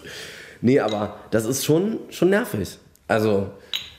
Nee, 0.61 0.79
aber 0.79 1.17
das 1.31 1.47
ist 1.47 1.65
schon, 1.65 1.97
schon 2.11 2.29
nervig. 2.31 2.77
Also. 3.09 3.47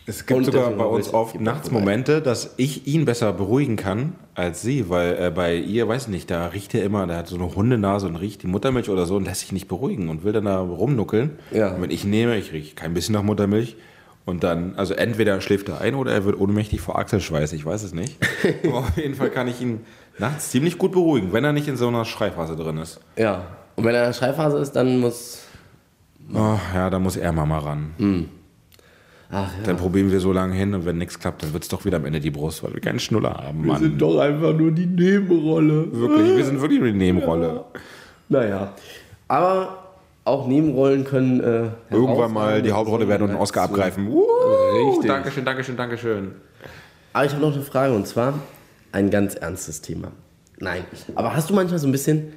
Es 0.06 0.26
gibt 0.26 0.38
Und 0.38 0.46
sogar 0.46 0.70
bei 0.72 0.86
uns 0.86 1.14
oft 1.14 1.40
nachts. 1.40 1.72
Momente, 1.72 2.22
dass 2.22 2.56
ich 2.58 2.88
ihn 2.88 3.06
besser 3.06 3.32
beruhigen 3.32 3.78
kann 3.78 4.16
als 4.36 4.62
sie, 4.62 4.90
weil 4.90 5.18
äh, 5.18 5.32
bei 5.32 5.56
ihr, 5.56 5.88
weiß 5.88 6.04
ich 6.04 6.08
nicht, 6.10 6.32
da 6.32 6.48
riecht 6.48 6.74
er 6.74 6.84
immer, 6.84 7.08
der 7.08 7.18
hat 7.18 7.28
so 7.28 7.36
eine 7.36 7.56
Hundenase 7.56 8.08
und 8.08 8.16
riecht 8.16 8.44
die 8.44 8.48
Muttermilch 8.48 8.90
oder 8.90 9.06
so 9.06 9.16
und 9.16 9.26
lässt 9.26 9.42
sich 9.42 9.52
nicht 9.52 9.68
beruhigen 9.68 10.10
und 10.10 10.24
will 10.24 10.34
dann 10.34 10.46
da 10.46 10.60
rumnuckeln. 10.60 11.38
Ja. 11.52 11.70
Und 11.70 11.82
wenn 11.82 11.92
ich 11.92 12.04
nehme, 12.04 12.38
ich 12.38 12.52
rieche 12.52 12.76
kein 12.76 12.94
bisschen 12.94 13.14
nach 13.14 13.24
Muttermilch 13.24 13.78
und 14.26 14.44
dann, 14.44 14.76
also 14.76 14.94
entweder 14.94 15.40
schläft 15.40 15.70
er 15.70 15.82
ein 15.82 15.96
oder 15.96 16.12
er 16.12 16.26
wird 16.26 16.40
ohnmächtig 16.40 16.82
vor 16.82 16.98
Achselschweiß, 16.98 17.54
ich 17.54 17.66
weiß 17.66 17.84
es 17.84 17.94
nicht. 17.94 18.18
Aber 18.64 18.80
auf 18.80 18.98
jeden 18.98 19.16
Fall 19.16 19.30
kann 19.30 19.48
ich 19.48 19.62
ihn 19.62 19.82
nachts 20.18 20.50
ziemlich 20.52 20.78
gut 20.78 20.92
beruhigen, 20.92 21.32
wenn 21.32 21.44
er 21.44 21.54
nicht 21.54 21.68
in 21.68 21.78
so 21.78 21.88
einer 21.88 22.06
Schreiphase 22.06 22.56
drin 22.56 22.78
ist. 22.78 23.00
Ja. 23.18 23.44
Und 23.76 23.86
wenn 23.86 23.96
er 23.96 24.02
in 24.02 24.10
der 24.10 24.14
Schreibphase 24.14 24.58
ist, 24.58 24.74
dann 24.74 25.00
muss. 25.00 25.44
Oh, 26.34 26.58
ja, 26.74 26.90
da 26.90 27.00
muss 27.00 27.18
er 27.18 27.32
Mama 27.32 27.60
ran. 27.60 28.30
Ach 29.34 29.50
ja. 29.58 29.66
Dann 29.66 29.78
probieren 29.78 30.12
wir 30.12 30.20
so 30.20 30.32
lange 30.32 30.54
hin 30.54 30.74
und 30.76 30.86
wenn 30.86 31.00
nichts 31.00 31.20
klappt, 31.20 31.42
dann 31.42 31.54
wird 31.54 31.64
es 31.64 31.70
doch 31.70 31.86
wieder 31.86 31.98
am 31.98 32.06
Ende 32.06 32.20
die 32.20 32.30
Brust, 32.30 32.64
weil 32.64 32.74
wir 32.74 32.82
keinen 32.82 33.00
Schnuller 33.00 33.34
haben, 33.34 33.66
Mann. 33.66 33.98
doch 33.98 34.20
einfach 34.20 34.54
nur 34.54 34.72
die 34.72 34.86
Nebenrolle. 34.86 35.92
Wirklich, 35.92 36.38
wir 36.38 36.46
sind 36.46 36.62
wirklich 36.62 36.80
nur 36.80 36.92
die 36.92 36.98
Nebenrolle. 36.98 37.66
Naja. 38.30 38.74
Aber 39.28 39.84
auch 40.24 40.48
Nebenrollen 40.48 41.04
können. 41.04 41.40
Äh, 41.42 41.70
Irgendwann 41.90 42.32
mal 42.32 42.62
die 42.62 42.72
Hauptrolle 42.72 43.08
werden 43.08 43.24
und 43.24 43.32
einen 43.32 43.40
Oscar 43.40 43.64
abgreifen. 43.64 44.08
Uh, 44.08 44.24
Richtig. 44.90 45.08
Dankeschön, 45.08 45.46
Dankeschön, 45.46 45.78
Dankeschön. 45.78 46.32
Aber 47.14 47.26
ich 47.26 47.32
habe 47.32 47.42
noch 47.42 47.54
eine 47.54 47.64
Frage 47.64 47.94
und 47.94 48.08
zwar 48.08 48.36
ein 48.92 49.10
ganz 49.10 49.36
ernstes 49.36 49.82
Thema. 49.82 50.12
Nein, 50.60 50.84
aber 51.16 51.36
hast 51.36 51.50
du 51.50 51.56
manchmal 51.56 51.80
so 51.80 51.88
ein 51.88 51.92
bisschen 51.92 52.34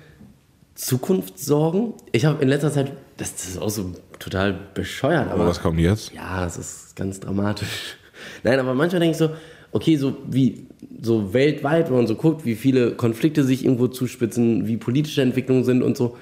Zukunftssorgen? 0.74 1.94
Ich 2.12 2.24
habe 2.24 2.42
in 2.42 2.48
letzter 2.48 2.72
Zeit, 2.72 2.92
das 3.16 3.30
ist 3.48 3.58
auch 3.60 3.70
so 3.70 3.92
total 4.18 4.54
bescheuert, 4.74 5.26
aber 5.26 5.34
Aber 5.42 5.46
was 5.46 5.60
kommt 5.60 5.78
jetzt? 5.80 6.12
ja, 6.12 6.44
das 6.44 6.58
ist 6.58 6.96
ganz 6.96 7.20
dramatisch. 7.20 7.96
Nein, 8.42 8.58
aber 8.58 8.74
manchmal 8.74 9.00
denke 9.00 9.12
ich 9.12 9.18
so, 9.18 9.30
okay, 9.72 9.96
so 9.96 10.16
wie 10.28 10.66
so 11.02 11.32
weltweit, 11.34 11.88
wenn 11.88 11.96
man 11.96 12.06
so 12.06 12.14
guckt, 12.14 12.44
wie 12.44 12.54
viele 12.54 12.92
Konflikte 12.92 13.44
sich 13.44 13.64
irgendwo 13.64 13.88
zuspitzen, 13.88 14.66
wie 14.66 14.76
politische 14.76 15.22
Entwicklungen 15.22 15.64
sind 15.64 15.82
und 15.82 15.96
so. 15.96 16.16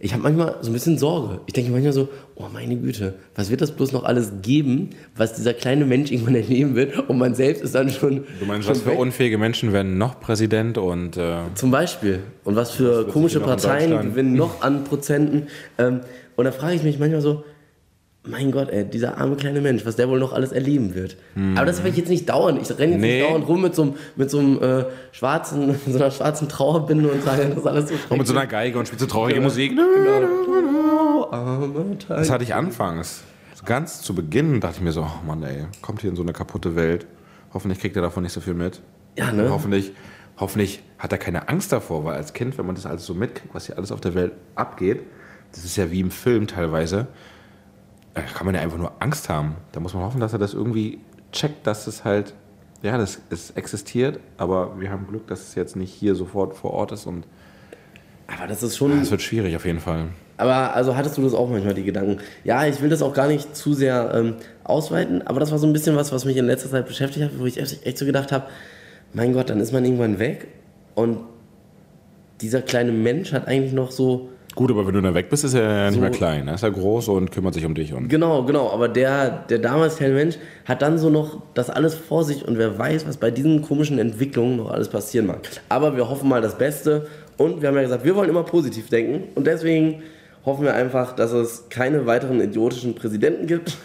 Ich 0.00 0.12
habe 0.12 0.22
manchmal 0.24 0.56
so 0.60 0.70
ein 0.70 0.72
bisschen 0.72 0.98
Sorge. 0.98 1.40
Ich 1.46 1.52
denke 1.52 1.70
manchmal 1.70 1.92
so, 1.92 2.08
oh 2.34 2.46
meine 2.52 2.76
Güte, 2.76 3.14
was 3.36 3.48
wird 3.48 3.60
das 3.60 3.70
bloß 3.72 3.92
noch 3.92 4.04
alles 4.04 4.32
geben, 4.42 4.90
was 5.16 5.34
dieser 5.34 5.54
kleine 5.54 5.86
Mensch 5.86 6.10
irgendwann 6.10 6.34
erleben 6.44 6.74
wird 6.74 7.08
und 7.08 7.16
man 7.16 7.34
selbst 7.34 7.62
ist 7.62 7.74
dann 7.74 7.88
schon. 7.90 8.24
Du 8.40 8.44
meinst, 8.44 8.66
schon 8.66 8.74
was 8.74 8.82
für 8.82 8.92
unfähige 8.92 9.38
Menschen 9.38 9.72
werden 9.72 9.96
noch 9.96 10.20
Präsident 10.20 10.78
und 10.78 11.16
äh, 11.16 11.36
Zum 11.54 11.70
Beispiel. 11.70 12.20
Und 12.42 12.56
was 12.56 12.72
für 12.72 13.04
wird 13.04 13.12
komische 13.12 13.40
Parteien 13.40 14.10
gewinnen 14.10 14.34
noch 14.34 14.62
an 14.62 14.84
Prozenten. 14.84 15.46
Ähm, 15.78 16.00
und 16.36 16.44
da 16.44 16.52
frage 16.52 16.74
ich 16.74 16.82
mich 16.82 16.98
manchmal 16.98 17.20
so, 17.20 17.44
mein 18.26 18.52
Gott, 18.52 18.70
ey, 18.70 18.84
dieser 18.86 19.18
arme 19.18 19.36
kleine 19.36 19.60
Mensch, 19.60 19.84
was 19.84 19.96
der 19.96 20.08
wohl 20.08 20.18
noch 20.18 20.32
alles 20.32 20.50
erleben 20.50 20.94
wird. 20.94 21.18
Aber 21.56 21.66
das 21.66 21.84
will 21.84 21.90
ich 21.90 21.98
jetzt 21.98 22.08
nicht 22.08 22.26
dauern. 22.26 22.58
Ich 22.58 22.70
renne 22.70 22.92
jetzt 22.92 23.00
Nee. 23.02 23.18
nicht 23.20 23.28
dauernd 23.28 23.46
rum 23.46 23.60
mit 23.60 23.74
so 23.74 23.82
einem, 23.82 23.94
mit 24.16 24.30
so 24.30 24.38
einem 24.38 24.62
äh, 24.62 24.84
schwarzen, 25.12 25.74
so 25.86 25.96
einer 25.98 26.10
schwarzen 26.10 26.48
Trauerbinde 26.48 27.10
und 27.10 27.22
sage, 27.22 27.46
das 27.50 27.58
ist 27.58 27.66
alles 27.66 27.88
so 27.90 27.94
und 28.08 28.16
mit 28.18 28.26
so 28.26 28.32
einer 28.32 28.46
Geige 28.46 28.78
und 28.78 28.86
spielt 28.86 29.00
so 29.00 29.06
traurige 29.06 29.42
Musik. 29.42 29.72
Genau. 29.76 31.30
Armer 31.30 31.98
Teil. 31.98 32.16
Das 32.16 32.30
hatte 32.30 32.44
ich 32.44 32.54
anfangs. 32.54 33.22
Ganz 33.66 34.02
zu 34.02 34.14
Beginn 34.14 34.60
dachte 34.60 34.76
ich 34.76 34.82
mir 34.82 34.92
so, 34.92 35.02
oh 35.02 35.26
Mann, 35.26 35.42
ey, 35.42 35.66
kommt 35.82 36.00
hier 36.02 36.10
in 36.10 36.16
so 36.16 36.22
eine 36.22 36.32
kaputte 36.32 36.76
Welt. 36.76 37.06
Hoffentlich 37.52 37.78
kriegt 37.80 37.96
er 37.96 38.02
davon 38.02 38.22
nicht 38.22 38.32
so 38.32 38.40
viel 38.40 38.52
mit. 38.54 38.80
Ja, 39.18 39.32
ne? 39.32 39.48
Hoffentlich, 39.50 39.92
hoffentlich 40.38 40.82
hat 40.98 41.12
er 41.12 41.18
keine 41.18 41.48
Angst 41.48 41.72
davor, 41.72 42.04
weil 42.04 42.14
als 42.16 42.32
Kind, 42.34 42.58
wenn 42.58 42.66
man 42.66 42.74
das 42.74 42.84
alles 42.84 43.06
so 43.06 43.14
mitkriegt, 43.14 43.54
was 43.54 43.66
hier 43.66 43.76
alles 43.78 43.90
auf 43.92 44.00
der 44.00 44.14
Welt 44.14 44.32
abgeht, 44.54 45.00
das 45.54 45.64
ist 45.64 45.76
ja 45.76 45.90
wie 45.90 46.00
im 46.00 46.10
Film 46.10 46.46
teilweise, 46.46 47.06
da 48.14 48.22
kann 48.22 48.46
man 48.46 48.54
ja 48.54 48.60
einfach 48.60 48.78
nur 48.78 48.92
Angst 49.00 49.28
haben. 49.28 49.56
Da 49.72 49.80
muss 49.80 49.94
man 49.94 50.02
hoffen, 50.02 50.20
dass 50.20 50.32
er 50.32 50.38
das 50.38 50.54
irgendwie 50.54 50.98
checkt, 51.32 51.66
dass 51.66 51.86
es 51.86 52.04
halt, 52.04 52.34
ja, 52.82 52.98
das 52.98 53.20
es 53.30 53.50
existiert, 53.52 54.20
aber 54.36 54.78
wir 54.80 54.90
haben 54.90 55.06
Glück, 55.06 55.26
dass 55.26 55.48
es 55.48 55.54
jetzt 55.54 55.76
nicht 55.76 55.92
hier 55.92 56.14
sofort 56.14 56.54
vor 56.56 56.72
Ort 56.72 56.92
ist 56.92 57.06
und 57.06 57.26
Aber 58.26 58.46
das 58.46 58.62
ist 58.62 58.76
schon. 58.76 59.00
es 59.00 59.10
wird 59.10 59.22
schwierig 59.22 59.54
auf 59.56 59.64
jeden 59.64 59.80
Fall. 59.80 60.08
Aber 60.36 60.74
also 60.74 60.96
hattest 60.96 61.16
du 61.16 61.22
das 61.22 61.34
auch 61.34 61.48
manchmal, 61.48 61.74
die 61.74 61.84
Gedanken? 61.84 62.18
Ja, 62.42 62.66
ich 62.66 62.80
will 62.80 62.88
das 62.88 63.02
auch 63.02 63.14
gar 63.14 63.28
nicht 63.28 63.54
zu 63.54 63.72
sehr 63.72 64.12
ähm, 64.14 64.34
ausweiten, 64.64 65.22
aber 65.22 65.38
das 65.38 65.52
war 65.52 65.58
so 65.58 65.66
ein 65.66 65.72
bisschen 65.72 65.94
was, 65.94 66.10
was 66.10 66.24
mich 66.24 66.36
in 66.36 66.46
letzter 66.46 66.70
Zeit 66.70 66.86
beschäftigt 66.86 67.24
hat, 67.24 67.38
wo 67.38 67.46
ich 67.46 67.58
echt, 67.58 67.86
echt 67.86 67.98
so 67.98 68.04
gedacht 68.04 68.32
habe, 68.32 68.46
mein 69.12 69.32
Gott, 69.32 69.50
dann 69.50 69.60
ist 69.60 69.72
man 69.72 69.84
irgendwann 69.84 70.18
weg 70.18 70.48
und 70.96 71.18
dieser 72.40 72.62
kleine 72.62 72.90
Mensch 72.90 73.32
hat 73.32 73.46
eigentlich 73.46 73.72
noch 73.72 73.92
so, 73.92 74.28
Gut, 74.54 74.70
aber 74.70 74.86
wenn 74.86 74.94
du 74.94 75.00
dann 75.02 75.14
weg 75.14 75.28
bist, 75.30 75.42
ist 75.44 75.54
er 75.54 75.62
ja 75.62 75.84
nicht 75.86 75.94
So- 75.94 76.00
mehr 76.00 76.10
klein. 76.10 76.46
Er 76.46 76.54
ist 76.54 76.62
ja 76.62 76.68
groß 76.68 77.08
und 77.08 77.32
kümmert 77.32 77.54
sich 77.54 77.64
um 77.64 77.74
dich. 77.74 77.92
Und 77.92 78.08
genau, 78.08 78.44
genau, 78.44 78.70
aber 78.70 78.88
der, 78.88 79.44
der 79.48 79.58
damals 79.58 79.96
kleine 79.96 80.14
Mensch 80.14 80.36
hat 80.64 80.80
dann 80.82 80.96
so 80.98 81.10
noch 81.10 81.42
das 81.54 81.70
alles 81.70 81.94
vor 81.94 82.22
sich 82.24 82.46
und 82.46 82.56
wer 82.56 82.78
weiß, 82.78 83.06
was 83.08 83.16
bei 83.16 83.30
diesen 83.32 83.62
komischen 83.62 83.98
Entwicklungen 83.98 84.56
noch 84.58 84.70
alles 84.70 84.88
passieren 84.88 85.26
mag. 85.26 85.40
Aber 85.68 85.96
wir 85.96 86.08
hoffen 86.08 86.28
mal 86.28 86.40
das 86.40 86.56
Beste 86.56 87.06
und 87.36 87.62
wir 87.62 87.68
haben 87.68 87.74
ja 87.76 87.82
gesagt, 87.82 88.04
wir 88.04 88.14
wollen 88.14 88.30
immer 88.30 88.44
positiv 88.44 88.88
denken 88.90 89.24
und 89.34 89.46
deswegen 89.46 90.02
hoffen 90.46 90.64
wir 90.64 90.74
einfach, 90.74 91.14
dass 91.16 91.32
es 91.32 91.68
keine 91.70 92.04
weiteren 92.06 92.40
idiotischen 92.40 92.94
Präsidenten 92.94 93.46
gibt. 93.46 93.76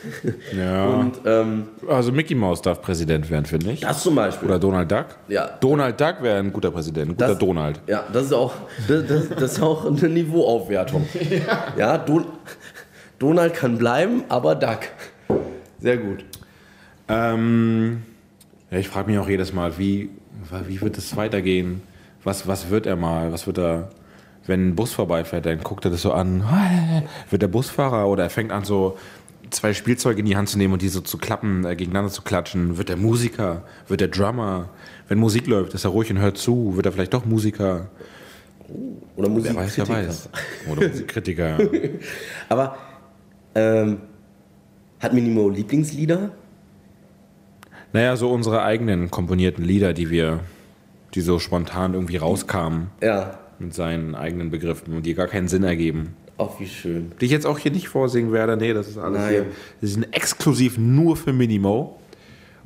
Ja. 0.58 0.88
Und 1.00 1.22
ähm, 1.26 1.68
also 1.88 2.12
Mickey 2.12 2.36
Mouse 2.36 2.62
darf 2.62 2.82
Präsident 2.82 3.30
werden, 3.30 3.46
finde 3.46 3.72
ich. 3.72 3.80
das 3.82 4.04
zum 4.04 4.16
Beispiel. 4.16 4.48
Oder 4.50 4.60
Donald 4.60 4.92
Duck. 4.92 5.06
Ja. 5.30 5.50
Donald 5.62 6.00
Duck 6.00 6.16
wäre 6.22 6.38
ein 6.40 6.52
guter 6.52 6.72
Präsident, 6.72 7.08
ein 7.12 7.16
guter 7.16 7.28
Das- 7.30 7.38
Donald. 7.38 7.80
Ja, 7.88 8.04
das 8.12 8.26
ist 8.26 8.34
auch, 8.34 8.54
das, 8.88 9.06
das, 9.08 9.30
das 9.30 9.52
ist 9.54 9.62
auch 9.62 9.86
eine 9.86 10.10
Niveauaufwertung. 10.10 11.08
Ja, 11.78 11.98
Don, 11.98 12.26
Donald 13.20 13.54
kann 13.54 13.78
bleiben, 13.78 14.24
aber 14.30 14.56
Duck. 14.56 14.80
Sehr 15.80 15.98
gut. 15.98 16.26
Ähm, 17.08 18.04
ja, 18.72 18.78
ich 18.80 18.88
frage 18.90 19.10
mich 19.10 19.20
auch 19.20 19.28
jedes 19.30 19.54
Mal, 19.54 19.78
wie, 19.78 20.10
wie 20.68 20.82
wird 20.82 20.98
es 20.98 21.16
weitergehen? 21.16 21.82
Was, 22.24 22.48
was 22.48 22.70
wird 22.70 22.86
er 22.86 22.96
mal? 22.96 23.32
Was 23.32 23.48
wird 23.48 23.58
er, 23.60 23.90
wenn 24.46 24.70
ein 24.70 24.76
Bus 24.76 24.94
vorbeifährt, 24.94 25.46
dann 25.46 25.60
guckt 25.62 25.86
er 25.86 25.92
das 25.92 26.02
so 26.02 26.12
an. 26.12 26.44
Wird 27.30 27.42
der 27.42 27.48
Busfahrer 27.48 28.08
oder 28.08 28.24
er 28.24 28.30
fängt 28.30 28.52
an, 28.52 28.64
so 28.66 28.98
zwei 29.52 29.74
Spielzeuge 29.74 30.20
in 30.20 30.26
die 30.26 30.36
Hand 30.38 30.50
zu 30.50 30.58
nehmen 30.58 30.74
und 30.74 30.82
die 30.82 30.90
so 30.90 31.02
zu 31.02 31.18
klappen, 31.18 31.66
äh, 31.66 31.76
gegeneinander 31.76 32.12
zu 32.12 32.22
klatschen. 32.22 32.78
Wird 32.78 32.90
der 32.90 32.98
Musiker? 32.98 33.64
Wird 33.88 34.02
der 34.02 34.08
Drummer? 34.10 34.70
Wenn 35.08 35.18
Musik 35.18 35.48
läuft, 35.48 35.74
ist 35.74 35.86
er 35.86 35.92
ruhig 35.92 36.10
und 36.12 36.20
hört 36.20 36.38
zu. 36.38 36.76
Wird 36.76 36.86
er 36.86 36.92
vielleicht 36.92 37.14
doch 37.14 37.26
Musiker? 37.26 37.88
Oder 39.16 39.30
Wer 39.36 39.56
weiß, 39.56 39.78
wer 39.78 39.86
Musikkritiker. 39.86 40.08
weiß. 40.08 40.30
Oder 40.72 40.88
Musikkritiker. 40.88 41.58
Aber 42.50 42.78
ähm, 43.56 43.98
hat 45.00 45.14
Minimo 45.14 45.50
Lieblingslieder? 45.50 46.32
naja, 47.92 48.16
so 48.16 48.30
unsere 48.32 48.62
eigenen 48.62 49.10
komponierten 49.10 49.64
Lieder, 49.66 49.94
die 49.94 50.12
wir, 50.12 50.42
die 51.16 51.22
so 51.22 51.40
spontan 51.40 51.96
irgendwie 51.96 52.18
rauskamen. 52.18 52.92
Ja. 53.02 53.40
Mit 53.60 53.74
seinen 53.74 54.16
eigenen 54.16 54.50
Begriffen 54.52 54.94
und 54.94 55.06
die 55.06 55.14
gar 55.14 55.28
keinen 55.28 55.48
Sinn 55.48 55.64
ergeben. 55.64 56.16
Auch 56.38 56.60
wie 56.60 56.68
schön. 56.68 57.12
Die 57.20 57.26
ich 57.26 57.32
jetzt 57.32 57.46
auch 57.46 57.58
hier 57.60 57.72
nicht 57.72 57.90
vorsingen 57.90 58.32
werde. 58.32 58.56
Nee, 58.56 58.74
das 58.74 58.88
ist 58.88 58.98
alles 58.98 59.20
Nein. 59.20 59.30
hier. 59.30 59.46
Die 59.82 59.88
sind 59.88 60.04
exklusiv 60.16 60.78
nur 60.78 61.18
für 61.18 61.34
Minimo. 61.34 62.00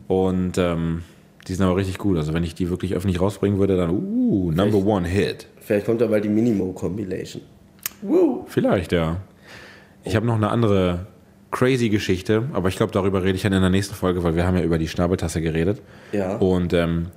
Und 0.08 0.58
ähm, 0.58 1.02
die 1.48 1.54
sind 1.56 1.66
aber 1.66 1.76
richtig 1.78 1.98
gut. 1.98 2.18
Also 2.18 2.34
wenn 2.34 2.44
ich 2.44 2.54
die 2.56 2.70
wirklich 2.70 2.94
öffentlich 2.94 3.20
rausbringen 3.20 3.58
würde, 3.60 3.76
dann 3.78 3.90
uh, 3.90 4.52
Number 4.52 4.66
Vielleicht- 4.72 4.86
One 4.86 5.08
Hit. 5.08 5.48
Vielleicht 5.60 5.86
kommt 5.86 6.02
ja 6.02 6.08
bald 6.08 6.24
die 6.26 6.30
Minimo-Compilation. 6.30 7.42
Vielleicht, 8.48 8.92
ja. 8.92 9.18
Ich 10.04 10.16
habe 10.16 10.26
noch 10.26 10.36
eine 10.36 10.50
andere 10.50 11.08
crazy 11.52 11.88
Geschichte, 11.90 12.50
aber 12.52 12.68
ich 12.68 12.76
glaube, 12.76 12.92
darüber 12.92 13.24
rede 13.24 13.36
ich 13.36 13.44
dann 13.44 13.54
in 13.54 13.62
der 13.62 13.70
nächsten 13.70 13.96
Folge, 13.96 14.24
weil 14.24 14.36
wir 14.36 14.46
haben 14.46 14.58
ja 14.58 14.64
über 14.64 14.78
die 14.78 14.88
Schnabeltasse 14.90 15.42
geredet. 15.42 15.82
Ja. 16.12 16.36
Und 16.38 16.74
ähm, 16.74 17.08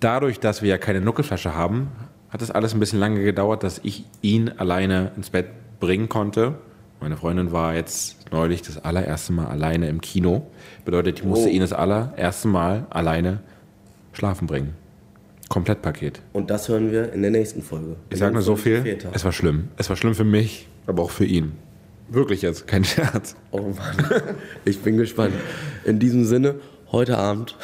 dadurch, 0.00 0.40
dass 0.40 0.62
wir 0.62 0.70
ja 0.70 0.78
keine 0.78 1.00
Nuckelflasche 1.02 1.54
haben, 1.54 1.88
hat 2.32 2.42
es 2.42 2.50
alles 2.50 2.72
ein 2.74 2.80
bisschen 2.80 2.98
lange 2.98 3.22
gedauert, 3.22 3.62
dass 3.62 3.80
ich 3.84 4.04
ihn 4.22 4.48
alleine 4.56 5.12
ins 5.16 5.30
Bett 5.30 5.46
bringen 5.80 6.08
konnte. 6.08 6.54
Meine 7.00 7.16
Freundin 7.16 7.52
war 7.52 7.74
jetzt 7.74 8.16
neulich 8.32 8.62
das 8.62 8.78
allererste 8.84 9.32
Mal 9.32 9.46
alleine 9.46 9.88
im 9.88 10.00
Kino. 10.00 10.46
Bedeutet, 10.84 11.18
ich 11.18 11.24
musste 11.24 11.48
Oh. 11.48 11.52
ihn 11.52 11.60
das 11.60 11.72
allererste 11.72 12.48
Mal 12.48 12.86
alleine 12.90 13.40
schlafen 14.12 14.46
bringen. 14.46 14.74
Komplettpaket. 15.48 16.22
Und 16.32 16.48
das 16.48 16.68
hören 16.68 16.90
wir 16.92 17.12
in 17.12 17.20
der 17.22 17.30
nächsten 17.30 17.60
Folge. 17.62 17.96
Ich 18.08 18.18
sage 18.18 18.32
nur 18.32 18.42
so 18.42 18.56
viel. 18.56 18.82
Väter. 18.82 19.10
Es 19.12 19.24
war 19.24 19.32
schlimm. 19.32 19.68
Es 19.76 19.90
war 19.90 19.96
schlimm 19.96 20.14
für 20.14 20.24
mich, 20.24 20.66
aber 20.86 21.02
auch 21.02 21.10
für 21.10 21.26
ihn. 21.26 21.52
Wirklich 22.08 22.40
jetzt, 22.42 22.66
kein 22.66 22.84
Scherz. 22.84 23.36
Oh 23.50 23.60
Mann, 23.60 24.22
ich 24.64 24.78
bin 24.80 24.96
gespannt. 24.96 25.34
In 25.84 25.98
diesem 25.98 26.24
Sinne, 26.24 26.54
heute 26.90 27.18
Abend 27.18 27.56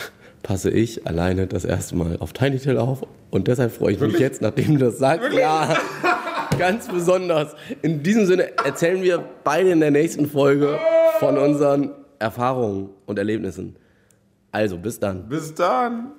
passe 0.42 0.70
ich 0.70 1.06
alleine 1.06 1.46
das 1.46 1.64
erste 1.64 1.96
Mal 1.96 2.16
auf 2.20 2.32
Tiny 2.32 2.58
Tail 2.58 2.78
auf 2.78 3.06
und 3.30 3.48
deshalb 3.48 3.72
freue 3.72 3.94
ich 3.94 4.00
mich 4.00 4.18
jetzt, 4.18 4.42
nachdem 4.42 4.78
du 4.78 4.86
das 4.86 4.98
sagst, 4.98 5.32
ja, 5.32 5.76
ganz 6.58 6.88
besonders. 6.88 7.54
In 7.82 8.02
diesem 8.02 8.26
Sinne 8.26 8.56
erzählen 8.58 9.02
wir 9.02 9.24
beide 9.44 9.70
in 9.70 9.80
der 9.80 9.90
nächsten 9.90 10.26
Folge 10.26 10.78
von 11.18 11.38
unseren 11.38 11.90
Erfahrungen 12.18 12.90
und 13.06 13.18
Erlebnissen. 13.18 13.76
Also, 14.50 14.78
bis 14.78 14.98
dann. 14.98 15.28
Bis 15.28 15.54
dann. 15.54 16.12